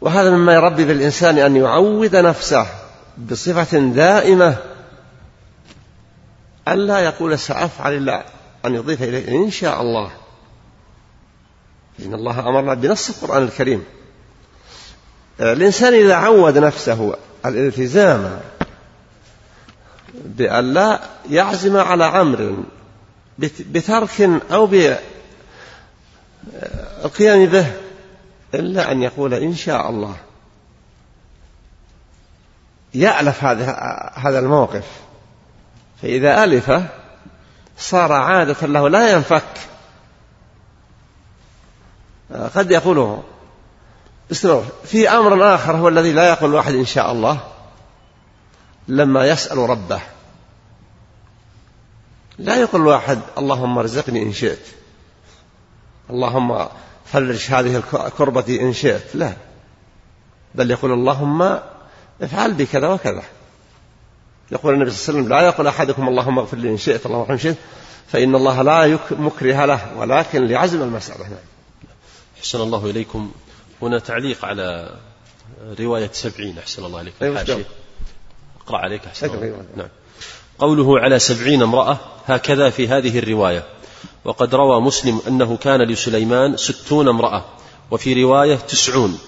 وهذا 0.00 0.30
مما 0.30 0.54
يربي 0.54 0.84
بالإنسان 0.84 1.38
أن 1.38 1.56
يعود 1.56 2.16
نفسه 2.16 2.66
بصفة 3.30 3.78
دائمة 3.78 4.56
ألا 6.68 6.98
يقول 6.98 7.38
سأفعل 7.38 7.96
إلا 7.96 8.24
أن 8.64 8.74
يضيف 8.74 9.02
إليه. 9.02 9.28
إن 9.44 9.50
شاء 9.50 9.82
الله. 9.82 10.10
إن 12.04 12.14
الله 12.14 12.48
أمرنا 12.48 12.74
بنص 12.74 13.08
القرآن 13.08 13.42
الكريم. 13.42 13.84
الإنسان 15.40 15.94
إذا 15.94 16.14
عود 16.14 16.58
نفسه 16.58 17.16
الالتزام 17.46 18.40
بأن 20.14 20.74
لا 20.74 21.00
يعزم 21.30 21.76
على 21.76 22.04
أمر 22.04 22.56
بترك 23.38 24.20
أو 24.52 24.66
بالقيام 27.02 27.46
به 27.46 27.72
إلا 28.54 28.92
أن 28.92 29.02
يقول 29.02 29.34
إن 29.34 29.54
شاء 29.54 29.90
الله. 29.90 30.16
يألف 32.94 33.44
هذا 33.44 33.64
هذا 34.14 34.38
الموقف. 34.38 34.84
فإذا 36.02 36.44
ألفه 36.44 36.86
صار 37.78 38.12
عادة 38.12 38.66
له 38.66 38.88
لا 38.88 39.12
ينفك. 39.12 39.42
قد 42.54 42.70
يقوله 42.70 43.22
في 44.84 45.08
أمر 45.08 45.54
آخر 45.54 45.76
هو 45.76 45.88
الذي 45.88 46.12
لا 46.12 46.28
يقول 46.28 46.50
الواحد 46.50 46.74
إن 46.74 46.86
شاء 46.86 47.12
الله. 47.12 47.40
لما 48.88 49.26
يسأل 49.26 49.58
ربه. 49.58 50.00
لا 52.38 52.56
يقول 52.56 52.80
الواحد 52.80 53.20
اللهم 53.38 53.78
ارزقني 53.78 54.22
إن 54.22 54.32
شئت. 54.32 54.66
اللهم 56.10 56.68
فرج 57.04 57.46
هذه 57.50 57.76
الكربة 57.76 58.60
إن 58.60 58.72
شئت. 58.72 59.14
لا. 59.14 59.32
بل 60.54 60.70
يقول 60.70 60.92
اللهم 60.92 61.58
افعل 62.22 62.52
بي 62.52 62.66
كذا 62.66 62.88
وكذا. 62.88 63.22
يقول 64.52 64.74
النبي 64.74 64.90
صلى 64.90 65.08
الله 65.08 65.18
عليه 65.18 65.26
وسلم 65.26 65.38
لا 65.38 65.46
يقول 65.46 65.66
أحدكم 65.66 66.08
اللهم 66.08 66.38
اغفر 66.38 66.56
لي 66.56 66.70
إن 66.70 66.76
شئت 66.76 67.06
اللهم 67.06 67.20
ارحمني 67.20 67.34
إن 67.34 67.44
شئت 67.44 67.58
فإن 68.08 68.34
الله 68.34 68.62
لا 68.62 68.98
مكره 69.10 69.64
له 69.64 69.96
ولكن 69.96 70.46
لعزم 70.46 70.82
المسألة. 70.82 71.28
نعم. 71.28 71.38
أحسن 72.38 72.60
الله 72.60 72.90
إليكم. 72.90 73.32
هنا 73.82 73.98
تعليق 73.98 74.44
على 74.44 74.96
رواية 75.80 76.10
سبعين. 76.12 76.58
أحسن 76.58 76.84
الله 76.84 77.00
إليك 77.00 77.14
أيوة 77.22 77.64
اقرأ 78.66 78.78
عليك 78.78 79.06
أحسن 79.06 79.52
نعم. 79.76 79.88
قوله 80.58 81.00
على 81.00 81.18
سبعين 81.18 81.62
امرأة 81.62 81.98
هكذا 82.26 82.70
في 82.70 82.88
هذه 82.88 83.18
الرواية. 83.18 83.64
وقد 84.24 84.54
روى 84.54 84.80
مسلم 84.80 85.20
أنه 85.28 85.56
كان 85.56 85.82
لسليمان 85.82 86.56
ستون 86.56 87.08
امرأة 87.08 87.44
وفي 87.90 88.22
رواية 88.22 88.56
تسعون. 88.56 89.18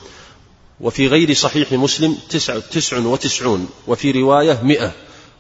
وفي 0.81 1.07
غير 1.07 1.35
صحيح 1.35 1.73
مسلم 1.73 2.19
تسع, 2.31 2.59
تسع 2.59 2.99
وتسعون 2.99 3.69
وفي 3.87 4.11
رواية 4.11 4.61
مئة. 4.63 4.93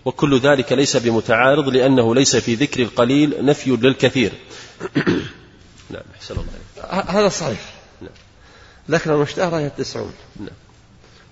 وكل 0.04 0.38
ذلك 0.38 0.72
ليس 0.72 0.96
بمتعارض 0.96 1.68
لأنه 1.68 2.14
ليس 2.14 2.36
في 2.36 2.54
ذكر 2.54 2.82
القليل 2.82 3.44
نفي 3.44 3.70
للكثير. 3.70 4.32
نعم 5.90 6.02
أحسن 6.14 6.34
الله 6.34 7.02
هذا 7.08 7.28
صحيح. 7.28 7.60
نعم. 8.00 8.10
لكن 8.88 9.10
المشتهرة 9.10 9.58
هي 9.58 9.66
التسعون. 9.66 10.12
نعم. 10.40 10.48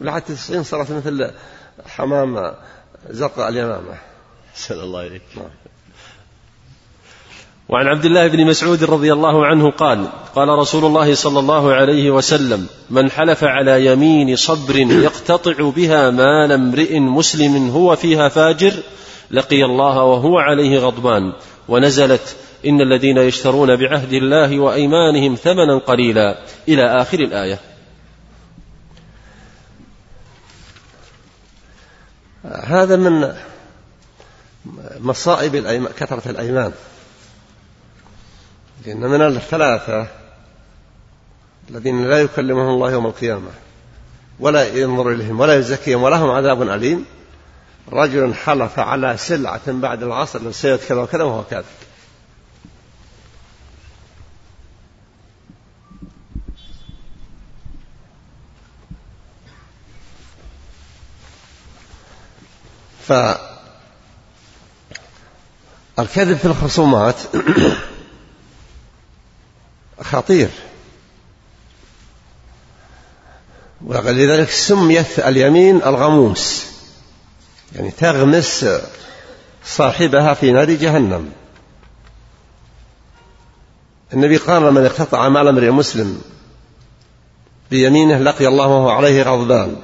ولعد 0.00 0.22
التسعين 0.28 0.62
صارت 0.62 0.90
مثل 0.90 1.30
حمام 1.86 2.54
زرقاء 3.10 3.48
اليمامة. 3.48 3.94
أحسن 4.54 4.80
الله 4.80 5.06
إليك. 5.06 5.22
نعم. 5.36 5.50
وعن 7.68 7.86
عبد 7.86 8.04
الله 8.04 8.28
بن 8.28 8.46
مسعود 8.46 8.84
رضي 8.84 9.12
الله 9.12 9.46
عنه 9.46 9.70
قال 9.70 10.06
قال 10.34 10.48
رسول 10.48 10.84
الله 10.84 11.14
صلى 11.14 11.38
الله 11.38 11.72
عليه 11.72 12.10
وسلم 12.10 12.66
من 12.90 13.10
حلف 13.10 13.44
على 13.44 13.86
يمين 13.86 14.36
صبر 14.36 14.76
يقتطع 14.76 15.70
بها 15.70 16.10
مال 16.10 16.52
امرئ 16.52 16.98
مسلم 16.98 17.70
هو 17.70 17.96
فيها 17.96 18.28
فاجر 18.28 18.72
لقي 19.30 19.64
الله 19.64 20.02
وهو 20.02 20.38
عليه 20.38 20.78
غضبان. 20.78 21.32
ونزلت 21.68 22.36
إن 22.66 22.80
الذين 22.80 23.18
يشترون 23.18 23.76
بعهد 23.76 24.12
الله 24.12 24.58
وأيمانهم 24.58 25.34
ثمنا 25.34 25.78
قليلا. 25.78 26.38
إلى 26.68 26.82
آخر 26.82 27.20
الآية. 27.20 27.58
هذا 32.44 32.96
من 32.96 33.34
مصائب 35.00 35.86
كثرة 35.96 36.30
الأيمان. 36.30 36.72
لأن 38.86 39.00
من 39.00 39.22
الثلاثة 39.22 40.06
الذين 41.70 42.04
لا 42.04 42.20
يكلمهم 42.20 42.68
الله 42.68 42.92
يوم 42.92 43.06
القيامة 43.06 43.50
ولا 44.40 44.74
ينظر 44.74 45.10
إليهم 45.10 45.40
ولا 45.40 45.54
يزكيهم 45.54 46.02
ولهم 46.02 46.30
عذاب 46.30 46.62
أليم 46.62 47.04
رجل 47.92 48.34
حلف 48.34 48.78
على 48.78 49.16
سلعة 49.16 49.62
بعد 49.66 50.02
العصر 50.02 50.48
لسيد 50.48 50.78
كذا 50.78 51.02
وكذا 51.02 51.22
وهو 51.22 51.44
كاذب. 51.44 51.64
فالكذب 63.08 63.46
في 66.36 66.44
الخصومات 66.44 67.16
خطير. 70.12 70.48
ولذلك 73.84 74.50
سميت 74.50 75.18
اليمين 75.18 75.76
الغموس 75.76 76.66
يعني 77.74 77.90
تغمس 77.90 78.66
صاحبها 79.64 80.34
في 80.34 80.52
نار 80.52 80.70
جهنم. 80.70 81.32
النبي 84.12 84.36
قال 84.36 84.74
من 84.74 84.84
اقتطع 84.84 85.28
مال 85.28 85.48
امرئ 85.48 85.70
مسلم 85.70 86.22
بيمينه 87.70 88.18
لقي 88.18 88.46
الله 88.46 88.66
وهو 88.66 88.88
عليه 88.88 89.22
غضبان. 89.22 89.76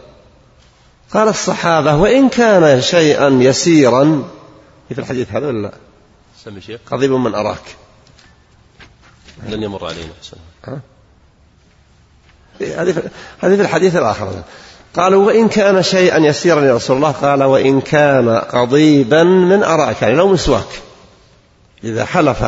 قال 1.15 1.29
الصحابة 1.29 1.97
وإن 1.97 2.29
كان 2.29 2.83
شيئا 2.83 3.29
يسيرا 3.29 4.29
في 4.89 4.99
الحديث 4.99 5.33
هذا 5.33 5.47
ولا 5.47 5.63
لا؟ 5.63 5.73
قضيب 6.91 7.13
من 7.13 7.35
أراك. 7.35 7.63
لن 9.49 9.63
يمر 9.63 9.87
علينا. 9.87 10.13
هذه 12.61 13.03
هذه 13.41 13.57
في 13.57 13.63
الحديث 13.63 13.97
الآخر. 13.97 14.43
قالوا 14.95 15.27
وإن 15.27 15.49
كان 15.49 15.83
شيئا 15.83 16.19
يسيرا 16.19 16.65
يا 16.65 16.75
رسول 16.75 16.97
الله. 16.97 17.11
قال 17.11 17.43
وإن 17.43 17.81
كان 17.81 18.29
قضيبا 18.29 19.23
من 19.23 19.63
أراك. 19.63 20.03
يعني 20.03 20.15
لو 20.15 20.29
مسواك 20.29 20.83
إذا 21.85 22.05
حلف 22.05 22.45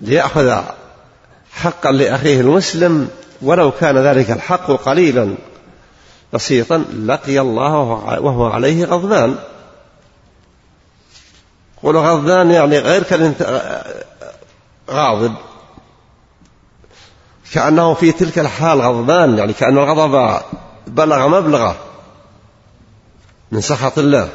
ليأخذ 0.00 0.62
حقا 1.52 1.92
لأخيه 1.92 2.40
المسلم 2.40 3.08
ولو 3.42 3.70
كان 3.70 3.98
ذلك 3.98 4.30
الحق 4.30 4.70
قليلا. 4.70 5.34
بسيطا 6.32 6.84
لقي 7.06 7.40
الله 7.40 7.74
وهو 8.20 8.46
عليه 8.46 8.84
غضبان. 8.84 9.36
قول 11.82 11.96
غضبان 11.96 12.50
يعني 12.50 12.78
غير 12.78 13.04
غاضب. 14.90 15.34
كأنه 17.52 17.94
في 17.94 18.12
تلك 18.12 18.38
الحال 18.38 18.80
غضبان 18.80 19.38
يعني 19.38 19.52
كأن 19.52 19.78
الغضب 19.78 20.42
بلغ 20.86 21.28
مبلغه 21.28 21.76
من 23.52 23.60
سخط 23.60 23.98
الله. 23.98 24.28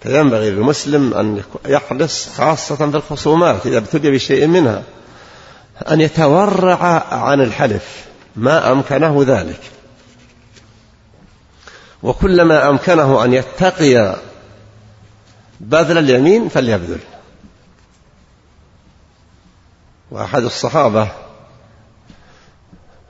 فينبغي 0.00 0.50
للمسلم 0.50 1.14
أن 1.14 1.42
يحرص 1.66 2.28
خاصة 2.36 2.76
في 2.76 2.96
الخصومات 2.96 3.66
إذا 3.66 3.78
ابتلي 3.78 4.10
بشيء 4.10 4.46
منها 4.46 4.82
أن 5.90 6.00
يتورع 6.00 6.84
عن 7.14 7.40
الحلف 7.40 8.04
ما 8.36 8.72
أمكنه 8.72 9.24
ذلك. 9.26 9.60
وكلما 12.04 12.68
أمكنه 12.68 13.24
أن 13.24 13.34
يتقي 13.34 14.16
بذل 15.60 15.98
اليمين 15.98 16.48
فليبذل. 16.48 17.00
وأحد 20.10 20.42
الصحابة 20.42 21.08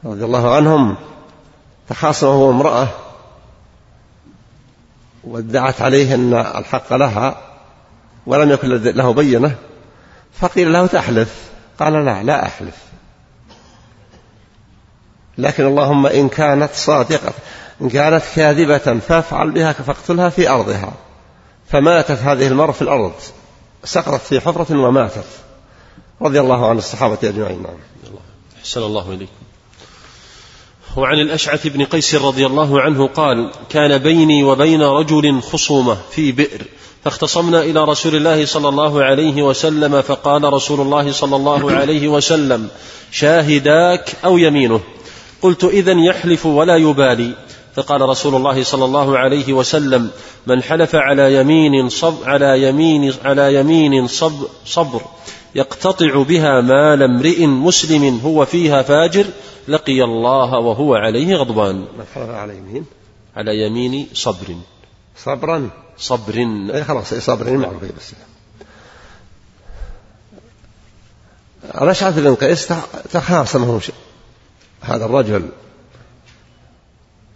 رضي 0.05 0.25
الله 0.25 0.55
عنهم 0.55 0.97
تخاصم 1.89 2.27
هو 2.27 2.51
امرأة 2.51 2.89
وادعت 5.25 5.83
عليه 5.83 6.15
أن 6.15 6.35
الحق 6.35 6.93
لها 6.93 7.37
ولم 8.27 8.51
يكن 8.51 8.69
له 8.69 9.13
بينة 9.13 9.57
فقيل 10.33 10.73
له 10.73 10.87
تحلف؟ 10.87 11.51
قال 11.79 11.93
لا 11.93 12.23
لا 12.23 12.47
أحلف. 12.47 12.77
لكن 15.39 15.67
اللهم 15.67 16.07
إن 16.07 16.29
كانت 16.29 16.75
صادقة. 16.75 17.33
إن 17.81 17.89
كانت 17.89 18.22
كاذبة 18.37 18.99
فافعل 18.99 19.51
بها 19.51 19.72
فاقتلها 19.72 20.29
في 20.29 20.51
أرضها. 20.51 20.93
فماتت 21.68 22.18
هذه 22.18 22.47
المرأة 22.47 22.72
في 22.72 22.83
الأرض. 22.83 23.12
سقطت 23.85 24.22
في 24.22 24.41
حفرة 24.41 24.79
وماتت. 24.79 25.27
رضي 26.22 26.41
الله 26.41 26.68
عن 26.68 26.79
الصحابة 26.79 27.18
أجمعين. 27.22 27.62
نعم. 27.62 27.77
أحسن 28.64 28.83
الله 28.83 29.12
إليكم 29.12 29.45
وعن 30.97 31.18
الأشعث 31.18 31.66
بن 31.66 31.85
قيس 31.85 32.14
رضي 32.14 32.47
الله 32.47 32.81
عنه 32.81 33.07
قال 33.07 33.51
كان 33.70 33.99
بيني 33.99 34.45
وبين 34.45 34.83
رجل 34.83 35.41
خصومة 35.41 35.97
في 36.11 36.33
بئر 36.33 36.62
فاختصمنا 37.05 37.62
إلى 37.62 37.85
رسول 37.85 38.16
الله 38.16 38.47
صلى 38.47 38.68
الله 38.68 39.05
عليه 39.05 39.43
وسلم 39.43 40.03
فقال 40.03 40.53
رسول 40.53 40.81
الله 40.81 41.12
صلى 41.12 41.37
الله 41.37 41.72
عليه 41.72 42.09
وسلم 42.09 42.68
شاهداك 43.11 44.12
أو 44.25 44.39
يمينه؟ 44.39 44.81
قلت 45.43 45.64
إذا 45.64 45.93
يحلف 45.93 46.47
ولا 46.47 46.77
يبالي. 46.77 47.35
فقال 47.77 48.01
رسول 48.01 48.35
الله 48.35 48.62
صلى 48.62 48.85
الله 48.85 49.18
عليه 49.18 49.53
وسلم 49.53 50.11
من 50.47 50.62
حلف 50.62 50.95
على 50.95 51.35
يمين 51.35 51.89
صب 51.89 52.14
على 52.25 52.68
يمين 52.68 53.14
على 53.25 53.55
يمين 53.55 54.07
صب 54.07 54.47
صبر 54.64 55.01
يقتطع 55.55 56.22
بها 56.22 56.61
مال 56.61 57.03
امرئ 57.03 57.47
مسلم 57.47 58.20
هو 58.25 58.45
فيها 58.45 58.83
فاجر 58.83 59.27
لقي 59.68 60.05
الله 60.05 60.59
وهو 60.59 60.95
عليه 60.95 61.37
غضبان. 61.37 61.77
من 61.77 62.05
حلف 62.14 62.31
على 62.31 62.57
يمين؟ 62.57 62.85
على 63.37 63.66
يمين 63.66 64.09
صبر. 64.14 64.57
صبرا؟ 65.16 65.70
صبر. 65.99 66.39
اي 66.75 66.85
خلاص 66.85 67.14
صبر 67.14 67.57
معروف 67.57 67.83
بس. 67.83 68.12
الأشعث 71.83 72.18
بن 72.18 72.35
قيس 72.35 72.72
تخاصمه 73.12 73.81
هذا 74.83 75.05
الرجل 75.05 75.49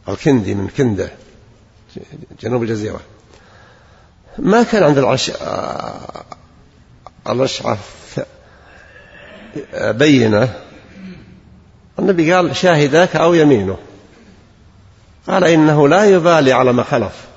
الكندي 0.08 0.54
من 0.54 0.68
كندة 0.68 1.10
جنوب 2.40 2.62
الجزيرة. 2.62 3.00
ما 4.38 4.62
كان 4.62 4.82
عند 4.82 4.98
العش... 4.98 5.32
الأشعث 7.28 8.18
بينة. 9.74 10.54
النبي 11.98 12.32
قال 12.32 12.56
شاهداك 12.56 13.16
أو 13.16 13.34
يمينه. 13.34 13.78
قال 15.28 15.44
إنه 15.44 15.88
لا 15.88 16.04
يبالي 16.04 16.52
على 16.52 16.72
ما 16.72 16.82
حلف. 16.82 17.28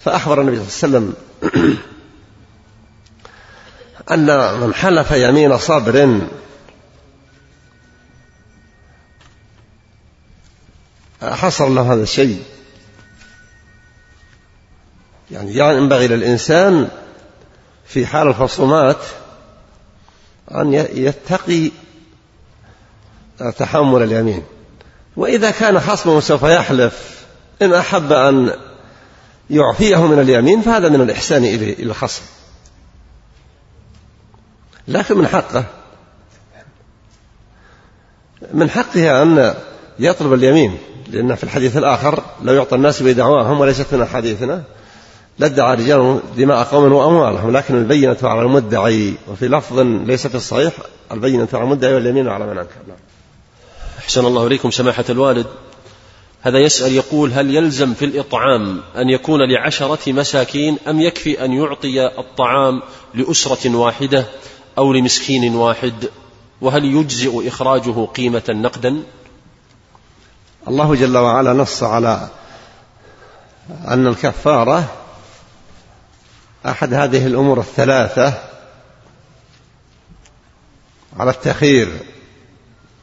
فأخبر 0.00 0.40
النبي 0.40 0.56
صلى 0.56 0.88
الله 0.88 0.98
عليه 0.98 1.08
وسلم 1.08 1.14
أن 4.10 4.60
من 4.60 4.74
حلف 4.74 5.10
يمين 5.10 5.58
صبر 5.58 6.20
حصل 11.22 11.74
له 11.74 11.92
هذا 11.92 12.02
الشيء. 12.02 12.42
يعني 15.30 15.56
ينبغي 15.56 16.08
للإنسان 16.08 16.88
في 17.86 18.06
حال 18.06 18.28
الخصومات 18.28 18.98
أن 20.54 20.72
يتقي 20.94 21.70
تحمل 23.58 24.02
اليمين. 24.02 24.42
وإذا 25.16 25.50
كان 25.50 25.80
خصمه 25.80 26.20
سوف 26.20 26.42
يحلف. 26.42 27.24
إن 27.62 27.74
أحب 27.74 28.12
أن 28.12 28.52
يعفيه 29.50 30.06
من 30.06 30.20
اليمين 30.20 30.62
فهذا 30.62 30.88
من 30.88 31.00
الإحسان 31.00 31.44
إلى 31.44 31.82
الخصم. 31.82 32.22
لكن 34.88 35.18
من 35.18 35.26
حقه. 35.26 35.64
من 38.54 38.70
حقه 38.70 39.22
أن 39.22 39.54
يطلب 39.98 40.32
اليمين. 40.32 40.78
لأن 41.10 41.34
في 41.34 41.44
الحديث 41.44 41.76
الآخر 41.76 42.22
لو 42.42 42.54
يعطى 42.54 42.76
الناس 42.76 43.02
بدعواهم 43.02 43.60
وليست 43.60 43.94
من 43.94 44.02
أحاديثنا 44.02 44.62
لادعى 45.38 45.74
رجال 45.74 46.20
دماء 46.36 46.62
قوم 46.62 46.92
وأموالهم 46.92 47.56
لكن 47.56 47.74
البينة 47.74 48.16
على 48.22 48.42
المدعي 48.42 49.14
وفي 49.28 49.48
لفظ 49.48 49.78
ليس 49.80 50.26
في 50.26 50.34
الصحيح 50.34 50.72
البينة 51.12 51.48
على 51.54 51.62
المدعي 51.62 51.94
واليمين 51.94 52.28
على 52.28 52.46
من 52.46 52.58
أنكر. 52.58 52.76
نعم. 52.88 52.96
أحسن 53.98 54.26
الله 54.26 54.46
إليكم 54.46 54.70
سماحة 54.70 55.04
الوالد. 55.10 55.46
هذا 56.40 56.58
يسأل 56.58 56.92
يقول 56.92 57.32
هل 57.32 57.54
يلزم 57.54 57.94
في 57.94 58.04
الإطعام 58.04 58.80
أن 58.96 59.10
يكون 59.10 59.40
لعشرة 59.52 60.12
مساكين 60.12 60.76
أم 60.88 61.00
يكفي 61.00 61.44
أن 61.44 61.52
يعطي 61.52 62.06
الطعام 62.06 62.82
لأسرة 63.14 63.76
واحدة 63.76 64.24
أو 64.78 64.92
لمسكين 64.92 65.54
واحد؟ 65.54 66.10
وهل 66.60 66.84
يجزئ 66.84 67.48
إخراجه 67.48 68.04
قيمة 68.04 68.42
نقدا؟ 68.48 69.02
الله 70.70 70.94
جل 70.94 71.16
وعلا 71.16 71.52
نص 71.52 71.82
على 71.82 72.28
أن 73.88 74.06
الكفارة 74.06 74.84
أحد 76.66 76.94
هذه 76.94 77.26
الأمور 77.26 77.60
الثلاثة 77.60 78.32
على 81.18 81.30
التخير 81.30 81.98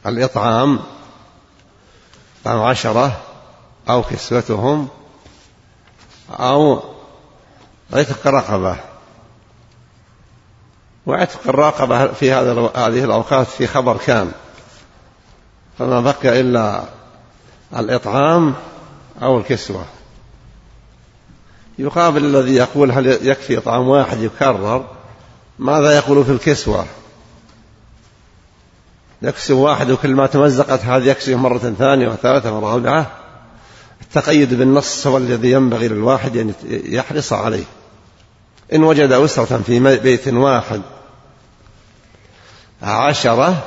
الإطعام 0.06 0.80
أو 2.46 2.64
عشرة 2.64 3.20
أو 3.90 4.02
كسوتهم 4.02 4.88
أو 6.30 6.82
عتق 7.92 8.26
رقبة. 8.26 8.76
وعتق 11.06 11.40
الرقبة 11.48 12.06
في 12.06 12.32
هذه 12.32 13.04
الأوقات 13.04 13.46
في 13.46 13.66
خبر 13.66 13.96
كان. 13.96 14.32
فما 15.78 16.00
بقي 16.00 16.40
إلا 16.40 16.97
الإطعام 17.76 18.54
أو 19.22 19.38
الكسوة. 19.38 19.84
يقابل 21.78 22.24
الذي 22.24 22.54
يقول 22.54 22.92
هل 22.92 23.06
يكفي 23.06 23.58
إطعام 23.58 23.88
واحد 23.88 24.18
يكرر 24.20 24.86
ماذا 25.58 25.96
يقول 25.96 26.24
في 26.24 26.32
الكسوة؟ 26.32 26.86
يكسو 29.22 29.64
واحد 29.64 29.90
وكل 29.90 30.14
ما 30.14 30.26
تمزقت 30.26 30.84
هذه 30.84 31.04
يكسوه 31.04 31.36
مرة 31.36 31.58
ثانية 31.58 32.08
وثالثة 32.08 32.58
ورابعة. 32.58 33.06
التقيد 34.02 34.54
بالنص 34.54 35.06
هو 35.06 35.16
الذي 35.16 35.50
ينبغي 35.50 35.88
للواحد 35.88 36.36
أن 36.36 36.54
يحرص 36.64 37.32
عليه. 37.32 37.64
إن 38.72 38.84
وجد 38.84 39.12
أسرة 39.12 39.60
في 39.66 39.98
بيت 39.98 40.28
واحد 40.28 40.82
عشرة 42.82 43.64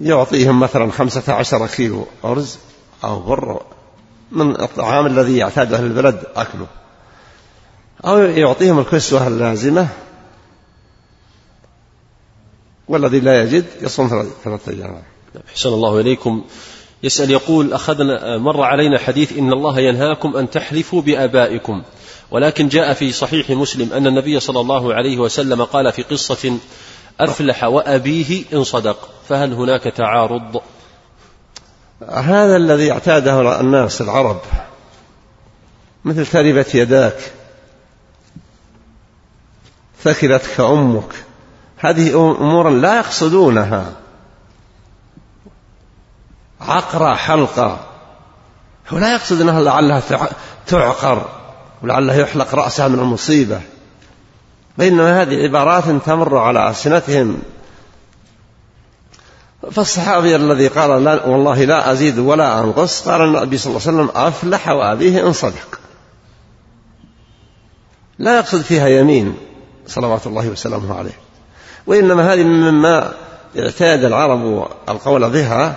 يعطيهم 0.00 0.60
مثلا 0.60 0.92
خمسة 0.92 1.32
عشر 1.32 1.66
كيلو 1.66 2.06
أرز 2.24 2.58
أو 3.04 3.20
بر 3.20 3.62
من 4.32 4.60
الطعام 4.60 5.06
الذي 5.06 5.36
يعتاد 5.36 5.74
أهل 5.74 5.84
البلد 5.84 6.24
أكله. 6.36 6.66
أو 8.04 8.18
يعطيهم 8.18 8.78
الكسوة 8.78 9.26
اللازمة 9.26 9.88
والذي 12.88 13.20
لا 13.20 13.42
يجد 13.42 13.64
يصوم 13.82 14.08
ثلاثة 14.44 14.72
أيام. 14.72 15.02
أحسن 15.48 15.68
الله 15.68 16.00
إليكم. 16.00 16.44
يسأل 17.02 17.30
يقول 17.30 17.72
أخذنا 17.72 18.38
مر 18.38 18.62
علينا 18.62 18.98
حديث 18.98 19.38
إن 19.38 19.52
الله 19.52 19.80
ينهاكم 19.80 20.36
أن 20.36 20.50
تحلفوا 20.50 21.02
بآبائكم. 21.02 21.82
ولكن 22.30 22.68
جاء 22.68 22.94
في 22.94 23.12
صحيح 23.12 23.50
مسلم 23.50 23.92
أن 23.92 24.06
النبي 24.06 24.40
صلى 24.40 24.60
الله 24.60 24.94
عليه 24.94 25.18
وسلم 25.18 25.64
قال 25.64 25.92
في 25.92 26.02
قصة 26.02 26.58
أفلح 27.24 27.64
وأبيه 27.64 28.44
إن 28.52 28.64
صدق 28.64 29.08
فهل 29.28 29.52
هناك 29.52 29.82
تعارض؟ 29.82 30.62
هذا 32.08 32.56
الذي 32.56 32.92
اعتاده 32.92 33.60
الناس 33.60 34.00
العرب 34.00 34.40
مثل 36.04 36.26
تربت 36.26 36.74
يداك 36.74 37.32
ثكلتك 40.02 40.60
أمك 40.60 41.14
هذه 41.78 42.14
أمور 42.14 42.70
لا 42.70 42.96
يقصدونها. 42.96 43.92
عقرة 46.60 47.14
حلقة 47.14 47.86
هو 48.88 48.98
لا 48.98 49.12
يقصد 49.12 49.40
أنها 49.40 49.60
لعلها 49.60 50.02
تعقر 50.66 51.28
ولعله 51.82 52.14
يحلق 52.14 52.54
رأسها 52.54 52.88
من 52.88 52.98
المصيبة. 52.98 53.60
بينما 54.78 55.22
هذه 55.22 55.42
عبارات 55.42 55.84
تمر 56.06 56.38
على 56.38 56.68
ألسنتهم. 56.70 57.42
فالصحابي 59.70 60.36
الذي 60.36 60.68
قال 60.68 61.04
لا 61.04 61.26
والله 61.26 61.64
لا 61.64 61.92
أزيد 61.92 62.18
ولا 62.18 62.60
أنقص 62.60 63.08
قال 63.08 63.20
النبي 63.20 63.58
صلى 63.58 63.70
الله 63.70 63.86
عليه 63.86 63.98
وسلم 63.98 64.10
أفلح 64.26 64.68
وأبيه 64.68 65.26
إن 65.26 65.32
صدق. 65.32 65.80
لا 68.18 68.36
يقصد 68.36 68.60
فيها 68.60 68.88
يمين 68.88 69.36
صلوات 69.86 70.26
الله 70.26 70.48
وسلامه 70.48 70.98
عليه. 70.98 71.18
وإنما 71.86 72.32
هذه 72.32 72.44
مما 72.44 73.12
اعتاد 73.58 74.04
العرب 74.04 74.68
القول 74.88 75.30
بها. 75.30 75.74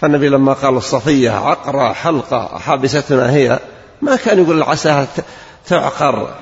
فالنبي 0.00 0.28
لما 0.28 0.52
قال 0.52 0.76
الصفية 0.76 1.30
عقرة 1.30 1.92
حلقة 1.92 2.58
حابستنا 2.58 3.32
هي 3.32 3.58
ما 4.02 4.16
كان 4.16 4.42
يقول 4.42 4.62
عساها 4.62 5.06
تعقر. 5.66 6.34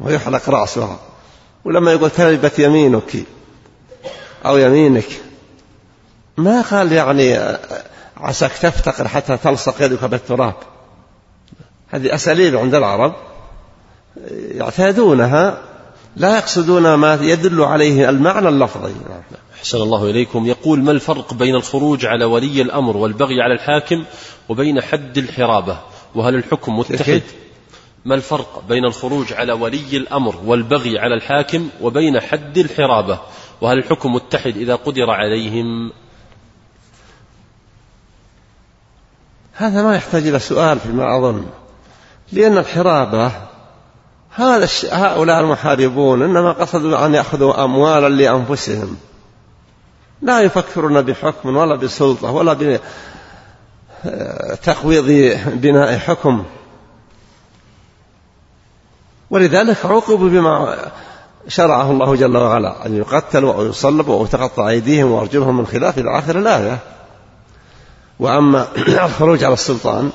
ويحلق 0.00 0.50
رأسها 0.50 0.98
ولما 1.64 1.92
يقول 1.92 2.10
تلبت 2.10 2.58
يمينك 2.58 3.16
أو 4.46 4.56
يمينك. 4.56 5.08
ما 6.36 6.62
قال 6.62 6.92
يعني 6.92 7.56
عساك 8.16 8.52
تفتقر 8.52 9.08
حتى 9.08 9.36
تلصق 9.36 9.82
يدك 9.82 10.04
بالتراب. 10.04 10.54
هذه 11.88 12.14
أساليب 12.14 12.56
عند 12.56 12.74
العرب 12.74 13.14
يعتادونها 14.54 15.62
لا 16.16 16.36
يقصدون 16.36 16.94
ما 16.94 17.14
يدل 17.14 17.62
عليه 17.62 18.10
المعنى 18.10 18.48
اللفظي. 18.48 18.92
أحسن 19.58 19.78
الله 19.78 20.10
إليكم. 20.10 20.46
يقول 20.46 20.82
ما 20.82 20.90
الفرق 20.90 21.34
بين 21.34 21.54
الخروج 21.54 22.06
على 22.06 22.24
ولي 22.24 22.62
الأمر 22.62 22.96
والبغي 22.96 23.42
على 23.42 23.54
الحاكم 23.54 24.04
وبين 24.48 24.80
حد 24.80 25.18
الحرابة؟ 25.18 25.78
وهل 26.14 26.34
الحكم 26.34 26.78
متحد؟ 26.78 27.22
ما 28.06 28.14
الفرق 28.14 28.62
بين 28.68 28.84
الخروج 28.84 29.32
على 29.32 29.52
ولي 29.52 29.96
الأمر 29.96 30.36
والبغي 30.44 30.98
على 30.98 31.14
الحاكم 31.14 31.68
وبين 31.80 32.20
حد 32.20 32.58
الحرابة؟ 32.58 33.20
وهل 33.60 33.78
الحكم 33.78 34.12
متحد 34.12 34.56
إذا 34.56 34.74
قدر 34.74 35.10
عليهم؟ 35.10 35.92
هذا 39.52 39.82
ما 39.82 39.96
يحتاج 39.96 40.26
إلى 40.26 40.38
سؤال 40.38 40.78
فيما 40.78 41.18
أظن 41.18 41.46
لأن 42.32 42.58
الحرابة 42.58 43.32
هذا 44.30 44.68
هؤلاء 44.92 45.40
المحاربون 45.40 46.22
إنما 46.22 46.52
قصدوا 46.52 47.06
أن 47.06 47.14
يأخذوا 47.14 47.64
أموالا 47.64 48.08
لأنفسهم. 48.08 48.96
لا 50.22 50.40
يفكرون 50.40 51.02
بحكم 51.02 51.56
ولا 51.56 51.76
بسلطة 51.76 52.30
ولا 52.30 52.78
بتقويض 54.04 55.36
بناء 55.46 55.98
حكم. 55.98 56.44
ولذلك 59.30 59.86
عوقبوا 59.86 60.28
بما 60.28 60.76
شرعه 61.48 61.90
الله 61.90 62.16
جل 62.16 62.36
وعلا 62.36 62.86
أن 62.86 62.96
يقتلوا 62.96 63.54
أو 63.54 63.66
يصلبوا 63.66 64.14
أو 64.14 64.26
تقطع 64.26 64.68
أيديهم 64.68 65.10
وأرجلهم 65.12 65.58
من 65.58 65.66
خلاف 65.66 65.98
إلى 65.98 66.18
آخر 66.18 66.38
الآية. 66.38 66.78
وأما 68.20 68.68
الخروج 69.06 69.44
على 69.44 69.54
السلطان 69.54 70.10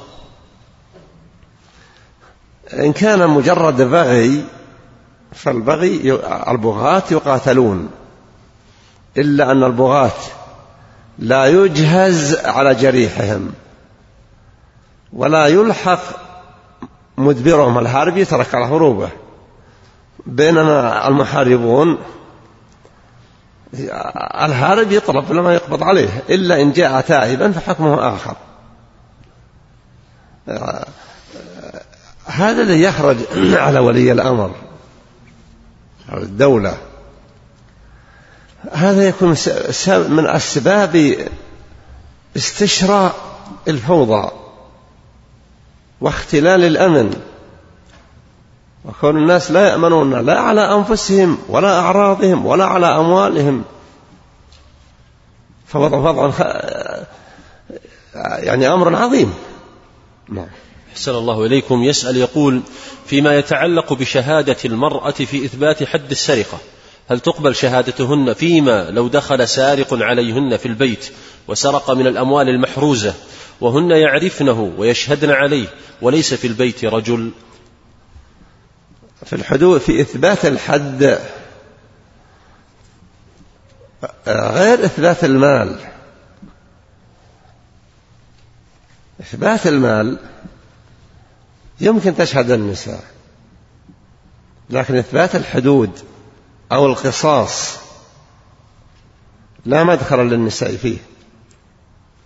إن 2.74 2.94
كان 2.94 3.30
مجرد 3.30 3.82
بغي 3.82 4.46
فالبغي 5.34 6.20
البغاة 6.48 7.04
يقاتلون. 7.12 7.90
إلا 9.18 9.52
أن 9.52 9.64
البغاة 9.64 10.12
لا 11.20 11.46
يجهز 11.46 12.36
على 12.36 12.76
جريحهم 12.76 13.52
ولا 15.14 15.48
يلحق 15.48 16.00
مدبرهم 17.22 17.78
الهارب 17.78 18.18
يترك 18.18 18.56
على 18.56 18.66
هروبه 18.66 19.10
بينما 20.26 21.08
المحاربون 21.08 21.98
الهارب 24.44 24.92
يطلب 24.92 25.32
لما 25.32 25.54
يقبض 25.54 25.84
عليه 25.84 26.24
إلا 26.30 26.62
إن 26.62 26.72
جاء 26.72 27.02
تائبا 27.02 27.52
فحكمه 27.52 28.16
آخر. 28.16 28.36
هذا 32.26 32.62
الذي 32.62 32.82
يخرج 32.82 33.18
على 33.66 33.80
ولي 33.80 34.12
الأمر 34.12 34.56
الدولة. 36.14 36.78
هذا 38.72 39.08
يكون 39.08 39.36
من 39.88 40.28
أسباب 40.28 41.16
استشراء 42.38 43.16
الفوضى. 43.68 44.32
واختلال 46.02 46.64
الأمن. 46.64 47.14
وكون 48.86 49.18
الناس 49.18 49.52
لا 49.52 49.70
يأمنون 49.70 50.26
لا 50.26 50.40
على 50.40 50.76
أنفسهم 50.76 51.38
ولا 51.50 51.80
أعراضهم 51.80 52.46
ولا 52.46 52.66
على 52.66 52.86
أموالهم. 52.86 53.64
فوضع 55.68 55.98
وضع 55.98 56.32
يعني 58.16 58.74
أمر 58.74 58.96
عظيم. 58.96 59.34
نعم. 60.30 60.48
أحسن 60.92 61.16
الله 61.16 61.46
إليكم. 61.46 61.84
يسأل 61.84 62.18
يقول 62.18 62.62
فيما 63.06 63.38
يتعلق 63.38 63.94
بشهادة 63.94 64.58
المرأة 64.66 65.12
في 65.12 65.46
إثبات 65.46 65.84
حد 65.84 66.12
السرقة 66.12 66.58
هل 67.10 67.20
تقبل 67.20 67.56
شهادتهن 67.56 68.34
فيما 68.34 68.90
لو 68.90 69.08
دخل 69.08 69.48
سارق 69.48 69.88
عليهن 69.94 70.58
في 70.58 70.66
البيت 70.66 71.12
وسرق 71.48 71.92
من 71.92 72.08
الأموال 72.08 72.50
المحروزة 72.50 73.14
وهن 73.62 73.92
يعرفنه 73.92 74.74
ويشهدن 74.78 75.32
عليه 75.32 75.68
وليس 76.02 76.34
في 76.34 76.48
البيت 76.48 76.86
رجل. 76.86 77.32
في 79.26 79.34
الحدود 79.34 79.82
في 79.82 80.02
إثبات 80.02 80.46
الحد 80.46 81.20
غير 84.28 84.86
إثبات 84.86 85.24
المال. 85.24 85.80
إثبات 89.22 89.68
المال 89.68 90.20
يمكن 91.82 92.16
تشهد 92.16 92.52
النساء 92.52 93.04
لكن 94.70 94.96
إثبات 94.96 95.36
الحدود 95.36 96.00
أو 96.72 96.86
القصاص 96.86 97.80
لا 99.66 99.84
مدخل 99.84 100.18
للنساء 100.18 100.76
فيه. 100.76 100.98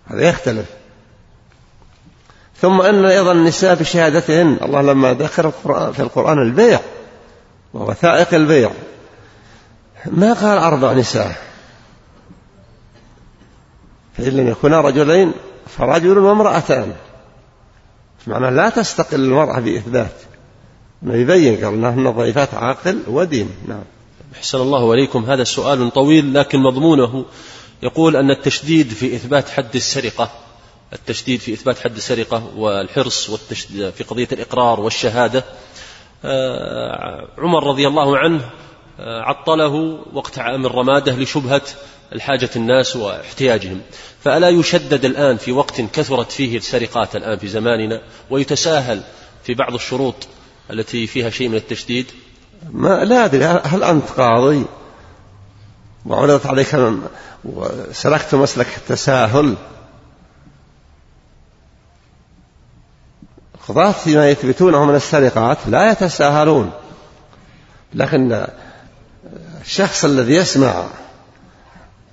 هذا 0.05 0.29
يختلف. 0.29 0.84
ثم 2.61 2.81
أن 2.81 3.05
أيضا 3.05 3.31
النساء 3.31 3.75
بشهادتهن. 3.75 4.57
الله 4.61 4.81
لما 4.81 5.13
ذكر 5.13 5.45
القرآن 5.45 5.91
في 5.91 5.99
القرآن 5.99 6.41
البيع 6.41 6.79
ووثائق 7.73 8.33
البيع. 8.33 8.71
ما 10.05 10.33
قال 10.33 10.57
أربع 10.57 10.93
نساء؟ 10.93 11.35
فإن 14.17 14.31
لم 14.31 14.47
يكونا 14.47 14.81
رجلين 14.81 15.31
فرجل 15.67 16.17
وامرأتان. 16.17 16.93
معناه 18.27 18.49
لا 18.49 18.69
تستقل 18.69 19.19
المرأة 19.19 19.59
بإثبات. 19.59 20.13
يبين 21.03 21.65
قال 21.65 21.73
أنهن 21.73 22.11
ضعيفات 22.11 22.53
عاقل 22.53 22.99
ودين. 23.07 23.49
نعم. 23.67 23.83
أحسن 24.35 24.57
الله 24.57 24.93
إليكم. 24.93 25.25
هذا 25.25 25.43
سؤال 25.43 25.91
طويل 25.93 26.33
لكن 26.33 26.59
مضمونه. 26.59 27.25
يقول 27.83 28.15
أن 28.15 28.31
التشديد 28.31 28.89
في 28.89 29.15
إثبات 29.15 29.49
حد 29.49 29.75
السرقة 29.75 30.44
التشديد 30.95 31.39
في 31.39 31.53
إثبات 31.53 31.79
حد 31.79 31.95
السرقة 31.95 32.51
والحرص 32.55 33.31
في 33.91 34.03
قضية 34.07 34.27
الإقرار 34.31 34.79
والشهادة. 34.79 35.43
آه، 36.25 37.27
عمر 37.37 37.67
رضي 37.67 37.87
الله 37.87 38.17
عنه 38.17 38.49
آه، 38.99 39.21
عطله 39.21 39.99
وقت 40.13 40.39
عام 40.39 40.65
الرمادة 40.65 41.15
لشبهة 41.15 41.61
الحاجة 42.13 42.49
الناس 42.55 42.95
واحتياجهم. 42.95 43.81
فألا 44.23 44.49
يشدد 44.49 45.05
الآن 45.05 45.37
في 45.37 45.51
وقت 45.51 45.81
كثرت 45.81 46.31
فيه 46.31 46.57
السرقات 46.57 47.15
الآن 47.15 47.37
في 47.37 47.47
زماننا 47.47 48.01
ويتساهل 48.29 49.01
في 49.43 49.53
بعض 49.53 49.73
الشروط 49.73 50.15
التي 50.71 51.07
فيها 51.07 51.29
شيء 51.29 51.49
من 51.49 51.55
التشديد؟ 51.55 52.05
ما 52.71 53.05
لا 53.05 53.25
أدري. 53.25 53.45
هل 53.45 53.83
أنت 53.83 54.09
قاضي؟ 54.09 54.65
وعرضت 56.05 56.45
عليك 56.45 56.77
وسلكت 57.45 58.35
مسلك 58.35 58.67
التساهل. 58.77 59.55
القضاة 63.69 63.91
فيما 63.91 64.29
يثبتونه 64.29 64.85
من 64.85 64.95
السرقات 64.95 65.57
لا 65.67 65.91
يتساهلون. 65.91 66.71
لكن 67.93 68.47
الشخص 69.61 70.05
الذي 70.05 70.33
يسمع 70.33 70.85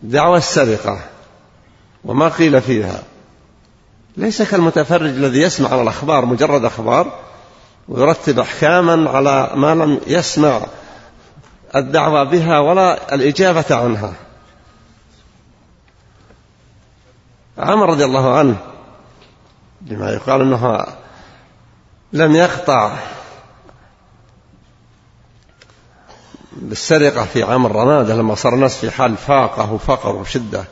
دعوى 0.02 0.38
السرقة 0.38 0.98
وما 2.04 2.28
قيل 2.28 2.60
فيها 2.60 3.02
ليس 4.16 4.42
كالمتفرج 4.42 5.08
الذي 5.08 5.40
يسمع 5.40 5.82
الأخبار 5.82 6.24
مجرد 6.24 6.64
أخبار 6.64 7.18
ويرتب 7.88 8.38
أحكاما 8.38 9.10
على 9.10 9.50
ما 9.54 9.74
لم 9.74 10.00
يسمع 10.06 10.60
الدعوة 11.76 12.24
بها 12.24 12.58
ولا 12.58 13.14
الإجابة 13.14 13.64
عنها. 13.70 14.12
عمر 17.58 17.90
رضي 17.90 18.04
الله 18.04 18.38
عنه 18.38 18.56
لما 19.86 20.10
يقال 20.10 20.40
أنه 20.40 20.86
لم 22.12 22.34
يقطع 22.36 22.96
بالسرقة 26.52 27.24
في 27.24 27.42
عام 27.42 27.66
الرمادة 27.66 28.14
لما 28.14 28.34
صار 28.34 28.54
الناس 28.54 28.76
في 28.76 28.90
حال 28.90 29.16
فاقة 29.16 29.72
وفقر 29.72 30.16
وشدة 30.16 30.64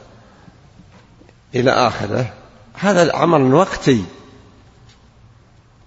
إلى 1.55 1.71
آخره. 1.71 2.33
هذا 2.75 3.17
عمل 3.17 3.55
وقتي. 3.55 4.05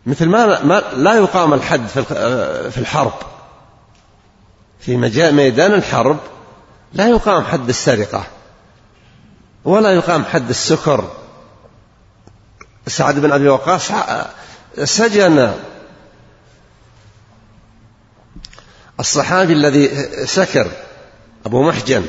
مثل 0.06 0.26
ما, 0.26 0.64
ما 0.64 0.84
لا 0.94 1.14
يقام 1.14 1.54
الحد 1.54 1.88
في 1.88 2.78
الحرب. 2.78 3.14
في 4.80 4.98
ميدان 4.98 5.74
الحرب 5.74 6.18
لا 6.94 7.10
يقام 7.10 7.44
حد 7.44 7.70
السرقة 7.70 8.24
ولا 9.66 9.92
يقام 9.92 10.26
حد 10.26 10.50
السكر. 10.50 11.10
سعد 12.88 13.20
بن 13.20 13.32
أبي 13.32 13.48
وقاص 13.50 13.92
سجن 14.84 15.54
الصحابي 19.00 19.54
الذي 19.54 19.90
سكر 20.26 20.72
أبو 21.46 21.64
محجن. 21.64 22.06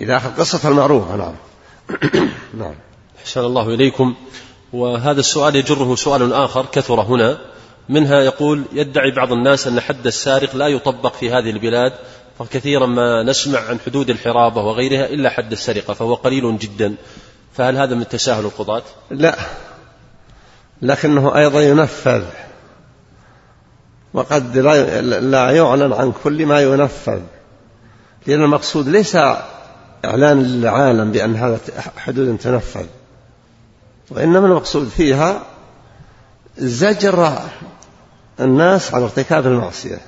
إلى 0.00 0.16
آخر 0.16 0.28
قصة 0.28 0.68
المعروفة 0.68 1.16
نعم. 1.16 1.34
نعم. 2.60 2.74
أحسن 3.20 3.40
الله 3.40 3.74
إليكم. 3.74 4.14
وهذا 4.72 5.20
السؤال 5.20 5.56
يجره 5.56 5.94
سؤال 5.94 6.32
آخر 6.32 6.66
كثر 6.72 7.00
هنا. 7.00 7.38
منها 7.88 8.20
يقول 8.20 8.64
يدعي 8.72 9.10
بعض 9.10 9.32
الناس 9.32 9.66
أن 9.66 9.80
حد 9.80 10.06
السارق 10.06 10.56
لا 10.56 10.68
يطبق 10.68 11.14
في 11.14 11.30
هذه 11.30 11.50
البلاد 11.50 11.92
فكثيرا 12.38 12.86
ما 12.86 13.22
نسمع 13.22 13.60
عن 13.60 13.80
حدود 13.86 14.10
الحرابة 14.10 14.62
وغيرها 14.62 15.06
إلا 15.06 15.30
حد 15.30 15.52
السرقة 15.52 15.94
فهو 15.94 16.14
قليل 16.14 16.58
جدا. 16.58 16.94
فهل 17.54 17.76
هذا 17.76 17.94
من 17.94 18.08
تساهل 18.08 18.44
القضاة؟ 18.44 18.82
لا. 19.10 19.36
لكنه 20.82 21.36
أيضا 21.36 21.60
ينفذ. 21.60 22.24
وقد 24.14 24.58
لا 24.58 25.50
يعلن 25.50 25.92
عن 25.92 26.12
كل 26.24 26.46
ما 26.46 26.60
ينفذ. 26.60 27.20
لأن 28.26 28.42
المقصود 28.42 28.88
ليس 28.88 29.16
إعلان 30.04 30.42
للعالم 30.42 31.12
بأن 31.12 31.36
هذا 31.36 31.60
حدود 31.96 32.38
تنفذ. 32.38 32.86
وإنما 34.10 34.46
المقصود 34.46 34.88
فيها 34.88 35.42
زجر 36.58 37.38
الناس 38.40 38.94
عن 38.94 39.02
ارتكاب 39.02 39.46
المعصية. 39.46 40.00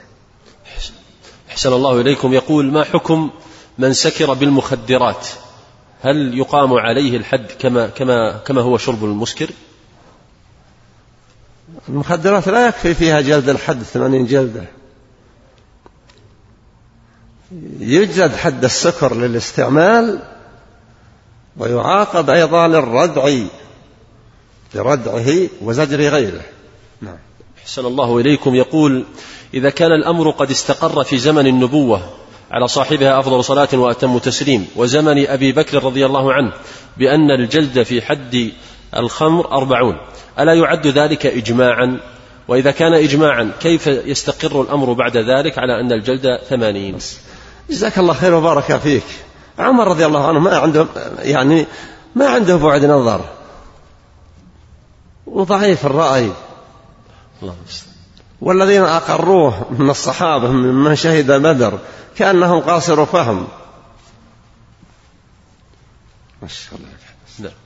أحسن 1.51 1.73
الله 1.73 2.01
إليكم. 2.01 2.33
يقول 2.33 2.73
ما 2.73 2.85
حكم 2.85 3.31
من 3.79 3.93
سكر 3.93 4.33
بالمخدرات؟ 4.33 5.29
هل 6.03 6.39
يقام 6.39 6.73
عليه 6.73 7.17
الحد 7.17 7.47
كما 7.59 7.87
كما 7.87 8.39
كما 8.39 8.61
هو 8.61 8.79
شرب 8.79 9.05
المسكر؟ 9.05 9.51
المخدرات 11.89 12.49
لا 12.49 12.69
يكفي 12.69 12.95
فيها 12.95 13.21
جلد 13.21 13.49
الحد 13.49 13.83
ثمانين 13.83 14.27
جلدة. 14.27 14.65
يجلد 17.81 18.37
حد 18.37 18.65
السكر 18.65 19.15
للاستعمال 19.15 20.19
ويعاقب 21.57 22.31
أيضا 22.31 22.69
للردع 22.69 23.35
لردعه 24.75 25.49
وزجر 25.63 26.01
غيره. 26.01 26.43
نعم. 27.01 27.19
أحسن 27.63 27.87
الله 27.87 28.19
إليكم. 28.19 28.55
يقول 28.55 29.05
إذا 29.55 29.71
كان 29.71 29.93
الأمر 29.93 30.31
قد 30.31 30.51
استقر 30.51 31.05
في 31.05 31.19
زمن 31.19 31.47
النبوة 31.47 32.11
على 32.51 32.69
صاحبها 32.69 33.21
أفضل 33.21 33.45
صلاة 33.45 33.69
وأتم 33.73 34.19
تسليم 34.19 34.67
وزمن 34.77 35.27
أبي 35.27 35.53
بكر 35.53 35.85
رضي 35.85 36.07
الله 36.07 36.33
عنه 36.33 36.53
بأن 36.97 37.31
الجلد 37.31 37.83
في 37.83 38.03
حد 38.03 38.53
الخمر 38.97 39.53
أربعون. 39.53 39.97
ألا 40.39 40.55
يعد 40.55 40.87
ذلك 40.87 41.27
إجماعا؟ 41.27 42.01
وإذا 42.49 42.71
كان 42.71 42.95
إجماعا 42.95 43.53
كيف 43.61 43.87
يستقر 43.87 44.63
الأمر 44.63 44.93
بعد 44.93 45.17
ذلك 45.17 45.59
على 45.59 45.81
أن 45.81 45.93
الجلد 45.93 46.41
ثمانين؟ 46.49 46.99
جزاك 47.71 47.99
الله 47.99 48.15
خير 48.15 48.35
وبارك 48.35 48.77
فيك. 48.77 49.05
عمر 49.59 49.89
رضي 49.89 50.07
الله 50.07 50.29
عنه 50.29 50.39
ما 50.39 50.59
عنده 50.59 50.87
يعني 51.19 51.67
ما 52.15 52.29
عنده 52.29 52.57
بعد 52.57 52.85
نظر. 52.85 53.21
وضعيف 55.27 55.87
الرأي. 55.87 56.33
الله 57.43 57.55
والذين 58.41 58.83
أقروه 58.83 59.67
من 59.71 59.91
الصحابة 59.91 60.49
ممن 60.49 60.97
شهد 60.97 61.33
بدر 61.33 61.79
كأنهم 62.17 62.61
قاصر 62.61 63.07
فهم. 63.07 63.49
ما 66.43 66.49
شاء 66.49 66.75
الله. 66.75 66.89
نعم. 67.39 67.64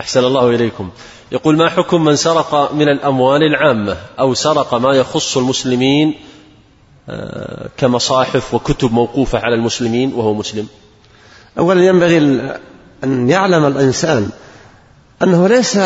أحسن 0.00 0.24
الله 0.24 0.48
إليكم. 0.50 0.90
يقول 1.32 1.56
ما 1.56 1.70
حكم 1.70 2.04
من 2.04 2.16
سرق 2.16 2.72
من 2.72 2.88
الأموال 2.88 3.42
العامة 3.42 3.96
أو 4.18 4.34
سرق 4.34 4.74
ما 4.74 4.92
يخص 4.92 5.36
المسلمين 5.36 6.14
آه، 7.08 7.68
كمصاحف 7.76 8.54
وكتب 8.54 8.92
موقوفة 8.92 9.38
على 9.38 9.54
المسلمين 9.54 10.14
وهو 10.14 10.34
مسلم؟ 10.34 10.68
أولا 11.58 11.86
ينبغي 11.86 12.18
أن 13.04 13.30
يعلم 13.30 13.66
الإنسان 13.66 14.30
أنه 15.22 15.48
ليس 15.48 15.78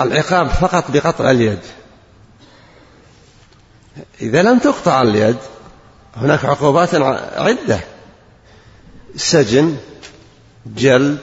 العقاب 0.00 0.48
فقط 0.48 0.90
بقطع 0.90 1.30
اليد. 1.30 1.58
إذا 4.20 4.42
لم 4.42 4.58
تقطع 4.58 5.02
اليد 5.02 5.36
هناك 6.16 6.44
عقوبات 6.44 6.94
عدة. 7.34 7.80
سجن 9.16 9.76
جلد 10.66 11.18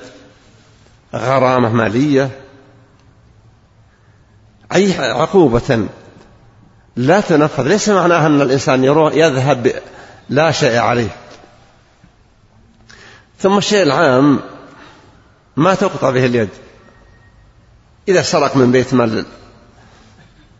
غرامة 1.15 1.69
مالية. 1.69 2.29
أي 4.75 4.93
عقوبة. 4.97 5.87
لا 6.95 7.21
تنفذ. 7.21 7.67
ليس 7.67 7.89
معناها 7.89 8.27
أن 8.27 8.41
الإنسان 8.41 8.83
يروح 8.83 9.13
يذهب 9.13 9.73
لا 10.29 10.51
شيء 10.51 10.77
عليه. 10.77 11.15
ثم 13.39 13.57
الشيء 13.57 13.83
العام 13.83 14.39
ما 15.55 15.75
تقطع 15.75 16.09
به 16.09 16.25
اليد. 16.25 16.49
إذا 18.07 18.21
سرق 18.21 18.57
من 18.57 18.71
بيت 18.71 18.93
مال 18.93 19.25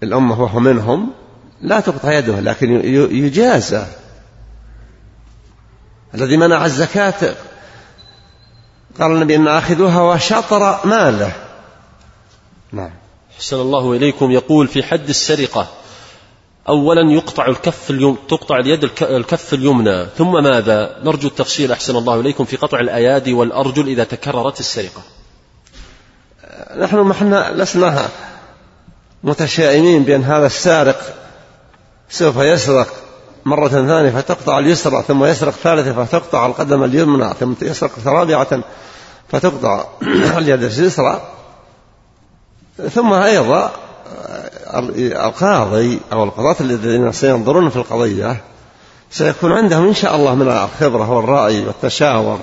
الأمة 0.04 0.42
وهو 0.42 0.60
منهم 0.60 1.14
لا 1.62 1.80
تقطع 1.80 2.12
يده 2.12 2.40
لكن 2.40 2.72
يجازى. 3.12 3.86
الذي 6.16 6.38
منع 6.38 6.66
الزكاة 6.66 7.36
قال 9.00 9.12
النبي 9.12 9.36
أن 9.36 9.48
آخذها 9.48 10.02
وشطر 10.02 10.88
ماله 10.88 11.34
نعم. 12.72 12.92
حسن 13.38 13.60
الله 13.60 13.94
إليكم. 13.94 14.32
يقول 14.32 14.68
في 14.68 14.84
حد 14.84 15.10
السرقة 15.10 15.68
أولا 16.68 17.12
يقطع 17.12 17.46
الكف 17.48 17.90
اليم 17.90 18.18
تقطع 18.30 18.58
اليد 18.58 18.84
الكف 19.02 19.54
اليمنى 19.54 20.06
ثم 20.18 20.44
ماذا؟ 20.44 21.00
نرجو 21.04 21.28
التفصيل. 21.28 21.72
أحسن 21.72 21.96
الله 21.96 22.20
إليكم. 22.20 22.46
في 22.46 22.56
قطع 22.56 22.80
الأيادي 22.80 23.34
والأرجل 23.34 23.88
إذا 23.88 24.04
تكررت 24.04 24.60
السرقة. 24.60 25.02
نحن 26.78 26.98
ما 26.98 27.12
إحنا 27.12 27.52
لسنا 27.56 28.10
متشائمين 29.24 30.04
بأن 30.04 30.24
هذا 30.24 30.46
السارق 30.46 31.16
سوف 32.10 32.38
يسرق. 32.38 33.09
مرة 33.50 33.68
ثانية 33.68 34.10
فتقطع 34.10 34.60
اليسرى 34.60 35.04
ثم 35.08 35.26
يسرق 35.26 35.54
ثالثة 35.54 36.06
فتقطع 36.06 36.46
القدم 36.46 36.84
اليمنى 36.84 37.34
ثم 37.40 37.54
يسرق 37.62 37.92
رابعة 38.06 38.60
فتقطع 39.30 39.86
اليد 40.38 40.64
اليسرى. 40.64 41.22
ثم 42.96 43.14
أيضا 43.14 43.72
القاضي 44.98 46.00
أو 46.12 46.24
القضاة 46.24 46.56
الذين 46.62 47.12
سينظرون 47.12 47.70
في 47.70 47.76
القضية 47.76 48.42
سيكون 49.12 49.52
عندهم 49.52 49.88
إن 49.88 49.94
شاء 49.94 50.16
الله 50.16 50.36
من 50.36 50.48
الخبرة 50.48 51.12
والرأي 51.12 51.66
والتشاور 51.66 52.40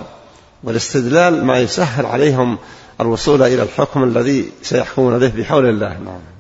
والاستدلال 0.65 1.45
ما 1.45 1.59
يسهل 1.59 2.07
عليهم 2.07 2.59
الوصول 3.01 3.43
إلى 3.43 3.63
الحكم 3.63 4.05
الذي 4.05 4.53
سيحكمون 4.63 5.19
به 5.19 5.29
بحول 5.29 5.69
الله. 5.69 5.89
نعم. 5.89 6.36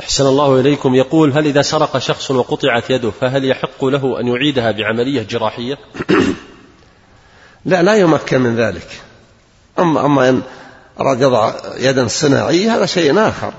أحسن 0.00 0.26
الله 0.26 0.60
إليكم. 0.60 0.94
يقول 0.94 1.32
هل 1.32 1.46
إذا 1.46 1.62
سرق 1.62 1.98
شخص 1.98 2.30
وقطعت 2.30 2.90
يده 2.90 3.10
فهل 3.10 3.44
يحق 3.44 3.84
له 3.84 4.20
أن 4.20 4.28
يعيدها 4.28 4.70
بعملية 4.70 5.22
جراحية؟ 5.22 5.78
لا 7.64 7.82
لا 7.82 7.94
يمكن 7.94 8.40
من 8.40 8.56
ذلك. 8.56 9.00
أما, 9.78 10.06
أما 10.06 10.28
إن 10.28 10.42
أراد 11.00 11.20
يضع 11.20 11.54
يدا 11.76 12.06
صناعية 12.06 12.76
هذا 12.76 12.86
شيء 12.86 13.28
آخر. 13.28 13.52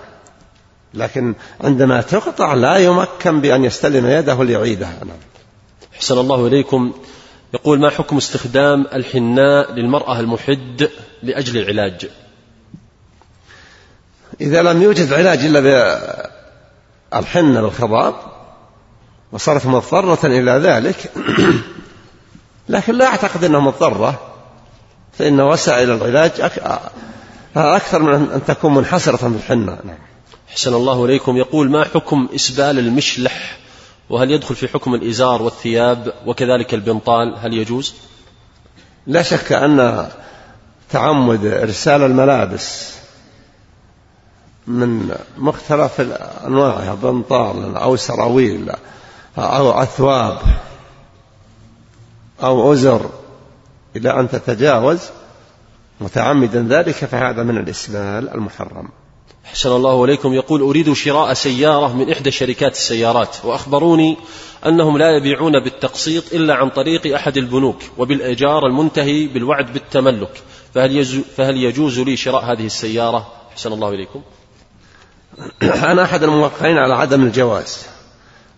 لكن 0.94 1.36
عندما 1.62 2.02
تقطع 2.02 2.54
لا 2.54 2.78
يمكن 2.78 3.42
بأن 3.42 3.66
يستلم 3.66 4.08
يده 4.08 4.44
ليعيدها. 4.44 4.98
نعم. 5.06 5.18
أحسن 5.96 6.18
الله 6.18 6.48
إليكم. 6.48 6.94
يقول 7.54 7.80
ما 7.80 7.90
حكم 7.90 8.18
استخدام 8.18 8.86
الحناء 8.94 9.74
للمرأة 9.74 10.20
المحد 10.20 10.90
لأجل 11.24 11.58
العلاج؟ 11.58 12.10
إذا 14.42 14.62
لم 14.62 14.82
يوجد 14.82 15.14
علاج 15.14 15.40
إلا 15.40 15.60
بالحنة 17.14 17.62
بالخضاب 17.62 18.14
وصارت 19.32 19.66
مضطرة 19.66 20.20
إلى 20.24 20.52
ذلك. 20.52 21.12
لكن 22.70 22.96
لا 22.96 23.06
أعتقد 23.06 23.44
أنها 23.44 23.60
مضطرة 23.60 24.20
فإن 25.14 25.42
وسائل 25.42 25.92
العلاج 25.92 26.32
أكثر 27.56 28.02
من 28.02 28.32
أن 28.32 28.46
تكون 28.46 28.74
منحصرة 28.74 29.18
في 29.18 29.26
الحنة 29.26 29.78
نعم. 29.84 29.98
أحسن 30.50 30.74
الله 30.74 31.06
إليكم. 31.06 31.38
يقول 31.38 31.70
ما 31.70 31.84
حكم 31.84 32.30
إسبال 32.36 32.80
المشلح؟ 32.80 33.58
وهل 34.10 34.32
يدخل 34.32 34.56
في 34.56 34.68
حكم 34.68 34.96
الإزار 34.96 35.42
والثياب 35.42 36.14
وكذلك 36.26 36.74
البنطال؟ 36.74 37.36
هل 37.42 37.54
يجوز؟ 37.54 37.94
لا 39.08 39.22
شك 39.22 39.52
أن 39.52 40.08
تعمد 40.90 41.46
إرسال 41.46 42.04
الملابس 42.04 43.01
من 44.68 45.16
مختلف 45.38 46.02
أنواعها 46.48 46.96
بنطال 46.96 47.78
أو 47.78 47.96
سراويل 47.96 48.72
أو 49.38 49.72
أثواب 49.72 50.38
أو 52.44 52.74
أزر 52.74 53.10
إلى 53.96 54.20
أن 54.20 54.30
تتجاوز 54.30 55.00
متعمدا 56.02 56.68
ذلك 56.70 56.96
فهذا 56.96 57.44
من 57.44 57.58
الإسبال 57.58 58.30
المحرم. 58.34 58.90
حسن 59.44 59.72
الله 59.72 60.06
إليكم. 60.06 60.34
يقول 60.34 60.62
أريد 60.62 60.94
شراء 60.94 61.34
سيارة 61.34 61.94
من 61.94 62.12
إحدى 62.12 62.32
شركات 62.32 62.72
السيارات 62.72 63.36
وأخبروني 63.44 64.18
أنهم 64.66 64.98
لا 64.98 65.18
يبيعون 65.18 65.64
بالتقسيط 65.64 66.34
إلا 66.34 66.54
عن 66.54 66.70
طريق 66.70 67.16
أحد 67.16 67.38
البنوك 67.38 67.80
وبالإيجار 67.98 68.66
المنتهي 68.66 69.28
بالوعد 69.28 69.74
بالتملك. 69.74 70.44
فهل, 70.74 71.24
فهل 71.38 71.58
يجوز 71.58 72.00
لي 72.00 72.18
شراء 72.18 72.44
هذه 72.46 72.66
السيارة؟ 72.66 73.28
حسن 73.56 73.74
الله 73.74 73.90
إليكم. 73.90 74.22
أنا 75.92 76.04
أحد 76.04 76.24
الموقعين 76.24 76.78
على 76.78 76.94
عدم 76.94 77.24
الجواز 77.24 77.86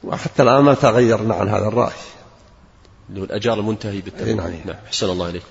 وحتى 0.03 0.43
الآن 0.43 0.63
ما 0.63 0.73
تغيرنا 0.73 1.35
عن 1.35 1.49
هذا 1.49 1.67
الرأي. 1.67 1.93
اللي 3.09 3.21
هو 3.21 3.25
الأجار 3.25 3.59
المنتهي 3.59 4.01
بالتمام 4.01 4.37
نعم. 4.37 4.51
نعم 4.65 4.75
أحسن 4.87 5.09
الله 5.09 5.29
إليك 5.29 5.43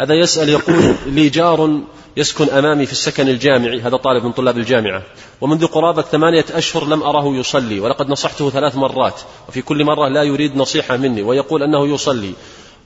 هذا 0.00 0.14
يسأل 0.14 0.48
يقول 0.48 0.94
لي 1.16 1.28
جار 1.28 1.80
يسكن 2.16 2.48
أمامي 2.48 2.86
في 2.86 2.92
السكن 2.92 3.28
الجامعي 3.28 3.80
هذا 3.80 3.96
طالب 3.96 4.24
من 4.24 4.32
طلاب 4.32 4.58
الجامعة 4.58 5.02
ومنذ 5.40 5.66
قرابة 5.66 6.02
ثمانية 6.02 6.44
أشهر 6.52 6.84
لم 6.84 7.02
أره 7.02 7.36
يصلي 7.36 7.80
ولقد 7.80 8.08
نصحته 8.08 8.50
ثلاث 8.50 8.76
مرات 8.76 9.20
وفي 9.48 9.62
كل 9.62 9.84
مرة 9.84 10.08
لا 10.08 10.22
يريد 10.22 10.56
نصيحة 10.56 10.96
مني 10.96 11.22
ويقول 11.22 11.62
أنه 11.62 11.88
يصلي 11.94 12.32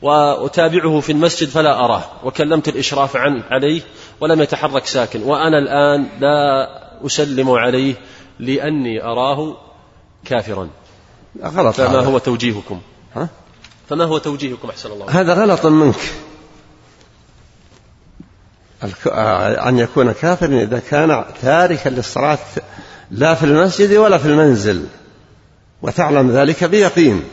وأتابعه 0.02 1.00
في 1.00 1.12
المسجد 1.12 1.48
فلا 1.48 1.84
أراه 1.84 2.04
وكلمت 2.24 2.68
الإشراف 2.68 3.16
عن 3.16 3.42
عليه 3.50 3.80
ولم 4.20 4.40
يتحرك 4.40 4.86
ساكن 4.86 5.22
وأنا 5.22 5.58
الآن 5.58 6.08
لا 6.20 6.81
أسلم 7.06 7.50
عليه 7.50 7.94
لأني 8.38 9.02
أراه 9.02 9.56
كافرا. 10.24 10.68
غلط 11.42 11.74
فما 11.74 11.86
هذا. 11.86 12.00
هو 12.00 12.18
توجيهكم؟ 12.18 12.80
ها؟ 13.16 13.28
فما 13.88 14.04
هو 14.04 14.18
توجيهكم؟ 14.18 14.68
أحسن 14.68 14.92
الله؟ 14.92 15.20
هذا 15.20 15.34
غلط 15.34 15.66
منك. 15.66 15.96
آه، 19.06 19.68
أن 19.68 19.78
يكون 19.78 20.12
كافرا 20.12 20.62
إذا 20.62 20.78
كان 20.78 21.24
تاركا 21.42 21.88
للصلاة 21.88 22.38
لا 23.10 23.34
في 23.34 23.46
المسجد 23.46 23.92
ولا 23.92 24.18
في 24.18 24.28
المنزل. 24.28 24.86
وتعلم 25.82 26.30
ذلك 26.30 26.64
بيقين. 26.64 27.24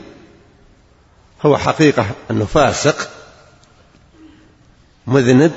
هو 1.42 1.58
حقيقة 1.58 2.06
أنه 2.32 2.46
فاسق 2.46 3.10
مذنب 5.08 5.52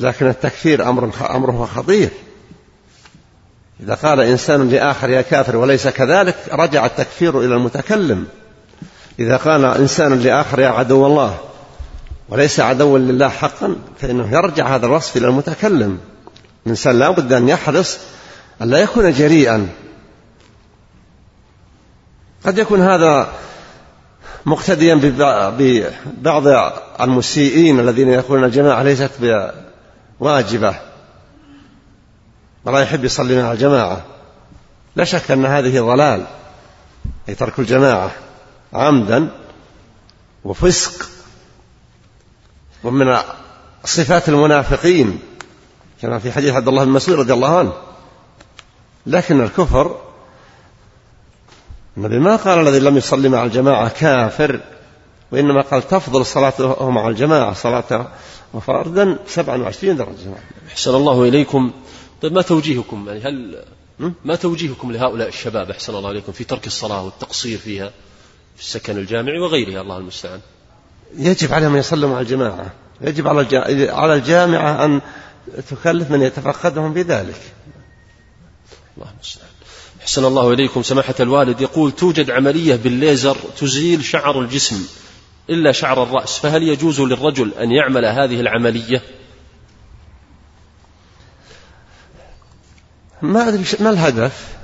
لكن 0.00 0.26
التكفير 0.28 0.88
أمر 0.88 1.10
أمره 1.30 1.66
خطير. 1.74 2.10
إذا 3.80 3.94
قال 3.94 4.20
إنسان 4.20 4.68
لآخر 4.68 5.10
يا 5.10 5.22
كافر 5.22 5.56
وليس 5.56 5.88
كذلك 5.88 6.36
رجع 6.52 6.86
التكفير 6.86 7.40
إلى 7.40 7.54
المتكلم. 7.54 8.26
إذا 9.18 9.36
قال 9.36 9.64
إنسان 9.64 10.18
لآخر 10.20 10.60
يا 10.60 10.68
عدو 10.68 11.06
الله 11.06 11.38
وليس 12.28 12.60
عدوا 12.60 12.98
لله 12.98 13.28
حقا 13.28 13.76
فإنه 14.00 14.32
يرجع 14.32 14.74
هذا 14.74 14.86
الوصف 14.86 15.16
إلى 15.16 15.26
المتكلم. 15.26 15.98
الإنسان 16.66 16.98
لا 16.98 17.10
بد 17.10 17.32
أن 17.32 17.48
يحرص 17.48 17.98
أن 18.62 18.70
لا 18.70 18.78
يكون 18.78 19.12
جريئا. 19.12 19.68
قد 22.46 22.58
يكون 22.58 22.80
هذا 22.80 23.28
مقتديا 24.46 24.94
ببعض 24.94 26.72
المسيئين 27.00 27.80
الذين 27.80 28.08
يقولون 28.08 28.44
الجماعة 28.44 28.82
ليست 28.82 29.10
واجبة 30.20 30.74
ولا 32.66 32.80
يحب 32.80 33.04
يصلي 33.04 33.42
مع 33.42 33.52
الجماعة. 33.52 34.04
لا 34.96 35.04
شك 35.04 35.30
أن 35.30 35.46
هذه 35.46 35.80
ضلال 35.80 36.26
أي 37.28 37.34
ترك 37.34 37.58
الجماعة 37.58 38.10
عمدا 38.72 39.28
وفسق 40.44 41.08
ومن 42.84 43.16
صفات 43.84 44.28
المنافقين 44.28 45.18
كما 46.02 46.18
في 46.18 46.32
حديث 46.32 46.54
عبد 46.54 46.68
الله 46.68 46.84
بن 46.84 46.90
مسعود 46.90 47.18
رضي 47.18 47.32
الله 47.32 47.58
عنه. 47.58 47.72
لكن 49.06 49.40
الكفر 49.40 50.00
النبي 51.96 52.18
ما 52.18 52.36
قال 52.36 52.68
الذي 52.68 52.80
لم 52.80 52.96
يصلي 52.96 53.28
مع 53.28 53.44
الجماعة 53.44 53.88
كافر 53.88 54.60
وإنما 55.32 55.60
قال 55.60 55.88
تفضل 55.88 56.26
صلاته 56.26 56.90
مع 56.90 57.08
الجماعة 57.08 57.52
صلاته 57.52 58.04
وفردا 58.54 59.18
27 59.26 59.96
درجة. 59.96 60.34
أحسن 60.68 60.94
الله 60.94 61.22
إليكم. 61.22 61.72
طيب 62.22 62.32
ما 62.32 62.42
توجيهكم؟ 62.42 63.08
يعني 63.08 63.20
هل 63.20 63.64
ما 64.24 64.34
توجيهكم 64.34 64.92
لهؤلاء 64.92 65.28
الشباب 65.28 65.70
أحسن 65.70 65.94
الله 65.94 66.10
إليكم 66.10 66.32
في 66.32 66.44
ترك 66.44 66.66
الصلاة 66.66 67.04
والتقصير 67.04 67.58
فيها 67.58 67.90
في 68.56 68.62
السكن 68.62 68.98
الجامعي 68.98 69.38
وغيرها؟ 69.38 69.80
الله 69.80 69.98
المستعان. 69.98 70.40
يجب 71.16 71.52
عليهم 71.52 71.72
أن 71.72 71.78
يصلوا 71.78 72.10
مع 72.10 72.20
الجماعة. 72.20 72.72
يجب 73.00 73.28
على 73.28 73.46
على 73.88 74.14
الجامعة 74.14 74.84
أن 74.84 75.00
تكلف 75.70 76.10
من 76.10 76.22
يتفقدهم 76.22 76.92
بذلك. 76.92 77.40
الله 78.96 79.10
المستعان. 79.14 79.48
أحسن 80.02 80.24
الله 80.24 80.52
إليكم. 80.52 80.82
سماحة 80.82 81.14
الوالد 81.20 81.60
يقول 81.60 81.92
توجد 81.92 82.30
عملية 82.30 82.76
بالليزر 82.76 83.36
تزيل 83.58 84.04
شعر 84.04 84.40
الجسم 84.40 84.86
إلا 85.50 85.72
شعر 85.72 86.02
الرأس 86.02 86.38
فهل 86.38 86.62
يجوز 86.62 87.00
للرجل 87.00 87.52
أن 87.54 87.70
يعمل 87.72 88.04
هذه 88.04 88.40
العملية؟ 88.40 89.02
ما 93.32 93.48
أدري 93.48 93.64
ما 93.80 93.90
الهدف؟ 93.90 94.56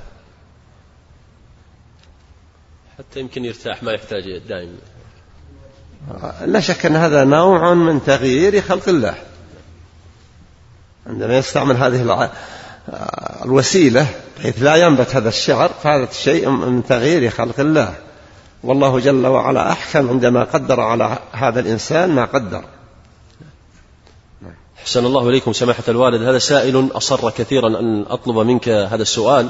حتى 2.97 3.19
يمكن 3.19 3.45
يرتاح 3.45 3.83
ما 3.83 3.91
يحتاج 3.91 4.37
دائما 4.37 4.77
لا 6.45 6.59
شك 6.59 6.85
أن 6.85 6.95
هذا 6.95 7.23
نوع 7.23 7.73
من 7.73 8.03
تغيير 8.03 8.61
خلق 8.61 8.89
الله. 8.89 9.15
عندما 11.07 11.37
يستعمل 11.37 11.77
هذه 11.77 12.29
الوسيلة 13.45 14.07
بحيث 14.37 14.63
لا 14.63 14.75
ينبت 14.75 15.15
هذا 15.15 15.29
الشعر 15.29 15.69
فهذا 15.83 16.07
شيء 16.11 16.49
من 16.49 16.85
تغيير 16.85 17.29
خلق 17.29 17.59
الله. 17.59 17.95
والله 18.63 18.99
جل 18.99 19.27
وعلا 19.27 19.71
أحكم 19.71 20.09
عندما 20.09 20.43
قدر 20.43 20.79
على 20.79 21.17
هذا 21.31 21.59
الإنسان 21.59 22.09
ما 22.09 22.25
قدر. 22.25 22.63
أحسن 24.83 25.05
الله 25.05 25.29
إليكم 25.29 25.53
سماحة 25.53 25.83
الوالد. 25.87 26.21
هذا 26.21 26.39
سائل 26.39 26.89
أصر 26.93 27.29
كثيرا 27.29 27.67
أن 27.67 28.05
أطلب 28.09 28.37
منك 28.37 28.69
هذا 28.69 29.01
السؤال. 29.01 29.47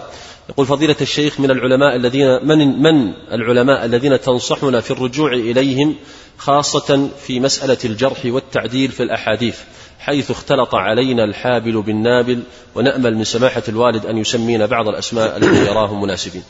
يقول 0.50 0.66
فضيلة 0.66 0.96
الشيخ 1.02 1.40
من 1.40 1.52
العلماء 1.52 1.96
الذين 1.96 2.48
من 2.48 2.82
من 2.82 3.14
العلماء 3.32 3.86
الذين 3.86 4.22
تنصحنا 4.22 4.82
في 4.82 4.92
الرجوع 4.92 5.34
إليهم 5.34 5.96
خاصة 6.38 7.10
في 7.28 7.40
مسألة 7.40 7.78
الجرح 7.86 8.26
والتعديل 8.26 8.92
في 8.92 9.04
الأحاديث 9.04 9.60
حيث 10.00 10.32
اختلط 10.32 10.76
علينا 10.76 11.24
الحابل 11.24 11.82
بالنابل 11.82 12.44
ونأمل 12.76 13.18
من 13.18 13.24
سماحة 13.24 13.64
الوالد 13.68 14.06
أن 14.06 14.18
يسمينا 14.18 14.66
بعض 14.66 14.88
الأسماء 14.88 15.38
التي 15.38 15.66
يراهم 15.66 16.02
مناسبين. 16.02 16.44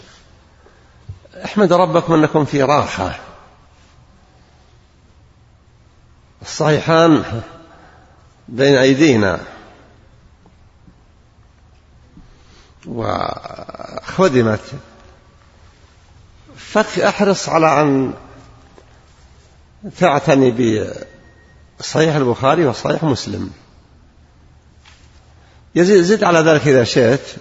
أحمد 1.45 1.73
ربكم 1.73 2.13
أنكم 2.13 2.45
في 2.45 2.63
راحة. 2.63 3.19
الصحيحان 6.41 7.23
بين 8.47 8.75
أيدينا. 8.75 9.39
وخدمت. 12.87 14.59
فك 16.57 16.99
أحرص 16.99 17.49
على 17.49 17.81
أن 17.81 18.13
تعتني 19.97 20.85
بصحيح 21.79 22.15
البخاري 22.15 22.65
وصحيح 22.65 23.03
مسلم. 23.03 23.51
يزيد 25.75 26.03
زد 26.03 26.23
على 26.23 26.39
ذلك 26.39 26.67
إذا 26.67 26.83
شئت. 26.83 27.35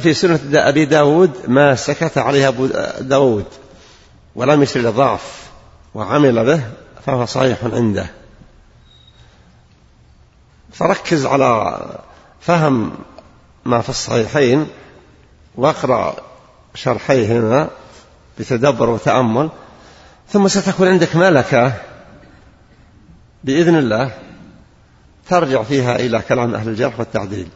في 0.00 0.14
سنة 0.14 0.40
أبي 0.54 0.84
داود 0.84 1.48
ما 1.48 1.74
سكت 1.74 2.18
عليها 2.18 2.48
أبو 2.48 2.66
داود 3.00 3.46
ولم 4.34 4.62
يشر 4.62 4.80
لضعف 4.80 5.50
وعمل 5.94 6.44
به 6.44 6.62
فهو 7.06 7.26
صحيح 7.26 7.64
عنده. 7.64 8.10
فركز 10.78 11.26
على 11.26 11.80
فهم 12.40 12.92
ما 13.64 13.80
في 13.80 13.88
الصحيحين 13.88 14.66
واقرأ 15.54 16.16
شرحيهما 16.74 17.68
بتدبر 18.38 18.90
وتأمل 18.90 19.50
ثم 20.28 20.48
ستكون 20.48 20.88
عندك 20.88 21.16
ملكة 21.16 21.72
بإذن 23.44 23.76
الله 23.76 24.14
ترجع 25.28 25.62
فيها 25.62 25.96
إلى 25.96 26.22
كلام 26.28 26.54
أهل 26.54 26.68
الجرح 26.68 26.98
والتعديل. 26.98 27.48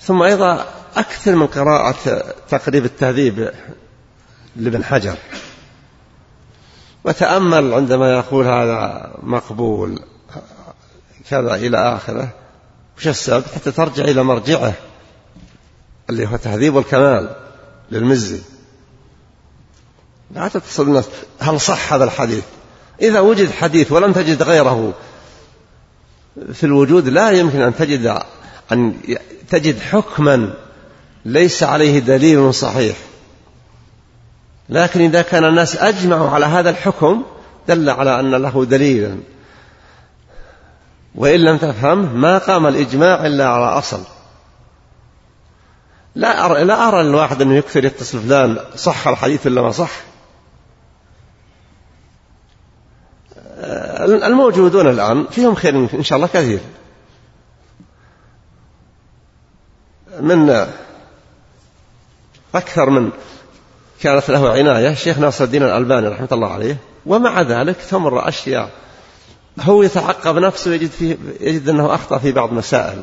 ثم 0.00 0.22
أيضا 0.22 0.66
أكثر 0.96 1.34
من 1.34 1.46
قراءة 1.46 2.24
تقريب 2.48 2.84
التهذيب 2.84 3.50
لابن 4.56 4.84
حجر. 4.84 5.16
وتأمل 7.04 7.74
عندما 7.74 8.12
يقول 8.12 8.46
هذا 8.46 9.12
مقبول. 9.22 10.11
كذا 11.30 11.54
إلى 11.54 11.96
آخره 11.96 12.28
وش 12.98 13.08
السبب؟ 13.08 13.44
حتى 13.54 13.70
ترجع 13.70 14.04
إلى 14.04 14.22
مرجعه 14.22 14.74
اللي 16.10 16.26
هو 16.26 16.36
تهذيب 16.36 16.78
الكمال 16.78 17.36
للمزي. 17.90 18.40
لا 20.34 20.48
تتصل 20.48 20.82
الناس 20.88 21.04
هل 21.40 21.60
صح 21.60 21.92
هذا 21.92 22.04
الحديث؟ 22.04 22.44
إذا 23.02 23.20
وجد 23.20 23.50
حديث 23.50 23.92
ولم 23.92 24.12
تجد 24.12 24.42
غيره 24.42 24.94
في 26.52 26.64
الوجود 26.64 27.08
لا 27.08 27.30
يمكن 27.30 27.60
أن 27.60 27.76
تجد 27.76 28.22
أن 28.72 28.94
تجد 29.50 29.78
حكما 29.78 30.54
ليس 31.24 31.62
عليه 31.62 31.98
دليل 31.98 32.54
صحيح. 32.54 32.96
لكن 34.68 35.00
إذا 35.00 35.22
كان 35.22 35.44
الناس 35.44 35.76
أجمعوا 35.76 36.30
على 36.30 36.46
هذا 36.46 36.70
الحكم 36.70 37.22
دل 37.68 37.90
على 37.90 38.20
أن 38.20 38.30
له 38.30 38.64
دليلا. 38.64 39.16
وإن 41.14 41.40
لم 41.40 41.58
تفهم 41.58 42.20
ما 42.20 42.38
قام 42.38 42.66
الإجماع 42.66 43.26
إلا 43.26 43.48
على 43.48 43.78
أصل. 43.78 44.00
لا 46.14 46.46
أرى, 46.46 46.64
لا 46.64 46.88
أرى 46.88 47.00
الواحد 47.00 47.42
أنه 47.42 47.54
يكثر 47.54 47.84
يتصل 47.84 48.20
فلان 48.20 48.58
صح 48.76 49.08
الحديث 49.08 49.46
ولا 49.46 49.62
ما 49.62 49.70
صح. 49.70 49.90
الموجودون 54.08 54.90
الآن 54.90 55.26
فيهم 55.30 55.54
خير 55.54 55.88
إن 55.94 56.02
شاء 56.02 56.16
الله 56.16 56.28
كثير. 56.28 56.60
من 60.20 60.66
أكثر 62.54 62.90
من 62.90 63.10
كانت 64.00 64.30
له 64.30 64.52
عناية 64.52 64.90
الشيخ 64.90 65.18
ناصر 65.18 65.44
الدين 65.44 65.62
الألباني 65.62 66.08
رحمة 66.08 66.28
الله 66.32 66.52
عليه 66.52 66.76
ومع 67.06 67.42
ذلك 67.42 67.76
تمر 67.76 68.28
أشياء 68.28 68.70
هو 69.60 69.82
يتعقب 69.82 70.38
نفسه 70.38 70.70
ويجد 70.70 70.90
فيه 70.90 71.16
يجد 71.40 71.68
أنه 71.68 71.94
أخطأ 71.94 72.18
في 72.18 72.32
بعض 72.32 72.52
مسائل. 72.52 73.02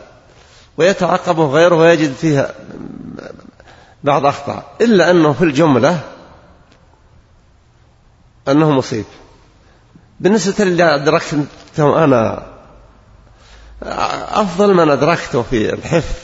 ويتعقبه 0.78 1.48
غيره 1.48 1.76
ويجد 1.76 2.14
فيها 2.14 2.54
بعض 4.04 4.26
أخطاء. 4.26 4.76
إلا 4.82 5.12
أنه 5.12 5.34
في 5.34 5.44
الجملة 5.44 6.00
أنه 8.48 8.72
مصيب. 8.72 9.06
بالنسبة 10.20 10.66
للي 10.66 10.96
أدركته 10.96 11.46
أنا 11.78 12.48
أفضل 14.32 14.74
من 14.74 14.90
أدركته 14.90 15.42
في 15.42 15.74
الحفظ 15.74 16.16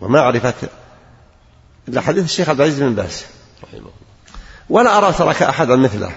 ومعرفة. 0.00 0.54
إلا 1.88 2.00
حديث 2.00 2.24
الشيخ 2.24 2.48
عبد 2.48 2.60
العزيز 2.60 2.82
بن 2.82 2.94
باز. 2.94 3.24
رحمه 3.64 3.90
ولا 4.70 4.98
أرى 4.98 5.12
ترك 5.12 5.42
أحدا 5.42 5.76
مثله. 5.76 6.12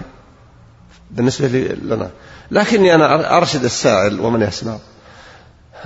بالنسبة 1.11 1.47
لنا. 1.47 2.11
لكني 2.51 2.95
أنا 2.95 3.37
أرشد 3.37 3.63
السائل 3.63 4.19
ومن 4.19 4.41
يسمع. 4.41 4.77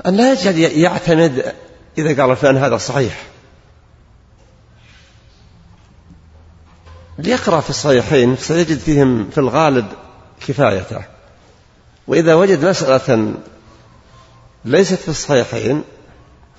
أن 0.05 0.17
لا 0.17 0.31
يجعل 0.31 0.55
يعتمد 0.57 1.53
إذا 1.97 2.23
قال 2.23 2.35
فلان 2.35 2.57
هذا 2.57 2.77
صحيح. 2.77 3.23
ليقرأ 7.19 7.59
في 7.59 7.69
الصحيحين 7.69 8.37
سيجد 8.37 8.79
فيهم 8.79 9.29
في 9.29 9.37
الغالب 9.37 9.85
كفايته. 10.47 11.01
وإذا 12.07 12.35
وجد 12.35 12.65
مسألة 12.65 13.33
ليست 14.65 14.95
في 14.95 15.09
الصحيحين 15.09 15.83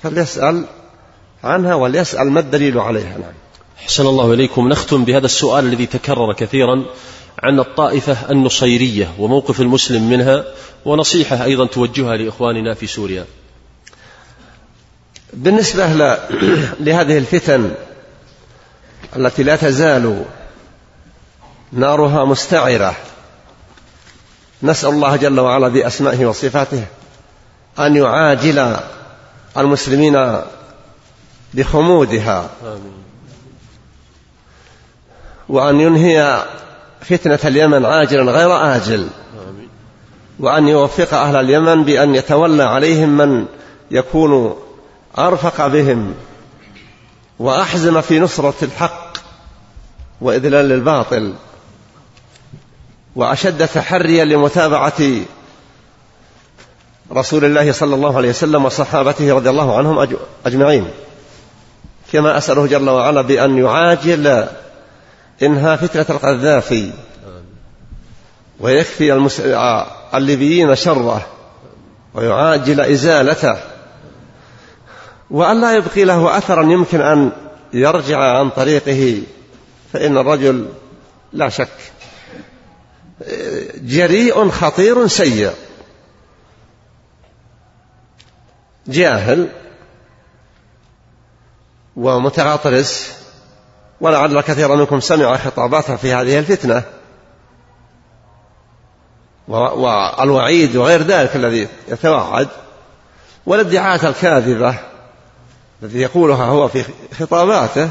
فليسأل 0.03 0.65
عنها 1.45 1.75
وليسأل 1.75 2.31
ما 2.31 2.41
الدليل 2.41 2.79
عليها. 2.79 3.19
نعم. 3.19 3.33
حسن 3.77 4.07
الله 4.07 4.33
إليكم. 4.35 4.69
نختم 4.69 5.05
بهذا 5.05 5.27
السؤال 5.27 5.65
الذي 5.65 5.87
تكرر 5.87 6.33
كثيرا. 6.33 6.85
عن 7.43 7.61
الطائفة 7.61 8.31
النصيرية 8.31 9.15
وموقف 9.19 9.61
المسلم 9.61 10.09
منها 10.11 10.45
ونصيحة 10.85 11.45
أيضا 11.45 11.67
توجهها 11.67 12.17
لإخواننا 12.17 12.75
في 12.75 12.87
سوريا. 12.87 13.25
بالنسبة 15.33 15.87
لهذه 16.87 17.19
الفتن 17.19 17.75
التي 19.17 19.43
لا 19.43 19.57
تزال 19.57 20.25
نارها 21.73 22.25
مستعرة 22.25 22.97
نسأل 24.63 24.91
الله 24.91 25.17
جل 25.17 25.41
وعلا 25.41 25.69
بأسمائه 25.69 26.27
وصفاته 26.27 26.85
أن 27.79 27.97
يعاجل 27.97 28.77
المسلمين 29.57 30.41
بخمودها 31.55 32.51
وأن 35.49 35.81
ينهي 35.81 36.45
فتنة 37.03 37.39
اليمن 37.45 37.85
عاجلا 37.85 38.33
غير 38.33 38.77
آجل. 38.77 39.09
وأن 40.41 40.69
يوفق 40.69 41.15
أهل 41.15 41.37
اليمن 41.37 41.85
بأن 41.85 42.15
يتولى 42.15 42.63
عليهم 42.63 43.17
من 43.17 43.47
يكون 43.91 44.57
أرفق 45.19 45.67
بهم 45.67 46.15
وأحزم 47.39 48.01
في 48.01 48.21
نصرة 48.21 48.55
الحق 48.63 49.17
وإذلال 50.21 50.73
الباطل 50.73 51.35
وأشد 53.17 53.67
تحريا 53.69 54.25
لمتابعة 54.25 55.03
رسول 57.13 57.45
الله 57.45 57.73
صلى 57.73 57.95
الله 57.95 58.17
عليه 58.17 58.29
وسلم 58.29 58.65
وصحابته 58.65 59.35
رضي 59.35 59.51
الله 59.51 59.79
عنهم 59.79 60.17
أجمعين. 60.47 60.89
كما 62.13 62.39
أسأله 62.39 62.67
جل 62.67 62.91
وعلا 62.91 63.23
بأن 63.23 63.59
يعاجل 63.59 64.47
إنهاء 65.43 65.77
فتنة 65.77 66.07
القذافي. 66.17 66.93
ويكفي 68.61 69.29
الليبيين 70.15 70.77
شره 70.77 71.27
ويعاجل 72.15 72.81
إزالته. 72.81 73.57
وأن 75.31 75.61
لا 75.61 75.77
يبقي 75.77 76.05
له 76.05 76.39
أثرا 76.39 76.63
يمكن 76.63 77.01
أن 77.01 77.33
يرجع 77.73 78.19
عن 78.19 78.51
طريقه 78.51 79.23
فإن 79.93 80.19
الرجل 80.19 80.69
لا 81.33 81.49
شك. 81.49 81.69
جريء 83.77 84.49
خطير 84.49 85.07
سيء. 85.07 85.53
جاهل 88.87 89.49
ومتغطرس 91.97 93.22
ولعل 94.03 94.41
كثيرا 94.41 94.77
منكم 94.77 95.01
سمع 95.01 95.37
خطاباته 95.37 95.97
في 95.97 96.15
هذه 96.15 96.39
الفتنة. 96.39 96.83
والوعيد 99.49 100.77
وغير 100.77 101.03
ذلك 101.03 101.37
الذي 101.37 101.69
يتوعد. 101.89 102.49
والادعاءات 103.47 104.05
الكاذبة 104.05 104.75
التي 105.83 105.99
يقولها 105.99 106.45
هو 106.45 106.69
في 106.69 106.85
خطاباته. 107.21 107.91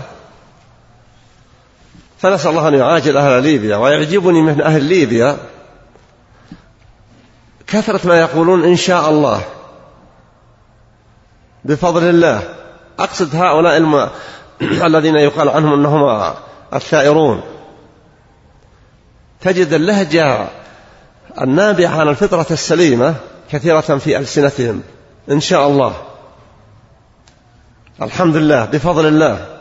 فنسأل 2.20 2.50
الله 2.50 2.68
أن 2.68 2.74
يعاجل 2.74 3.18
أهل 3.18 3.44
ليبيا 3.44 3.76
ويعجبني 3.76 4.42
من 4.42 4.62
أهل 4.62 4.84
ليبيا. 4.84 5.38
كثرة 7.68 8.08
ما 8.08 8.20
يقولون 8.20 8.64
إن 8.64 8.76
شاء 8.76 9.10
الله. 9.10 9.42
بفضل 11.66 12.04
الله. 12.04 12.56
أقصد 13.00 13.36
هؤلاء. 13.36 14.12
الذين 14.88 15.16
يقال 15.16 15.50
عنهم 15.50 15.74
أنهم 15.74 16.34
الثائرون 16.74 17.42
تجد 19.42 19.74
اللهجة 19.74 20.48
النابعة 21.42 22.00
عن 22.00 22.08
الفطرة 22.08 22.46
السليمة 22.52 23.16
كثيرة 23.52 23.82
في 23.82 24.18
ألسنتهم 24.18 24.82
إن 25.32 25.40
شاء 25.40 25.68
الله. 25.68 25.96
الحمد 28.02 28.36
لله 28.36 28.66
بفضل 28.66 29.06
الله. 29.06 29.60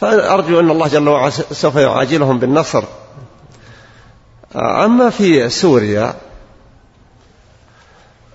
فأرجو 0.00 0.60
أن 0.60 0.70
الله 0.70 0.88
جل 0.88 1.08
وعلا 1.08 1.30
سوف 1.30 1.76
يعاجلهم 1.76 2.38
بالنصر. 2.38 2.84
أما 4.56 5.10
في 5.10 5.48
سوريا 5.48 6.14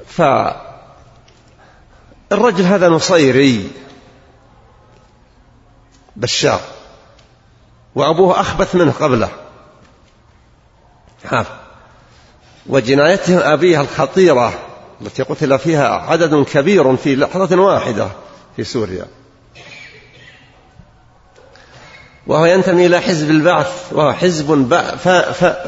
فالرجل 0.07 0.53
هذا 2.63 2.89
نصيري. 2.89 3.71
بشار. 6.19 6.61
وأبوه 7.95 8.39
أخبث 8.39 8.75
منه 8.75 8.91
قبله. 8.91 9.29
وجنايته 12.67 13.53
أبيه 13.53 13.81
الخطيرة 13.81 14.53
التي 15.01 15.23
قتل 15.23 15.59
فيها 15.59 15.87
عدد 15.87 16.43
كبير 16.43 16.97
في 16.97 17.15
لحظة 17.15 17.61
واحدة 17.61 18.09
في 18.55 18.63
سوريا. 18.63 19.05
وهو 22.27 22.45
ينتمي 22.45 22.85
إلى 22.85 22.99
حزب 22.99 23.29
البعث 23.29 23.93
وهو 23.93 24.13
حزب 24.13 24.73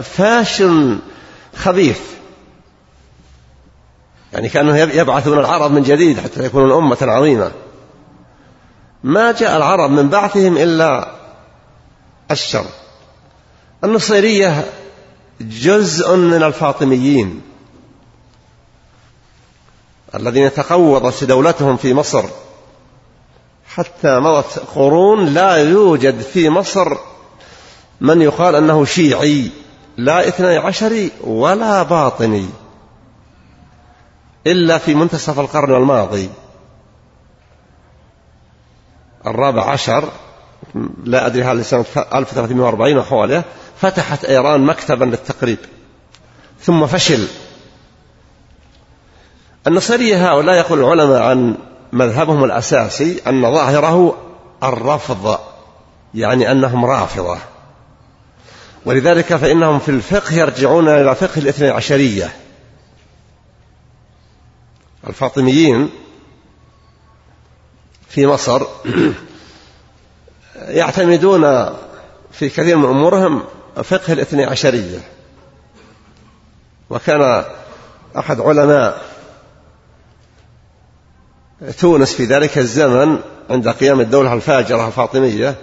فاشل 0.03 0.99
خبيث. 1.55 1.99
يعني 4.33 4.49
كأنه 4.49 4.77
يبعثون 4.77 5.39
العرب 5.39 5.71
من 5.71 5.83
جديد 5.83 6.19
حتى 6.19 6.45
يكونون 6.45 6.71
أمة 6.71 6.97
عظيمة. 7.01 7.51
ما 9.03 9.31
جاء 9.31 9.57
العرب 9.57 9.89
من 9.89 10.09
بعثهم 10.09 10.57
إلا 10.57 11.11
الشر. 12.31 12.65
النصيرية 13.83 14.65
جزء 15.41 16.15
من 16.15 16.43
الفاطميين 16.43 17.41
الذين 20.15 20.53
تقوضت 20.53 21.23
دولتهم 21.23 21.77
في 21.77 21.93
مصر. 21.93 22.23
حتى 23.67 24.19
مضت 24.19 24.59
قرون 24.75 25.25
لا 25.25 25.55
يوجد 25.55 26.21
في 26.21 26.49
مصر 26.49 26.97
من 28.01 28.21
يقال 28.21 28.55
أنه 28.55 28.85
شيعي 28.85 29.51
لا 29.97 30.27
اثني 30.27 30.57
عشري 30.57 31.11
ولا 31.23 31.83
باطني 31.83 32.45
إلا 34.47 34.77
في 34.77 34.95
منتصف 34.95 35.39
القرن 35.39 35.75
الماضي. 35.75 36.29
الرابع 39.27 39.69
عشر 39.69 40.09
لا 41.03 41.25
أدري 41.25 41.43
هل 41.43 41.65
سنة 41.65 41.85
1340 42.13 42.97
وحواليه 42.97 43.43
فتحت 43.81 44.25
إيران 44.25 44.61
مكتبا 44.61 45.05
للتقريب 45.05 45.57
ثم 46.61 46.87
فشل. 46.87 47.27
النصرية 49.67 50.31
هؤلاء 50.31 50.55
يقول 50.55 50.79
العلماء 50.79 51.21
عن 51.21 51.55
مذهبهم 51.91 52.43
الأساسي 52.43 53.21
أن 53.27 53.41
ظاهره 53.41 54.17
الرفض 54.63 55.39
يعني 56.13 56.51
أنهم 56.51 56.85
رافضة. 56.85 57.37
ولذلك 58.85 59.35
فإنهم 59.35 59.79
في 59.79 59.89
الفقه 59.89 60.33
يرجعون 60.33 60.87
إلى 60.87 61.15
فقه 61.15 61.39
الاثنى 61.39 61.69
عشرية. 61.69 62.33
الفاطميين 65.07 65.89
في 68.11 68.27
مصر 68.27 68.65
يعتمدون 70.55 71.41
في 72.31 72.49
كثير 72.49 72.77
من 72.77 72.85
أمورهم 72.85 73.43
فقه 73.83 74.13
الاثنى 74.13 74.45
عشرية. 74.45 74.99
وكان 76.89 77.45
أحد 78.17 78.41
علماء 78.41 79.01
تونس 81.79 82.13
في 82.13 82.25
ذلك 82.25 82.57
الزمن 82.57 83.19
عند 83.49 83.69
قيام 83.69 83.99
الدولة 84.01 84.33
الفاجرة 84.33 84.87
الفاطمية 84.87 85.55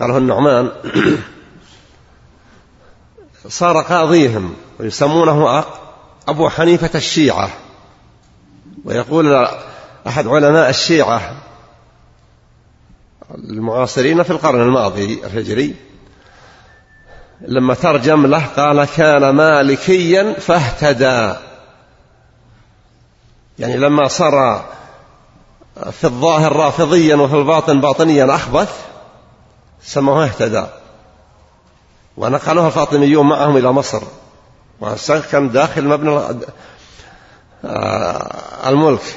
قاله 0.00 0.18
النعمان 0.18 0.70
صار 3.48 3.82
قاضيهم 3.82 4.54
ويسمونه 4.80 5.64
أبو 6.28 6.48
حنيفة 6.48 6.90
الشيعة. 6.94 7.50
ويقول 8.84 9.48
أحد 10.06 10.26
علماء 10.26 10.70
الشيعة 10.70 11.45
المعاصرين 13.36 14.22
في 14.22 14.30
القرن 14.30 14.60
الماضي 14.60 15.20
الهجري 15.24 15.74
لما 17.40 17.74
ترجم 17.74 18.26
له 18.26 18.46
قال 18.46 18.84
كان 18.84 19.30
مالكيا 19.30 20.32
فاهتدى. 20.32 21.34
يعني 23.58 23.76
لما 23.76 24.08
صار 24.08 24.64
في 25.90 26.04
الظاهر 26.04 26.56
رافضيا 26.56 27.16
وفي 27.16 27.34
الباطن 27.34 27.80
باطنيا 27.80 28.34
أخبث 28.34 28.84
سموه 29.82 30.24
اهتدى. 30.24 30.66
ونقلوها 32.16 32.66
الفاطميون 32.66 33.28
معهم 33.28 33.56
إلى 33.56 33.72
مصر. 33.72 34.02
وسكن 34.80 35.50
داخل 35.50 35.84
مبنى 35.84 36.20
آه، 37.64 38.68
الملك. 38.68 39.16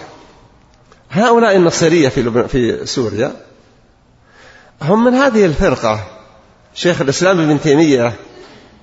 هؤلاء 1.12 1.56
النصيرية 1.56 2.10
في 2.10 2.48
في 2.48 2.86
سوريا 2.86 3.49
هم 4.82 5.06
من 5.06 5.14
هذه 5.14 5.46
الفرقة. 5.46 6.04
شيخ 6.74 7.02
الإسلام 7.02 7.40
ابن 7.40 7.62
تيمية 7.62 8.14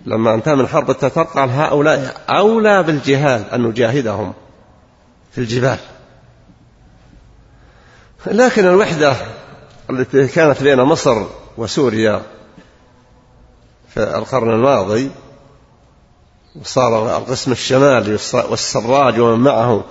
لما 0.07 0.35
انتهى 0.35 0.55
من 0.55 0.69
حرب 0.69 0.91
التتار 0.91 1.25
قال 1.25 1.51
هؤلاء 1.51 2.17
أولى 2.29 2.83
بالجهاد 2.83 3.45
أن 3.53 3.63
نجاهدهم 3.63 4.33
في 5.33 5.39
الجبال. 5.39 5.79
لكن 8.27 8.67
الوحدة 8.67 9.17
التي 9.91 10.27
كانت 10.27 10.63
بين 10.63 10.81
مصر 10.81 11.27
وسوريا 11.57 12.23
في 13.95 14.03
القرن 14.03 14.51
الماضي 14.51 15.11
وصار 16.61 17.17
القسم 17.17 17.53
الشمالي 17.53 18.19
والسراج 18.35 19.21
ومن 19.21 19.45
معه 19.45 19.85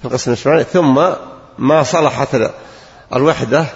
في 0.00 0.04
القسم 0.04 0.32
الشمالي 0.32 0.64
ثم 0.64 1.10
ما 1.58 1.82
صلحت 1.82 2.36
الوحدة 3.14 3.66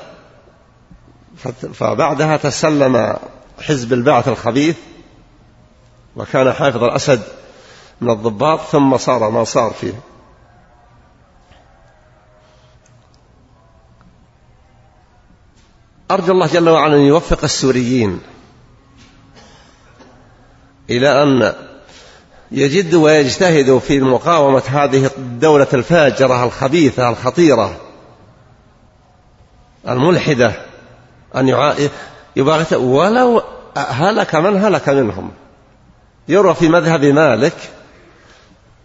فبعدها 1.75 2.37
تسلم 2.37 3.17
حزب 3.61 3.93
البعث 3.93 4.29
الخبيث 4.29 4.77
وكان 6.17 6.53
حافظ 6.53 6.85
الأسد 6.85 7.23
من 8.01 8.11
الضباط 8.11 8.61
ثم 8.61 8.97
صار 8.97 9.31
ما 9.31 9.45
صار 9.45 9.71
فيه. 9.71 9.93
أرجو 16.11 16.33
الله 16.33 16.47
جل 16.47 16.69
وعلا 16.69 16.97
أن 16.97 17.01
يوفق 17.01 17.45
السوريين 17.45 18.21
إلى 20.91 21.23
أن 21.23 21.53
يجدوا 22.53 23.05
ويجتهدوا 23.05 23.81
في 23.81 24.01
مقاومة 24.01 24.63
هذه 24.67 25.11
الدولة 25.19 25.69
الفاجرة 25.75 26.45
الخبيثة 26.45 27.09
الخطيرة 27.09 27.81
الملحدة. 29.89 30.70
أن 31.37 31.49
يباغت 32.37 32.73
ولو 32.73 33.43
هلك 33.77 34.35
من 34.35 34.65
هلك 34.65 34.89
منهم. 34.89 35.31
يروى 36.29 36.55
في 36.55 36.69
مذهب 36.69 37.05
مالك 37.05 37.57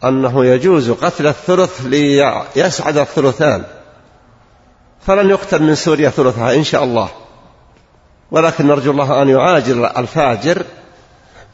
أنه 0.04 0.46
يجوز 0.46 0.92
قتل 0.92 1.28
الثلث 1.28 1.82
ليسعد 1.86 2.98
الثلثان. 2.98 3.64
فلن 5.08 5.30
يقتل 5.30 5.64
من 5.64 5.76
سوريا 5.76 6.10
ثلثها 6.10 6.56
إن 6.56 6.64
شاء 6.64 6.84
الله. 6.84 7.10
ولكن 8.32 8.68
نرجو 8.68 8.92
الله 8.92 9.22
أن 9.22 9.30
يعاجل 9.30 9.86
الفاجر 9.86 10.64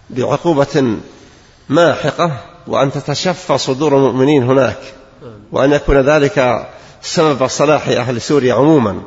بعقوبة 0.09 0.97
ماحقة 1.69 2.31
وأن 2.67 2.91
تتشفى 2.91 3.57
صدور 3.57 3.97
المؤمنين 3.97 4.43
هناك. 4.43 4.79
وأن 5.51 5.71
يكون 5.71 5.97
ذلك 5.97 6.67
سبب 7.01 7.47
صلاح 7.47 7.87
أهل 7.87 8.21
سوريا 8.21 8.53
عموما. 8.53 9.01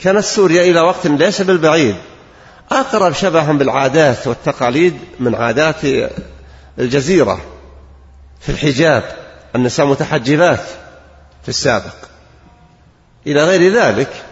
كانت 0.00 0.24
سوريا 0.24 0.62
إلى 0.62 0.80
وقت 0.80 1.06
ليس 1.06 1.42
بالبعيد. 1.42 1.96
أقرب 2.70 3.12
شبها 3.12 3.52
بالعادات 3.52 4.26
والتقاليد 4.26 4.98
من 5.20 5.34
عادات 5.34 6.10
الجزيرة 6.78 7.40
في 8.40 8.48
الحجاب. 8.48 9.16
النساء 9.56 9.86
متحجبات 9.86 10.64
في 11.42 11.48
السابق. 11.48 11.94
إلى 13.26 13.44
غير 13.44 13.72
ذلك 13.72 14.24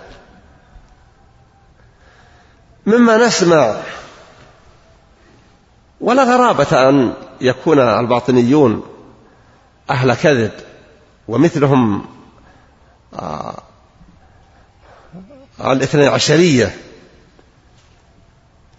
مما 2.86 3.16
نسمع 3.26 3.76
ولا 6.00 6.24
غرابة 6.24 6.88
أن 6.88 7.14
يكون 7.40 7.78
الباطنيون 7.78 8.82
أهل 9.90 10.14
كذب 10.14 10.52
ومثلهم 11.28 12.06
آه 15.60 15.72
الاثني 15.72 16.06
عشرية. 16.06 16.76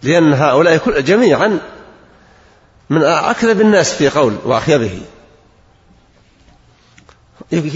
لأن 0.02 0.32
هؤلاء 0.32 1.00
جميعا 1.00 1.58
من 2.90 3.02
أكذب 3.02 3.60
الناس 3.60 3.92
في 3.92 4.08
قول 4.08 4.36
وأخيبه 4.44 5.00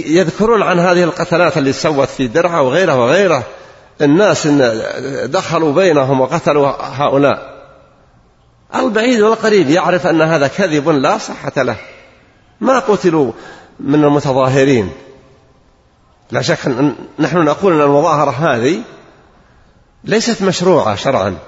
يذكرون 0.06 0.62
عن 0.62 0.78
هذه 0.78 1.04
القتلات 1.04 1.58
اللي 1.58 1.72
سوت 1.72 2.08
في 2.08 2.26
درعا 2.26 2.60
وغيرها 2.60 2.94
وغيره 2.94 3.44
الناس 4.00 4.46
إن 4.46 4.60
دخلوا 5.30 5.72
بينهم 5.72 6.20
وقتلوا 6.20 6.68
هؤلاء. 6.80 7.50
البعيد 8.74 9.20
والقريب 9.20 9.70
يعرف 9.70 10.06
أن 10.06 10.22
هذا 10.22 10.46
كذب 10.46 10.88
لا 10.88 11.18
صحة 11.18 11.62
له. 11.62 11.76
ما 12.60 12.78
قتلوا 12.78 13.32
من 13.80 14.04
المتظاهرين. 14.04 14.90
لا 16.30 16.42
شك 16.42 16.66
أن 16.66 16.94
نحن 17.18 17.38
نقول 17.38 17.72
أن 17.72 17.80
المظاهرة 17.80 18.30
هذه 18.30 18.82
ليست 20.04 20.42
مشروعة 20.42 20.94
شرعا. 20.94 21.38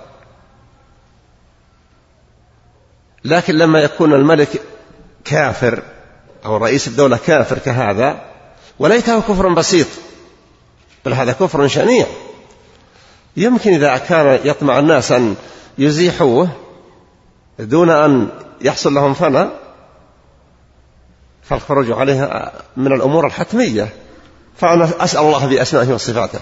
لكن 3.24 3.54
لما 3.54 3.80
يكون 3.80 4.12
الملك 4.12 4.48
كافر 5.24 5.82
أو 6.44 6.56
رئيس 6.56 6.88
الدولة 6.88 7.16
كافر 7.16 7.58
كهذا 7.58 8.20
وليته 8.78 9.20
كفر 9.20 9.48
بسيط 9.48 9.86
بل 11.04 11.12
هذا 11.12 11.32
كفر 11.32 11.68
شنيع. 11.68 12.06
يمكن 13.36 13.72
إذا 13.74 13.96
كان 13.96 14.40
يطمع 14.44 14.78
الناس 14.78 15.12
أن 15.12 15.36
يزيحوه 15.78 16.48
دون 17.58 17.90
أن 17.90 18.28
يحصل 18.60 18.94
لهم 18.94 19.14
فنى 19.14 19.48
فالخروج 21.42 21.90
عليه 21.90 22.50
من 22.76 22.92
الأمور 22.92 23.26
الحتمية. 23.26 23.88
فأنا 24.56 24.90
أسأل 25.00 25.20
الله 25.20 25.46
بأسمائه 25.46 25.92
وصفاته. 25.92 26.40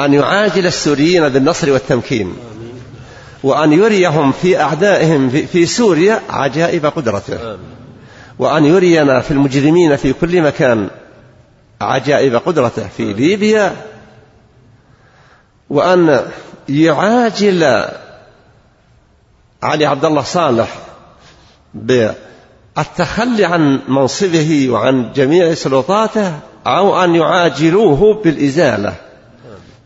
أن 0.00 0.14
يعاجل 0.14 0.66
السوريين 0.66 1.28
بالنصر 1.28 1.70
والتمكين. 1.70 2.36
وأن 3.42 3.72
يريهم 3.72 4.32
في 4.32 4.60
أعدائهم 4.60 5.30
في 5.30 5.66
سوريا 5.66 6.22
عجائب 6.30 6.86
قدرته. 6.86 7.58
وأن 8.38 8.64
يرينا 8.64 9.20
في 9.20 9.30
المجرمين 9.30 9.96
في 9.96 10.12
كل 10.12 10.42
مكان 10.42 10.90
عجائب 11.80 12.36
قدرته 12.36 12.88
في 12.96 13.12
ليبيا. 13.12 13.76
وأن 15.70 16.22
يعاجل 16.68 17.84
علي 19.62 19.86
عبد 19.86 20.04
الله 20.04 20.22
صالح 20.22 20.78
بالتخلي 21.74 23.44
عن 23.44 23.80
منصبه 23.88 24.70
وعن 24.70 25.12
جميع 25.12 25.54
سلطاته. 25.54 26.38
أو 26.66 27.04
أن 27.04 27.14
يعاجلوه 27.14 28.22
بالإزالة 28.24 28.94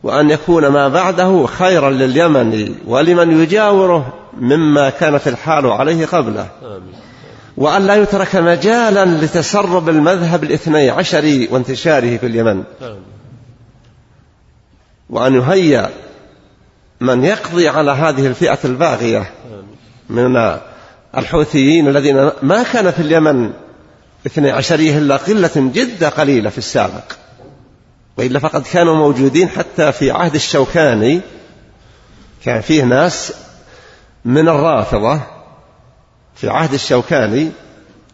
وأن 0.02 0.30
يكون 0.30 0.66
ما 0.66 0.88
بعده 0.88 1.46
خيرا 1.46 1.90
لليمن 1.90 2.74
ولمن 2.86 3.40
يجاوره 3.42 4.12
مما 4.40 4.90
كانت 4.90 5.28
الحال 5.28 5.66
عليه 5.66 6.06
قبله. 6.06 6.48
وأن 7.56 7.86
لا 7.86 7.94
يترك 7.94 8.36
مجالا 8.36 9.04
لتسرب 9.04 9.88
المذهب 9.88 10.44
الاثني 10.44 10.90
عشري 10.90 11.48
وانتشاره 11.50 12.16
في 12.16 12.26
اليمن. 12.26 12.62
وأن 15.10 15.34
يهيأ 15.34 15.90
من 17.00 17.24
يقضي 17.24 17.68
على 17.68 17.90
هذه 17.90 18.26
الفئة 18.26 18.58
الباغية 18.64 19.30
من 20.10 20.58
الحوثيين 21.16 21.88
الذين 21.88 22.30
ما 22.42 22.62
كان 22.62 22.90
في 22.90 23.02
اليمن 23.02 23.50
اثني 24.26 24.50
عشرية 24.50 24.98
إلا 24.98 25.16
قلة 25.16 25.50
جدا 25.56 26.08
قليلة 26.08 26.50
في 26.50 26.58
السابق. 26.58 27.12
وإلا 28.18 28.38
فقد 28.38 28.62
كانوا 28.62 28.96
موجودين 28.96 29.48
حتى 29.48 29.92
في 29.92 30.10
عهد 30.10 30.34
الشوكاني 30.34 31.20
كان 32.44 32.60
فيه 32.60 32.84
ناس 32.84 33.32
من 34.24 34.48
الرافضة 34.48 35.20
في 36.34 36.48
عهد 36.48 36.72
الشوكاني 36.72 37.50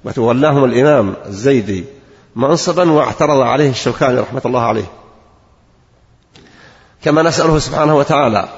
وتولاهم 0.04 0.64
الإمام 0.64 1.16
الزيدي 1.26 1.84
منصبا 2.36 2.90
واعترض 2.90 3.40
عليه 3.40 3.70
الشوكاني 3.70 4.20
رحمة 4.20 4.42
الله 4.46 4.62
عليه. 4.62 4.86
كما 7.02 7.22
نسأله 7.22 7.58
سبحانه 7.58 7.96
وتعالى 7.96 8.48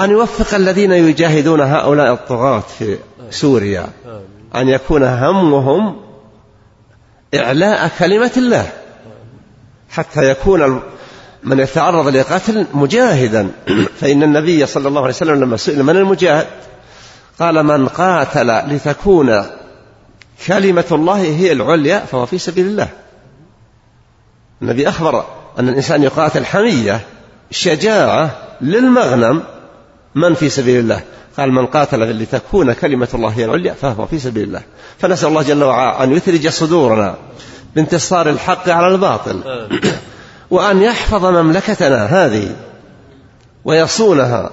أن 0.00 0.10
يوفق 0.10 0.54
الذين 0.54 0.92
يجاهدون 0.92 1.60
هؤلاء 1.60 2.12
الطغاة 2.12 2.60
في 2.60 2.98
سوريا 3.30 3.88
أن 4.54 4.68
يكون 4.68 5.02
همهم 5.02 6.01
إعلاء 7.34 7.90
كلمة 7.98 8.32
الله. 8.36 8.72
حتى 9.90 10.30
يكون 10.30 10.82
من 11.42 11.58
يتعرض 11.58 12.08
لقتل 12.08 12.66
مجاهدا. 12.74 13.50
فإن 14.00 14.22
النبي 14.22 14.66
صلى 14.66 14.88
الله 14.88 15.00
عليه 15.00 15.14
وسلم 15.14 15.40
لما 15.40 15.56
سئل 15.56 15.82
من 15.82 15.96
المجاهد 15.96 16.46
قال 17.40 17.62
من 17.62 17.88
قاتل 17.88 18.74
لتكون 18.74 19.44
كلمة 20.46 20.84
الله 20.92 21.20
هي 21.20 21.52
العليا 21.52 21.98
فهو 21.98 22.26
في 22.26 22.38
سبيل 22.38 22.66
الله. 22.66 22.88
النبي 24.62 24.88
أخبر 24.88 25.24
أن 25.58 25.68
الإنسان 25.68 26.02
يقاتل 26.02 26.44
حمية 26.44 27.00
شجاعة 27.50 28.30
للمغنم 28.60 29.42
من 30.14 30.34
في 30.34 30.48
سبيل 30.48 30.78
الله؟ 30.80 31.02
قال 31.38 31.52
من 31.52 31.66
قاتل 31.66 32.22
لتكون 32.22 32.72
كلمة 32.72 33.08
الله 33.14 33.28
هي 33.28 33.44
العليا 33.44 33.72
فهو 33.72 34.06
في 34.06 34.18
سبيل 34.18 34.42
الله. 34.42 34.62
فنسأل 34.98 35.28
الله 35.28 35.42
جل 35.42 35.64
وعلا 35.64 36.04
أن 36.04 36.12
يثلج 36.12 36.48
صدورنا 36.48 37.16
بانتصار 37.74 38.28
الحق 38.28 38.68
على 38.68 38.88
الباطل. 38.88 39.40
وأن 40.50 40.82
يحفظ 40.82 41.24
مملكتنا 41.24 42.06
هذه 42.06 42.56
ويصونها 43.64 44.50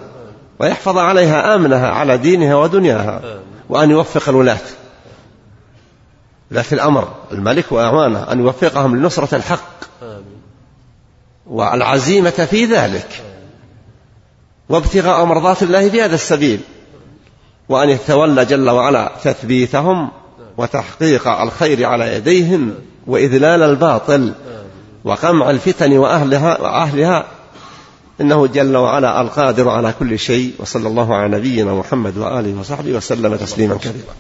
ويحفظ 0.60 0.98
عليها 0.98 1.56
أمنها 1.56 1.88
على 1.88 2.18
دينها 2.18 2.56
ودنياها. 2.56 3.22
وأن 3.70 3.90
يوفق 3.90 4.30
الولاة. 4.30 4.58
ذات 6.54 6.74
الأمر 6.74 7.14
الملك 7.32 7.72
وأعوانه 7.72 8.32
أن 8.32 8.40
يوفقهم 8.40 8.96
لنصرة 8.96 9.36
الحق. 9.36 9.80
والعزيمة 11.48 12.30
في 12.30 12.66
ذلك. 12.66 13.24
وابتغاء 14.70 15.26
مرضات 15.26 15.64
الله 15.64 15.90
في 15.90 16.02
هذا 16.02 16.16
السبيل 16.16 16.60
وأن 17.70 17.90
يتولى 17.90 18.46
جل 18.46 18.70
وعلا 18.70 19.12
تثبيتهم 19.24 20.12
وتحقيق 20.58 21.28
الخير 21.28 21.86
على 21.86 22.16
يديهم 22.16 22.74
وإذلال 23.08 23.64
الباطل 23.64 24.34
وقمع 25.04 25.50
الفتن 25.50 25.98
وأهلها, 25.98 26.62
وأهلها 26.62 27.26
إنه 28.22 28.48
جل 28.48 28.78
وعلا 28.78 29.22
القادر 29.22 29.70
على 29.70 29.94
كل 30.00 30.20
شيء 30.20 30.54
وصلى 30.60 30.88
الله 30.88 31.16
على 31.16 31.38
نبينا 31.38 31.74
محمد 31.74 32.18
وآله 32.18 32.60
وصحبه 32.60 32.92
وسلم 32.92 33.36
تسليما 33.36 33.76
كثيرا 33.76 34.14